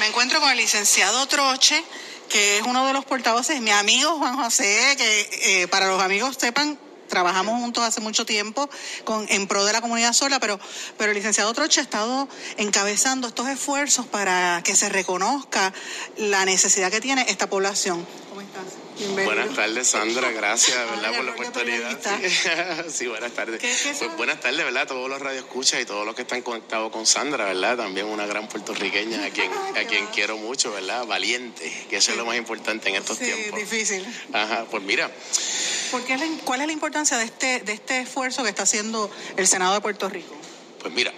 Me 0.00 0.06
encuentro 0.06 0.40
con 0.40 0.50
el 0.50 0.56
licenciado 0.56 1.26
Troche, 1.26 1.82
que 2.28 2.58
es 2.58 2.62
uno 2.64 2.86
de 2.86 2.92
los 2.92 3.04
portavoces, 3.04 3.60
mi 3.60 3.70
amigo 3.70 4.18
Juan 4.18 4.36
José, 4.36 4.94
que 4.96 5.62
eh, 5.62 5.68
para 5.68 5.86
los 5.86 6.02
amigos 6.02 6.36
sepan, 6.38 6.78
trabajamos 7.08 7.60
juntos 7.60 7.84
hace 7.84 8.00
mucho 8.00 8.26
tiempo 8.26 8.68
con, 9.04 9.26
en 9.28 9.46
pro 9.46 9.64
de 9.64 9.72
la 9.72 9.80
comunidad 9.80 10.12
sola, 10.12 10.40
pero, 10.40 10.58
pero 10.98 11.12
el 11.12 11.16
licenciado 11.16 11.52
Troche 11.52 11.80
ha 11.80 11.84
estado 11.84 12.28
encabezando 12.56 13.28
estos 13.28 13.48
esfuerzos 13.48 14.06
para 14.06 14.62
que 14.64 14.74
se 14.74 14.88
reconozca 14.88 15.72
la 16.16 16.44
necesidad 16.44 16.90
que 16.90 17.00
tiene 17.00 17.26
esta 17.28 17.48
población. 17.48 18.06
¿Cómo 18.34 18.48
estás? 18.48 19.24
Buenas 19.24 19.54
tardes, 19.54 19.86
Sandra. 19.86 20.32
Gracias, 20.32 20.76
¿verdad? 20.90 21.14
por 21.14 21.24
la 21.24 21.30
oportunidad. 21.30 22.00
Sí. 22.88 23.06
buenas 23.06 23.30
tardes. 23.30 23.60
pues 23.60 24.16
buenas 24.16 24.40
tardes, 24.40 24.64
¿verdad? 24.64 24.88
Todos 24.88 25.08
los 25.08 25.22
radioescuchas 25.22 25.80
y 25.80 25.84
todos 25.84 26.04
los 26.04 26.16
que 26.16 26.22
están 26.22 26.42
conectados 26.42 26.90
con 26.90 27.06
Sandra, 27.06 27.44
¿verdad? 27.44 27.76
También 27.76 28.06
una 28.06 28.26
gran 28.26 28.48
puertorriqueña 28.48 29.24
a 29.24 29.30
quien, 29.30 29.52
a 29.52 29.84
quien 29.86 30.06
quiero 30.06 30.36
mucho, 30.36 30.72
¿verdad? 30.72 31.06
Valiente, 31.06 31.86
que 31.88 31.98
eso 31.98 32.10
es 32.10 32.16
lo 32.16 32.26
más 32.26 32.36
importante 32.36 32.88
en 32.88 32.96
estos 32.96 33.18
sí, 33.18 33.26
tiempos. 33.26 33.56
difícil. 33.56 34.04
Ajá, 34.32 34.66
pues 34.68 34.82
mira. 34.82 35.08
¿Cuál 36.42 36.60
es 36.62 36.66
la 36.66 36.72
importancia 36.72 37.16
de 37.16 37.26
este, 37.26 37.60
de 37.60 37.72
este 37.72 38.00
esfuerzo 38.00 38.42
que 38.42 38.48
está 38.48 38.64
haciendo 38.64 39.08
el 39.36 39.46
Senado 39.46 39.74
de 39.74 39.80
Puerto 39.80 40.08
Rico? 40.08 40.34
Pues 40.80 40.92
mira, 40.92 41.12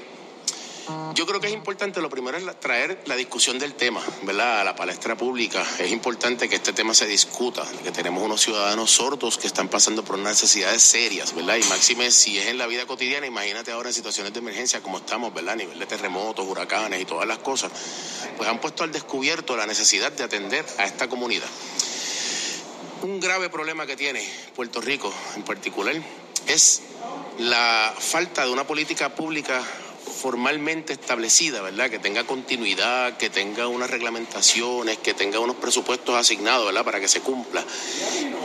yo 1.15 1.27
creo 1.27 1.41
que 1.41 1.49
es 1.49 1.53
importante, 1.53 2.01
lo 2.01 2.11
primero 2.11 2.37
es 2.37 2.61
traer 2.61 3.03
la 3.07 3.17
discusión 3.17 3.59
del 3.59 3.75
tema, 3.75 4.03
¿verdad? 4.23 4.61
A 4.61 4.65
la 4.65 4.77
palestra 4.77 5.17
pública. 5.17 5.65
Es 5.79 5.91
importante 5.91 6.49
que 6.49 6.57
este 6.57 6.73
tema 6.73 6.95
se 6.95 7.07
discuta, 7.07 7.65
que 7.83 7.91
tenemos 7.91 8.23
unos 8.23 8.41
ciudadanos 8.41 8.91
sordos 8.91 9.39
que 9.39 9.47
están 9.47 9.69
pasando 9.69 10.05
por 10.05 10.17
unas 10.17 10.33
necesidades 10.33 10.83
serias, 10.83 11.35
¿verdad? 11.35 11.57
Y 11.57 11.65
máxime, 11.65 12.11
si 12.11 12.39
es 12.39 12.47
en 12.47 12.59
la 12.59 12.67
vida 12.67 12.87
cotidiana, 12.87 13.27
imagínate 13.27 13.73
ahora 13.73 13.89
en 13.89 13.95
situaciones 13.95 14.33
de 14.33 14.39
emergencia 14.39 14.83
como 14.83 14.99
estamos, 14.99 15.35
¿verdad? 15.35 15.55
A 15.55 15.57
nivel 15.57 15.79
de 15.79 15.87
terremotos, 15.87 16.47
huracanes 16.47 17.01
y 17.01 17.05
todas 17.05 17.27
las 17.27 17.39
cosas, 17.39 17.73
pues 18.37 18.49
han 18.49 18.61
puesto 18.61 18.85
al 18.85 18.93
descubierto 18.93 19.57
la 19.57 19.67
necesidad 19.67 20.13
de 20.13 20.25
atender 20.25 20.65
a 20.79 20.85
esta 20.85 21.09
comunidad. 21.09 21.49
Un 23.03 23.21
grave 23.21 23.51
problema 23.51 23.87
que 23.87 23.97
tiene 23.97 24.27
Puerto 24.55 24.81
Rico 24.81 25.13
en 25.35 25.43
particular 25.43 25.95
es 26.47 26.83
la 27.39 27.95
falta 27.99 28.45
de 28.45 28.51
una 28.51 28.67
política 28.67 29.15
pública 29.15 29.63
formalmente 30.27 30.93
establecida, 30.93 31.63
¿verdad? 31.63 31.89
Que 31.89 32.01
tenga 32.01 32.25
continuidad, 32.25 33.17
que 33.17 33.31
tenga 33.31 33.69
unas 33.69 33.89
reglamentaciones, 33.89 34.99
que 34.99 35.15
tenga 35.15 35.39
unos 35.39 35.55
presupuestos 35.55 36.17
asignados, 36.17 36.67
¿verdad? 36.67 36.85
Para 36.85 36.99
que 36.99 37.07
se 37.07 37.21
cumpla. 37.21 37.65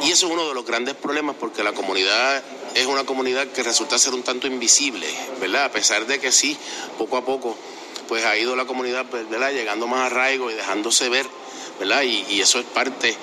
Y 0.03 0.11
eso 0.11 0.27
es 0.27 0.31
uno 0.31 0.47
de 0.47 0.53
los 0.53 0.63
grandes 0.63 0.93
problemas 0.93 1.37
porque 1.39 1.63
la 1.63 1.73
comunidad 1.73 2.43
es 2.75 2.85
una 2.85 3.03
comunidad 3.03 3.47
que 3.47 3.63
resulta 3.63 3.97
ser 3.97 4.13
un 4.13 4.21
tanto 4.21 4.45
invisible, 4.45 5.07
¿verdad? 5.39 5.65
A 5.65 5.71
pesar 5.71 6.05
de 6.05 6.19
que 6.19 6.31
sí, 6.31 6.55
poco 6.99 7.17
a 7.17 7.25
poco, 7.25 7.57
pues 8.07 8.23
ha 8.25 8.37
ido 8.37 8.55
la 8.55 8.65
comunidad, 8.65 9.07
¿verdad? 9.09 9.51
Llegando 9.51 9.87
más 9.87 10.11
arraigo 10.11 10.51
y 10.51 10.53
dejándose 10.53 11.09
ver, 11.09 11.25
¿verdad? 11.79 12.03
Y, 12.03 12.41
eso 12.41 12.59
es 12.59 12.65
parte 12.67 13.17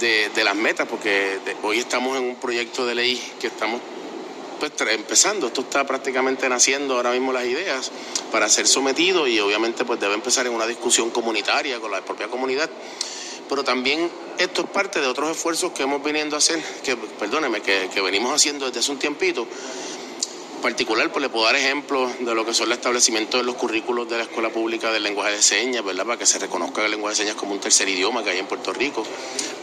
de, 0.00 0.42
las 0.42 0.56
metas, 0.56 0.88
porque 0.88 1.38
hoy 1.62 1.78
estamos 1.78 2.18
en 2.18 2.24
un 2.24 2.34
proyecto 2.34 2.84
de 2.84 2.96
ley 2.96 3.22
que 3.40 3.46
estamos 3.46 3.80
pues, 4.70 4.90
empezando. 4.92 5.48
Esto 5.48 5.62
está 5.62 5.84
prácticamente 5.84 6.48
naciendo 6.48 6.94
ahora 6.94 7.10
mismo 7.10 7.32
las 7.32 7.44
ideas 7.44 7.90
para 8.30 8.48
ser 8.48 8.68
sometido 8.68 9.26
y 9.26 9.40
obviamente 9.40 9.84
pues 9.84 9.98
debe 9.98 10.14
empezar 10.14 10.46
en 10.46 10.52
una 10.52 10.66
discusión 10.66 11.10
comunitaria 11.10 11.80
con 11.80 11.90
la 11.90 12.00
propia 12.04 12.28
comunidad. 12.28 12.70
Pero 13.48 13.64
también 13.64 14.08
esto 14.38 14.62
es 14.62 14.68
parte 14.68 15.00
de 15.00 15.08
otros 15.08 15.36
esfuerzos 15.36 15.72
que 15.72 15.82
hemos 15.82 16.00
venido 16.02 16.36
a 16.36 16.38
hacer, 16.38 16.62
que 16.84 16.96
perdóneme, 16.96 17.60
que, 17.60 17.90
que 17.92 18.00
venimos 18.00 18.32
haciendo 18.32 18.66
desde 18.66 18.78
hace 18.78 18.92
un 18.92 18.98
tiempito 18.98 19.48
particular, 20.62 21.10
pues 21.10 21.20
le 21.20 21.28
puedo 21.28 21.44
dar 21.44 21.56
ejemplos 21.56 22.18
de 22.20 22.34
lo 22.34 22.46
que 22.46 22.54
son 22.54 22.68
el 22.68 22.72
establecimiento 22.72 23.36
de 23.36 23.44
los 23.44 23.56
currículos 23.56 24.08
de 24.08 24.16
la 24.16 24.22
Escuela 24.22 24.48
Pública 24.48 24.90
del 24.90 25.02
Lenguaje 25.02 25.32
de 25.32 25.42
Señas, 25.42 25.84
¿verdad? 25.84 26.06
Para 26.06 26.18
que 26.18 26.24
se 26.24 26.38
reconozca 26.38 26.82
el 26.82 26.90
lenguaje 26.90 27.12
de 27.12 27.16
señas 27.24 27.36
como 27.36 27.52
un 27.52 27.60
tercer 27.60 27.88
idioma 27.88 28.24
que 28.24 28.30
hay 28.30 28.38
en 28.38 28.46
Puerto 28.46 28.72
Rico. 28.72 29.04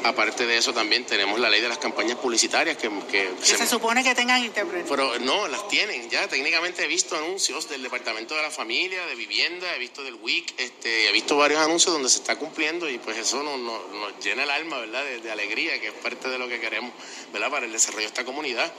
Aparte 0.04 0.46
de 0.46 0.58
eso, 0.58 0.74
también 0.74 1.06
tenemos 1.06 1.40
la 1.40 1.50
ley 1.50 1.60
de 1.62 1.68
las 1.68 1.78
campañas 1.78 2.18
publicitarias 2.18 2.78
que... 2.78 2.90
Que, 3.10 3.30
se, 3.42 3.66
supone 3.66 4.04
que 4.04 4.14
tengan 4.14 4.44
intérpretes. 4.44 4.88
Pero 4.88 5.18
no, 5.20 5.48
las 5.48 5.68
tienen. 5.68 6.10
Ya 6.10 6.28
técnicamente 6.28 6.84
he 6.84 6.88
visto 6.88 7.18
anuncios 7.18 7.68
del 7.68 7.82
Departamento 7.82 8.36
de 8.36 8.42
la 8.42 8.52
Familia, 8.52 9.06
de 9.08 9.16
Vivienda, 9.16 9.74
he 9.76 9.80
visto 9.80 10.04
del 10.04 10.16
WIC, 10.16 10.54
este, 10.58 11.10
he 11.10 11.12
visto 11.12 11.36
varios 11.38 11.62
anuncios 11.62 11.94
donde 11.94 12.10
se 12.10 12.20
está 12.20 12.38
cumpliendo 12.38 12.90
y 12.90 12.98
pues 12.98 13.18
eso 13.18 13.42
nos, 13.42 13.60
nos, 13.60 14.20
llena 14.24 14.44
el 14.44 14.52
alma, 14.52 14.80
¿verdad? 14.80 15.04
De, 15.04 15.20
de 15.20 15.32
alegría, 15.32 15.80
que 15.82 15.88
es 15.88 15.94
parte 15.94 16.30
de 16.30 16.38
lo 16.38 16.48
que 16.48 16.60
queremos, 16.60 16.92
¿verdad? 17.34 17.50
Para 17.50 17.66
el 17.66 17.72
desarrollo 17.72 18.02
de 18.02 18.08
esta 18.08 18.26
comunidad. 18.26 18.72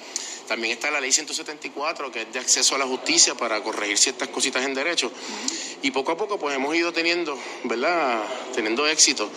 También 0.51 0.73
está 0.73 0.91
la 0.91 1.01
ley 1.01 1.13
174, 1.13 2.10
que 2.11 2.23
es 2.23 2.33
de 2.33 2.39
acceso 2.39 2.75
a 2.75 2.79
la 2.79 2.87
justicia 2.87 3.35
para 3.35 3.63
corregir 3.63 3.99
ciertas 3.99 4.29
cositas 4.29 4.65
en 4.65 4.75
derecho. 4.75 5.11
Y 5.83 5.91
poco 5.91 6.13
a 6.13 6.17
poco 6.17 6.39
pues 6.39 6.55
hemos 6.57 6.75
ido 6.75 6.93
teniendo, 6.93 7.39
¿verdad? 7.65 8.23
Teniendo 8.55 8.87
éxito. 8.87 9.31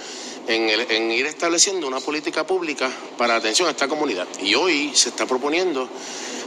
en, 0.47 1.11
ir 1.11 1.25
estableciendo 1.25 1.87
una 1.87 2.01
política 2.01 2.45
pública 2.45 2.91
para 3.17 3.35
atención 3.35 3.67
a 3.67 3.71
esta 3.71 3.87
comunidad. 3.87 4.27
Y 4.41 4.55
hoy 4.55 4.91
se 4.93 5.09
está 5.09 5.25
proponiendo 5.25 5.89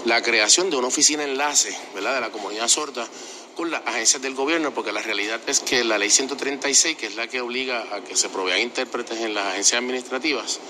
la 0.05 0.23
creación 0.23 0.71
de 0.71 0.77
una 0.77 0.87
oficina 0.87 1.25
enlace 1.25 1.77
¿verdad? 1.95 2.15
de 2.15 2.21
la 2.21 2.31
comunidad 2.31 2.69
sorda 2.69 3.09
con 3.57 3.71
las 3.71 3.83
agencias 3.87 4.23
del 4.23 4.35
gobierno, 4.35 4.73
porque 4.75 4.93
la 4.93 5.01
realidad 5.01 5.41
es 5.47 5.61
que 5.61 5.83
la 5.83 5.97
ley 5.97 6.11
136, 6.11 6.97
que 6.97 7.07
es 7.07 7.17
la 7.17 7.27
que 7.27 7.41
obliga 7.41 7.87
a 7.91 8.05
que 8.05 8.15
se 8.15 8.29
provean 8.29 8.61
intérpretes 8.61 9.19
en 9.21 9.33
las 9.35 9.47
agencias 9.47 9.81
administrativas, 9.81 10.61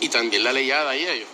y 0.00 0.08
también 0.08 0.44
la 0.44 0.52
ley 0.52 0.70
ADA 0.70 0.96
y 0.96 1.06
ellos, 1.06 1.28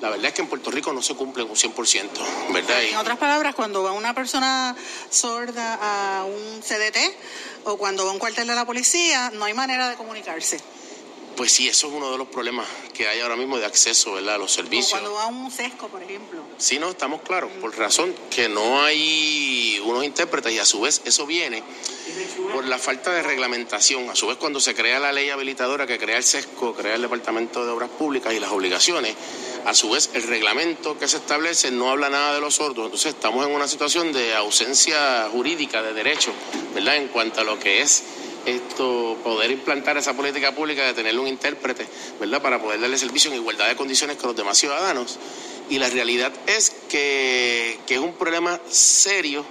la 0.00 0.10
verdad 0.10 0.26
es 0.26 0.34
que 0.34 0.42
en 0.42 0.48
Puerto 0.48 0.70
Rico 0.70 0.92
no 0.92 1.02
se 1.02 1.14
cumple 1.14 1.42
un 1.42 1.54
100%, 1.54 2.08
¿verdad? 2.52 2.82
En 2.82 2.96
otras 2.96 3.18
palabras, 3.18 3.54
cuando 3.54 3.82
va 3.82 3.92
una 3.92 4.14
persona 4.14 4.74
sorda 5.10 5.78
a 6.20 6.24
un 6.24 6.62
CDT 6.62 6.98
o 7.64 7.76
cuando 7.76 8.04
va 8.04 8.10
a 8.10 8.14
un 8.14 8.18
cuartel 8.18 8.46
de 8.46 8.54
la 8.54 8.64
policía, 8.64 9.30
no 9.34 9.44
hay 9.44 9.54
manera 9.54 9.90
de 9.90 9.96
comunicarse. 9.96 10.60
Pues 11.36 11.52
sí, 11.52 11.68
eso 11.68 11.86
es 11.86 11.94
uno 11.94 12.10
de 12.10 12.18
los 12.18 12.28
problemas 12.28 12.66
que 12.92 13.08
hay 13.08 13.20
ahora 13.20 13.36
mismo 13.36 13.58
de 13.58 13.64
acceso 13.64 14.12
¿verdad? 14.12 14.34
a 14.34 14.38
los 14.38 14.52
servicios. 14.52 14.90
cuando 14.90 15.14
va 15.14 15.24
a 15.24 15.26
un 15.26 15.50
sesco, 15.50 15.88
por 15.88 16.02
ejemplo. 16.02 16.42
Sí, 16.58 16.78
no, 16.78 16.90
estamos 16.90 17.22
claros, 17.22 17.50
por 17.60 17.74
razón 17.78 18.14
que 18.30 18.48
no 18.48 18.82
hay 18.82 19.80
unos 19.84 20.04
intérpretes 20.04 20.52
y 20.52 20.58
a 20.58 20.66
su 20.66 20.80
vez 20.82 21.00
eso 21.04 21.26
viene 21.26 21.62
por 22.52 22.66
la 22.66 22.78
falta 22.78 23.12
de 23.12 23.22
reglamentación. 23.22 24.10
A 24.10 24.16
su 24.16 24.26
vez, 24.26 24.36
cuando 24.36 24.60
se 24.60 24.74
crea 24.74 24.98
la 24.98 25.12
ley 25.12 25.30
habilitadora 25.30 25.86
que 25.86 25.98
crea 25.98 26.18
el 26.18 26.24
sesco, 26.24 26.74
crea 26.74 26.96
el 26.96 27.02
Departamento 27.02 27.64
de 27.64 27.70
Obras 27.70 27.90
Públicas 27.90 28.34
y 28.34 28.40
las 28.40 28.50
obligaciones, 28.50 29.14
a 29.64 29.74
su 29.74 29.90
vez 29.90 30.10
el 30.14 30.22
reglamento 30.24 30.98
que 30.98 31.08
se 31.08 31.18
establece 31.18 31.70
no 31.70 31.90
habla 31.90 32.08
nada 32.08 32.34
de 32.34 32.40
los 32.40 32.56
sordos. 32.56 32.86
Entonces 32.86 33.14
estamos 33.14 33.46
en 33.46 33.52
una 33.52 33.68
situación 33.68 34.12
de 34.12 34.34
ausencia 34.34 35.28
jurídica 35.30 35.82
de 35.82 35.92
derecho, 35.92 36.32
¿verdad? 36.74 36.96
En 36.96 37.08
cuanto 37.08 37.40
a 37.40 37.44
lo 37.44 37.58
que 37.58 37.82
es 37.82 38.02
esto, 38.46 39.18
poder 39.22 39.50
implantar 39.50 39.96
esa 39.98 40.14
política 40.14 40.54
pública 40.54 40.84
de 40.84 40.94
tener 40.94 41.18
un 41.18 41.28
intérprete, 41.28 41.86
¿verdad? 42.18 42.40
Para 42.40 42.60
poder 42.60 42.80
darle 42.80 42.98
servicio 42.98 43.30
en 43.30 43.36
igualdad 43.36 43.68
de 43.68 43.76
condiciones 43.76 44.16
con 44.16 44.28
los 44.28 44.36
demás 44.36 44.58
ciudadanos. 44.58 45.18
Y 45.68 45.78
la 45.78 45.88
realidad 45.88 46.32
es 46.46 46.70
que, 46.88 47.78
que 47.86 47.94
es 47.94 48.00
un 48.00 48.14
problema 48.14 48.60
serio 48.68 49.44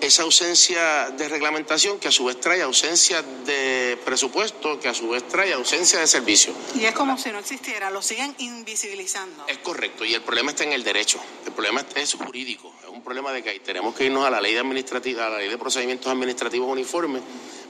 esa 0.00 0.22
ausencia 0.22 1.10
de 1.10 1.28
reglamentación 1.28 1.98
que 1.98 2.08
a 2.08 2.12
su 2.12 2.24
vez 2.24 2.38
trae 2.38 2.62
ausencia 2.62 3.22
de 3.22 3.98
presupuesto, 4.04 4.78
que 4.78 4.88
a 4.88 4.94
su 4.94 5.08
vez 5.08 5.26
trae 5.26 5.52
ausencia 5.52 5.98
de 5.98 6.06
servicio. 6.06 6.52
Y 6.74 6.84
es 6.84 6.92
como 6.92 7.16
si 7.18 7.30
no 7.30 7.38
existiera, 7.38 7.90
lo 7.90 8.02
siguen 8.02 8.34
invisibilizando. 8.38 9.44
Es 9.48 9.58
correcto, 9.58 10.04
y 10.04 10.14
el 10.14 10.22
problema 10.22 10.50
está 10.50 10.64
en 10.64 10.72
el 10.72 10.84
derecho, 10.84 11.18
el 11.46 11.52
problema 11.52 11.84
es 11.94 12.14
jurídico, 12.14 12.74
es 12.82 12.88
un 12.88 13.02
problema 13.02 13.32
de 13.32 13.42
que 13.42 13.58
tenemos 13.60 13.94
que 13.94 14.04
irnos 14.04 14.26
a 14.26 14.30
la 14.30 14.40
ley 14.40 14.52
de 14.52 14.60
administrativa, 14.60 15.26
a 15.26 15.30
la 15.30 15.38
ley 15.38 15.48
de 15.48 15.58
procedimientos 15.58 16.12
administrativos 16.12 16.68
uniformes 16.70 17.22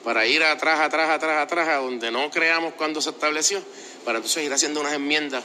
para 0.02 0.26
ir 0.26 0.42
atrás, 0.42 0.80
atrás, 0.80 1.10
atrás, 1.10 1.42
atrás, 1.42 1.68
a 1.68 1.76
donde 1.76 2.10
no 2.10 2.30
creamos 2.30 2.74
cuando 2.74 3.00
se 3.00 3.10
estableció, 3.10 3.62
para 4.04 4.18
entonces 4.18 4.44
ir 4.44 4.52
haciendo 4.52 4.80
unas 4.80 4.92
enmiendas 4.92 5.42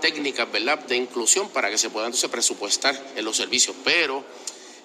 técnicas, 0.00 0.50
¿verdad?, 0.52 0.78
de 0.80 0.96
inclusión 0.96 1.48
para 1.48 1.70
que 1.70 1.78
se 1.78 1.90
pueda 1.90 2.06
entonces 2.06 2.30
presupuestar 2.30 3.00
en 3.16 3.24
los 3.24 3.36
servicios. 3.36 3.74
Pero 3.82 4.22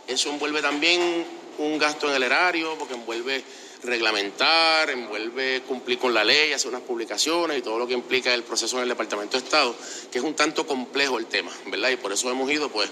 eso 0.08 0.30
envuelve 0.30 0.62
también 0.62 1.26
un 1.60 1.78
gasto 1.78 2.10
en 2.10 2.16
el 2.16 2.24
erario, 2.24 2.76
porque 2.78 2.96
envuelve 2.96 3.44
reglamentar, 3.84 4.90
envuelve 4.90 5.62
cumplir 5.62 5.98
con 6.00 6.14
la 6.14 6.24
ley, 6.24 6.52
hacer 6.52 6.70
unas 6.70 6.82
publicaciones 6.82 7.58
y 7.58 7.62
todo 7.62 7.80
lo 7.80 7.88
que 7.88 7.94
implica 7.94 8.34
el 8.34 8.44
proceso 8.44 8.78
en 8.78 8.84
el 8.84 8.90
Departamento 8.90 9.38
de 9.38 9.44
Estado, 9.44 9.76
que 10.12 10.18
es 10.18 10.24
un 10.24 10.34
tanto 10.34 10.68
complejo 10.68 11.18
el 11.18 11.28
tema, 11.28 11.52
¿verdad? 11.68 11.90
Y 11.90 11.98
por 11.98 12.12
eso 12.12 12.30
hemos 12.30 12.50
ido, 12.52 12.70
pues, 12.70 12.90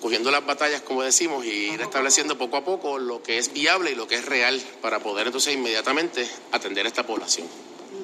cogiendo 0.00 0.30
las 0.30 0.44
batallas, 0.44 0.82
como 0.82 1.02
decimos, 1.02 1.44
y 1.44 1.72
ir 1.72 1.80
estableciendo 1.80 2.36
poco 2.36 2.56
a 2.56 2.64
poco 2.64 2.98
lo 2.98 3.22
que 3.22 3.38
es 3.38 3.52
viable 3.52 3.92
y 3.92 3.94
lo 3.94 4.06
que 4.06 4.16
es 4.16 4.24
real 4.24 4.60
para 4.80 4.98
poder 4.98 5.26
entonces 5.26 5.54
inmediatamente 5.54 6.28
atender 6.50 6.84
a 6.86 6.88
esta 6.88 7.06
población. 7.06 7.46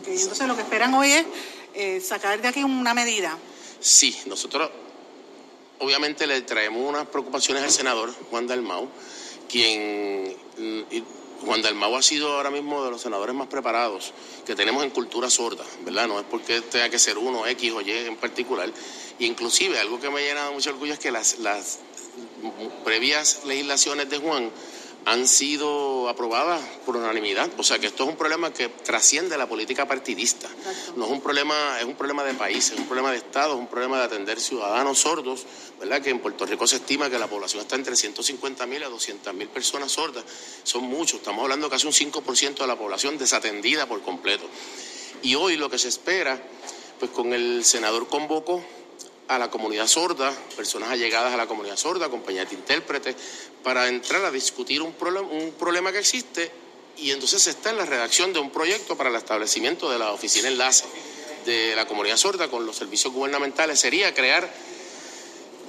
entonces 0.06 0.46
lo 0.46 0.54
que 0.54 0.62
esperan 0.62 0.94
hoy 0.94 1.12
es 1.12 1.26
eh, 1.74 2.00
sacar 2.00 2.40
de 2.40 2.48
aquí 2.48 2.62
una 2.62 2.94
medida. 2.94 3.36
Sí, 3.80 4.16
nosotros 4.26 4.70
obviamente 5.80 6.26
le 6.26 6.40
traemos 6.42 6.88
unas 6.88 7.06
preocupaciones 7.06 7.62
al 7.62 7.70
senador 7.70 8.12
Juan 8.30 8.46
Dalmau, 8.46 8.88
quien 9.48 10.36
Juan 11.44 11.62
Dalmau 11.62 11.96
ha 11.96 12.02
sido 12.02 12.34
ahora 12.34 12.50
mismo 12.50 12.84
de 12.84 12.90
los 12.90 13.00
senadores 13.00 13.34
más 13.34 13.48
preparados 13.48 14.12
que 14.44 14.54
tenemos 14.54 14.82
en 14.84 14.90
cultura 14.90 15.30
sorda, 15.30 15.64
¿verdad? 15.84 16.08
No 16.08 16.18
es 16.18 16.26
porque 16.30 16.60
tenga 16.62 16.88
que 16.88 16.98
ser 16.98 17.16
uno, 17.18 17.46
X 17.46 17.72
o 17.72 17.80
Y 17.80 17.90
en 17.90 18.16
particular. 18.16 18.70
Inclusive, 19.20 19.78
algo 19.78 20.00
que 20.00 20.10
me 20.10 20.20
ha 20.20 20.22
llenado 20.22 20.52
mucho 20.52 20.70
orgullo 20.70 20.92
es 20.92 20.98
que 20.98 21.10
las, 21.10 21.38
las 21.38 21.78
previas 22.84 23.44
legislaciones 23.44 24.10
de 24.10 24.18
Juan 24.18 24.50
han 25.08 25.26
sido 25.26 26.06
aprobadas 26.06 26.60
por 26.84 26.94
unanimidad. 26.96 27.48
O 27.56 27.62
sea 27.62 27.78
que 27.78 27.86
esto 27.86 28.04
es 28.04 28.10
un 28.10 28.16
problema 28.16 28.52
que 28.52 28.68
trasciende 28.68 29.38
la 29.38 29.48
política 29.48 29.88
partidista. 29.88 30.48
No 30.96 31.06
es 31.06 31.10
un 31.10 31.22
problema, 31.22 31.78
es 31.78 31.86
un 31.86 31.94
problema 31.94 32.22
de 32.24 32.34
país, 32.34 32.72
es 32.72 32.78
un 32.78 32.86
problema 32.86 33.10
de 33.10 33.16
Estado, 33.16 33.54
es 33.54 33.58
un 33.58 33.68
problema 33.68 33.98
de 33.98 34.04
atender 34.04 34.38
ciudadanos 34.38 34.98
sordos, 34.98 35.46
¿verdad? 35.80 36.02
Que 36.02 36.10
en 36.10 36.20
Puerto 36.20 36.44
Rico 36.44 36.66
se 36.66 36.76
estima 36.76 37.08
que 37.08 37.18
la 37.18 37.26
población 37.26 37.62
está 37.62 37.76
entre 37.76 37.96
150 37.96 38.66
mil 38.66 38.82
a 38.84 38.88
200 38.90 39.32
mil 39.32 39.48
personas 39.48 39.92
sordas. 39.92 40.24
Son 40.62 40.84
muchos, 40.84 41.20
estamos 41.20 41.42
hablando 41.42 41.70
casi 41.70 41.86
un 41.86 41.94
5% 41.94 42.58
de 42.58 42.66
la 42.66 42.76
población 42.76 43.16
desatendida 43.16 43.86
por 43.86 44.02
completo. 44.02 44.44
Y 45.22 45.36
hoy 45.36 45.56
lo 45.56 45.70
que 45.70 45.78
se 45.78 45.88
espera, 45.88 46.38
pues 46.98 47.10
con 47.12 47.32
el 47.32 47.64
senador 47.64 48.08
convocó 48.08 48.62
a 49.28 49.38
la 49.38 49.50
comunidad 49.50 49.86
sorda, 49.86 50.32
personas 50.56 50.90
allegadas 50.90 51.32
a 51.32 51.36
la 51.36 51.46
comunidad 51.46 51.76
sorda, 51.76 52.08
compañías 52.08 52.48
de 52.48 52.56
intérpretes, 52.56 53.14
para 53.62 53.88
entrar 53.88 54.24
a 54.24 54.30
discutir 54.30 54.82
un, 54.82 54.92
problema, 54.94 55.28
un 55.28 55.52
problema 55.52 55.92
que 55.92 55.98
existe 55.98 56.50
y 56.96 57.10
entonces 57.10 57.46
está 57.46 57.70
en 57.70 57.76
la 57.76 57.86
redacción 57.86 58.32
de 58.32 58.40
un 58.40 58.50
proyecto 58.50 58.96
para 58.96 59.10
el 59.10 59.16
establecimiento 59.16 59.90
de 59.90 59.98
la 59.98 60.12
oficina 60.12 60.48
enlace 60.48 60.84
de 61.46 61.76
la 61.76 61.86
comunidad 61.86 62.16
sorda 62.16 62.48
con 62.48 62.66
los 62.66 62.76
servicios 62.76 63.12
gubernamentales. 63.12 63.78
Sería 63.78 64.12
crear 64.14 64.52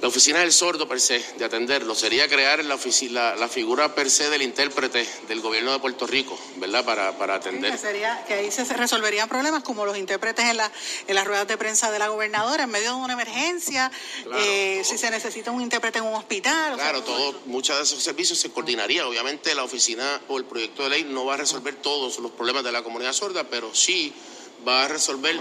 la 0.00 0.08
oficina 0.08 0.40
del 0.40 0.52
sordo 0.52 0.88
per 0.88 1.00
se, 1.00 1.22
de 1.36 1.44
atenderlo, 1.44 1.94
sería 1.94 2.26
crear 2.26 2.64
la, 2.64 2.74
oficina, 2.74 3.34
la, 3.36 3.48
figura 3.48 3.94
per 3.94 4.10
se 4.10 4.30
del 4.30 4.42
intérprete 4.42 5.06
del 5.28 5.40
gobierno 5.40 5.72
de 5.72 5.78
Puerto 5.78 6.06
Rico, 6.06 6.38
¿verdad? 6.56 6.84
Para, 6.84 7.18
para 7.18 7.34
atender. 7.34 7.72
que, 7.72 7.78
sería, 7.78 8.24
que 8.26 8.34
ahí 8.34 8.50
se 8.50 8.64
resolverían 8.64 9.28
problemas 9.28 9.62
como 9.62 9.84
los 9.84 9.98
intérpretes 9.98 10.46
en, 10.46 10.56
la, 10.56 10.70
en 11.06 11.14
las 11.14 11.26
ruedas 11.26 11.46
de 11.46 11.58
prensa 11.58 11.90
de 11.90 11.98
la 11.98 12.08
gobernadora, 12.08 12.64
en 12.64 12.70
medio 12.70 12.94
de 12.94 12.96
una 12.96 13.12
emergencia, 13.12 13.90
eh, 14.38 14.82
si 14.84 14.96
se 14.96 15.10
necesita 15.10 15.50
un 15.50 15.60
intérprete 15.60 15.98
en 15.98 16.04
un 16.04 16.14
hospital. 16.14 16.74
Claro, 16.74 17.02
todo, 17.02 17.40
muchos 17.46 17.76
de 17.76 17.82
esos 17.82 18.02
servicios 18.02 18.38
se 18.38 18.50
coordinaría. 18.50 19.06
Obviamente 19.06 19.54
la 19.54 19.64
oficina 19.64 20.20
o 20.28 20.38
el 20.38 20.46
proyecto 20.46 20.84
de 20.84 20.90
ley 20.90 21.04
no 21.04 21.26
va 21.26 21.34
a 21.34 21.36
resolver 21.38 21.74
todos 21.76 22.18
los 22.20 22.30
problemas 22.30 22.64
de 22.64 22.72
la 22.72 22.82
comunidad 22.82 23.12
sorda, 23.12 23.44
pero 23.44 23.74
sí 23.74 24.14
va 24.66 24.84
a 24.84 24.88
resolver 24.88 25.36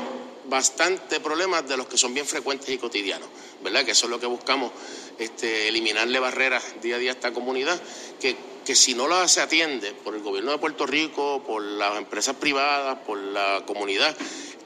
bastante 0.46 1.20
problemas 1.20 1.68
de 1.68 1.78
los 1.78 1.88
que 1.88 1.98
son 1.98 2.14
bien 2.14 2.26
frecuentes 2.26 2.70
y 2.70 2.78
cotidianos, 2.78 3.30
¿verdad? 3.64 3.86
Que 3.86 3.92
eso 3.92 4.08
es 4.08 4.10
lo 4.10 4.20
que 4.20 4.26
buscamos, 4.26 4.72
este, 5.18 5.68
eliminarle 5.68 6.20
barreras 6.20 6.64
día 6.82 6.96
a 6.96 7.00
día 7.00 7.12
a 7.12 7.14
esta 7.14 7.34
comunidad, 7.34 7.80
que, 8.20 8.36
que 8.66 8.76
si 8.76 8.96
no 8.96 9.08
la 9.08 9.28
se 9.28 9.42
atiende 9.42 9.92
por 9.92 10.16
el 10.16 10.22
gobierno 10.22 10.52
de 10.52 10.58
Puerto 10.58 10.86
Rico, 10.86 11.44
por 11.46 11.62
las 11.62 11.98
empresas 11.98 12.36
privadas, 12.36 13.00
por 13.06 13.18
la 13.18 13.64
comunidad, 13.66 14.16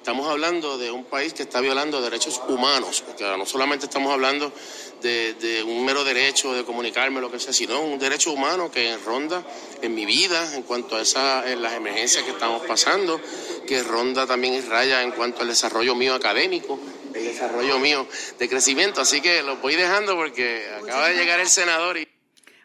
estamos 0.03 0.27
hablando 0.27 0.77
de 0.77 0.91
un 0.91 1.05
país 1.05 1.33
que 1.33 1.43
está 1.43 1.61
violando 1.61 2.01
derechos 2.01 2.41
humanos, 2.49 3.01
porque 3.07 3.23
no 3.23 3.45
solamente 3.45 3.85
estamos 3.85 4.11
hablando 4.11 4.51
de, 5.01 5.63
un 5.65 5.85
mero 5.85 6.03
derecho 6.03 6.53
de 6.53 6.65
comunicarme, 6.65 7.21
lo 7.21 7.31
que 7.31 7.39
sea, 7.39 7.53
sino 7.53 7.79
un 7.79 7.97
derecho 7.99 8.33
humano 8.33 8.69
que 8.69 8.97
ronda 8.97 9.41
en 9.81 9.95
mi 9.95 10.05
vida 10.05 10.57
en 10.57 10.63
cuanto 10.63 10.97
a 10.97 11.01
esas, 11.01 11.47
en 11.47 11.61
las 11.61 11.71
emergencias 11.71 12.25
que 12.25 12.31
estamos 12.31 12.63
pasando, 12.63 13.17
que 13.65 13.81
ronda 13.81 14.27
también 14.27 14.55
y 14.55 14.59
raya 14.59 15.01
en 15.03 15.11
cuanto 15.11 15.41
al 15.41 15.47
desarrollo 15.47 15.95
mío 15.95 16.15
académico, 16.15 16.77
el 17.13 17.23
desarrollo 17.23 17.79
mío 17.79 18.05
de 18.37 18.49
crecimiento. 18.49 18.99
Así 18.99 19.21
que 19.21 19.41
lo 19.41 19.55
voy 19.57 19.77
dejando 19.77 20.17
porque 20.17 20.65
acaba 20.83 21.07
de 21.07 21.15
llegar 21.15 21.39
el 21.39 21.47
senador. 21.47 21.97
Y... 21.97 22.09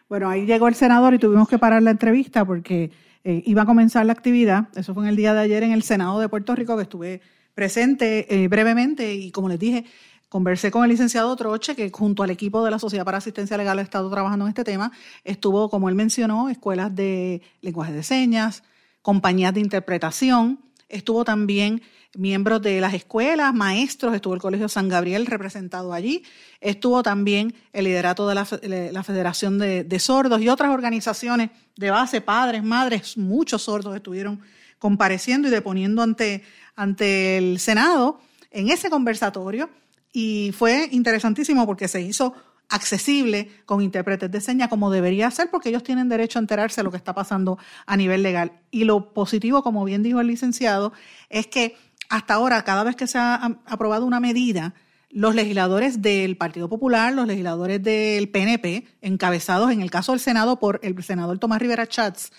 Bueno, 0.09 0.29
ahí 0.29 0.45
llegó 0.45 0.67
el 0.67 0.75
senador 0.75 1.13
y 1.13 1.19
tuvimos 1.19 1.47
que 1.47 1.57
parar 1.57 1.81
la 1.83 1.91
entrevista 1.91 2.43
porque 2.43 2.91
eh, 3.23 3.43
iba 3.45 3.63
a 3.63 3.65
comenzar 3.65 4.05
la 4.05 4.13
actividad. 4.13 4.69
Eso 4.75 4.93
fue 4.93 5.03
en 5.03 5.09
el 5.09 5.15
día 5.15 5.33
de 5.33 5.41
ayer 5.41 5.63
en 5.63 5.71
el 5.71 5.83
Senado 5.83 6.19
de 6.19 6.29
Puerto 6.29 6.55
Rico 6.55 6.75
que 6.75 6.83
estuve 6.83 7.21
presente 7.53 8.33
eh, 8.33 8.47
brevemente 8.47 9.13
y 9.13 9.31
como 9.31 9.49
les 9.49 9.59
dije, 9.59 9.85
Conversé 10.29 10.69
con 10.69 10.83
el 10.83 10.91
licenciado 10.91 11.35
Troche, 11.35 11.75
que 11.75 11.89
junto 11.89 12.21
al 12.21 12.29
equipo 12.29 12.63
de 12.63 12.69
la 12.69 12.77
Sociedad 12.77 13.03
para 13.03 13.17
Asistencia 13.17 13.57
Legal 13.57 13.79
ha 13.79 13.81
estado 13.81 14.11
trabajando 14.11 14.45
en 14.45 14.49
este 14.49 14.63
tema. 14.63 14.91
Estuvo, 15.23 15.71
como 15.71 15.89
él 15.89 15.95
mencionó, 15.95 16.49
escuelas 16.49 16.95
de 16.95 17.41
lenguaje 17.61 17.93
de 17.93 18.03
señas, 18.03 18.61
compañías 19.01 19.55
de 19.55 19.61
interpretación. 19.61 20.59
Estuvo 20.87 21.25
también 21.25 21.81
miembros 22.15 22.61
de 22.61 22.81
las 22.81 22.93
escuelas, 22.93 23.53
maestros, 23.53 24.15
estuvo 24.15 24.33
el 24.33 24.41
Colegio 24.41 24.67
San 24.67 24.89
Gabriel 24.89 25.25
representado 25.25 25.93
allí. 25.93 26.23
Estuvo 26.59 27.03
también 27.03 27.53
el 27.73 27.85
liderato 27.85 28.27
de 28.27 28.35
la, 28.35 29.03
Federación 29.03 29.59
de, 29.59 29.83
de 29.83 29.99
Sordos 29.99 30.41
y 30.41 30.49
otras 30.49 30.71
organizaciones 30.71 31.51
de 31.75 31.91
base, 31.91 32.21
padres, 32.21 32.63
madres, 32.63 33.17
muchos 33.17 33.61
sordos 33.63 33.95
estuvieron 33.95 34.41
compareciendo 34.79 35.47
y 35.47 35.51
deponiendo 35.51 36.01
ante, 36.01 36.43
ante 36.75 37.37
el 37.37 37.59
Senado 37.59 38.19
en 38.51 38.69
ese 38.69 38.89
conversatorio 38.89 39.69
y 40.11 40.53
fue 40.57 40.89
interesantísimo 40.91 41.65
porque 41.65 41.87
se 41.87 42.01
hizo 42.01 42.33
accesible 42.69 43.49
con 43.65 43.81
intérpretes 43.81 44.31
de 44.31 44.41
señas 44.41 44.69
como 44.69 44.91
debería 44.91 45.29
ser 45.31 45.49
porque 45.49 45.69
ellos 45.69 45.83
tienen 45.83 46.07
derecho 46.07 46.39
a 46.39 46.41
enterarse 46.41 46.81
de 46.81 46.83
lo 46.85 46.91
que 46.91 46.97
está 46.97 47.13
pasando 47.13 47.57
a 47.85 47.97
nivel 47.97 48.23
legal. 48.23 48.53
Y 48.71 48.83
lo 48.83 49.13
positivo, 49.13 49.63
como 49.63 49.83
bien 49.85 50.03
dijo 50.03 50.19
el 50.19 50.27
licenciado, 50.27 50.93
es 51.29 51.47
que 51.47 51.75
hasta 52.09 52.33
ahora, 52.33 52.63
cada 52.63 52.83
vez 52.83 52.95
que 52.95 53.07
se 53.07 53.17
ha 53.17 53.35
aprobado 53.65 54.05
una 54.05 54.19
medida, 54.19 54.73
los 55.11 55.33
legisladores 55.33 56.01
del 56.01 56.37
Partido 56.37 56.69
Popular, 56.69 57.13
los 57.13 57.27
legisladores 57.27 57.81
del 57.81 58.29
PNP, 58.29 58.85
encabezados 59.01 59.71
en 59.71 59.81
el 59.81 59.91
caso 59.91 60.11
del 60.11 60.19
Senado 60.19 60.59
por 60.59 60.79
el 60.83 61.01
senador 61.03 61.39
Tomás 61.39 61.59
Rivera 61.59 61.87
Chats, 61.87 62.31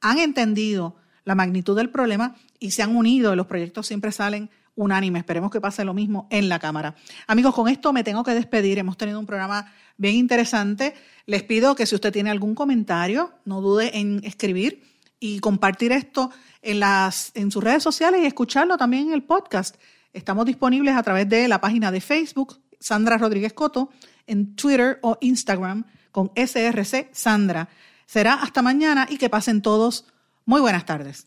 han 0.00 0.18
entendido 0.18 0.96
la 1.24 1.34
magnitud 1.34 1.76
del 1.76 1.90
problema 1.90 2.36
y 2.58 2.70
se 2.70 2.82
han 2.82 2.96
unido. 2.96 3.36
Los 3.36 3.46
proyectos 3.46 3.86
siempre 3.86 4.12
salen 4.12 4.50
unánime. 4.76 5.18
Esperemos 5.18 5.50
que 5.50 5.60
pase 5.60 5.84
lo 5.84 5.92
mismo 5.92 6.26
en 6.30 6.48
la 6.48 6.58
Cámara. 6.58 6.94
Amigos, 7.26 7.54
con 7.54 7.68
esto 7.68 7.92
me 7.92 8.04
tengo 8.04 8.22
que 8.24 8.32
despedir. 8.32 8.78
Hemos 8.78 8.96
tenido 8.96 9.18
un 9.18 9.26
programa 9.26 9.70
bien 9.96 10.14
interesante. 10.14 10.94
Les 11.26 11.42
pido 11.42 11.74
que 11.74 11.84
si 11.84 11.94
usted 11.94 12.12
tiene 12.12 12.30
algún 12.30 12.54
comentario, 12.54 13.32
no 13.44 13.60
dude 13.60 13.98
en 13.98 14.22
escribir 14.24 14.82
y 15.20 15.40
compartir 15.40 15.92
esto 15.92 16.30
en, 16.62 16.80
las, 16.80 17.32
en 17.34 17.50
sus 17.50 17.62
redes 17.62 17.82
sociales 17.82 18.20
y 18.22 18.26
escucharlo 18.26 18.76
también 18.76 19.08
en 19.08 19.14
el 19.14 19.22
podcast. 19.22 19.76
Estamos 20.12 20.46
disponibles 20.46 20.96
a 20.96 21.02
través 21.02 21.28
de 21.28 21.48
la 21.48 21.60
página 21.60 21.90
de 21.90 22.00
Facebook, 22.00 22.60
Sandra 22.80 23.18
Rodríguez 23.18 23.52
Coto, 23.52 23.90
en 24.26 24.54
Twitter 24.56 24.98
o 25.02 25.18
Instagram 25.20 25.84
con 26.12 26.30
SRC 26.34 27.10
Sandra. 27.12 27.68
Será 28.06 28.34
hasta 28.34 28.62
mañana 28.62 29.06
y 29.08 29.18
que 29.18 29.28
pasen 29.28 29.62
todos 29.62 30.06
muy 30.44 30.60
buenas 30.60 30.86
tardes. 30.86 31.26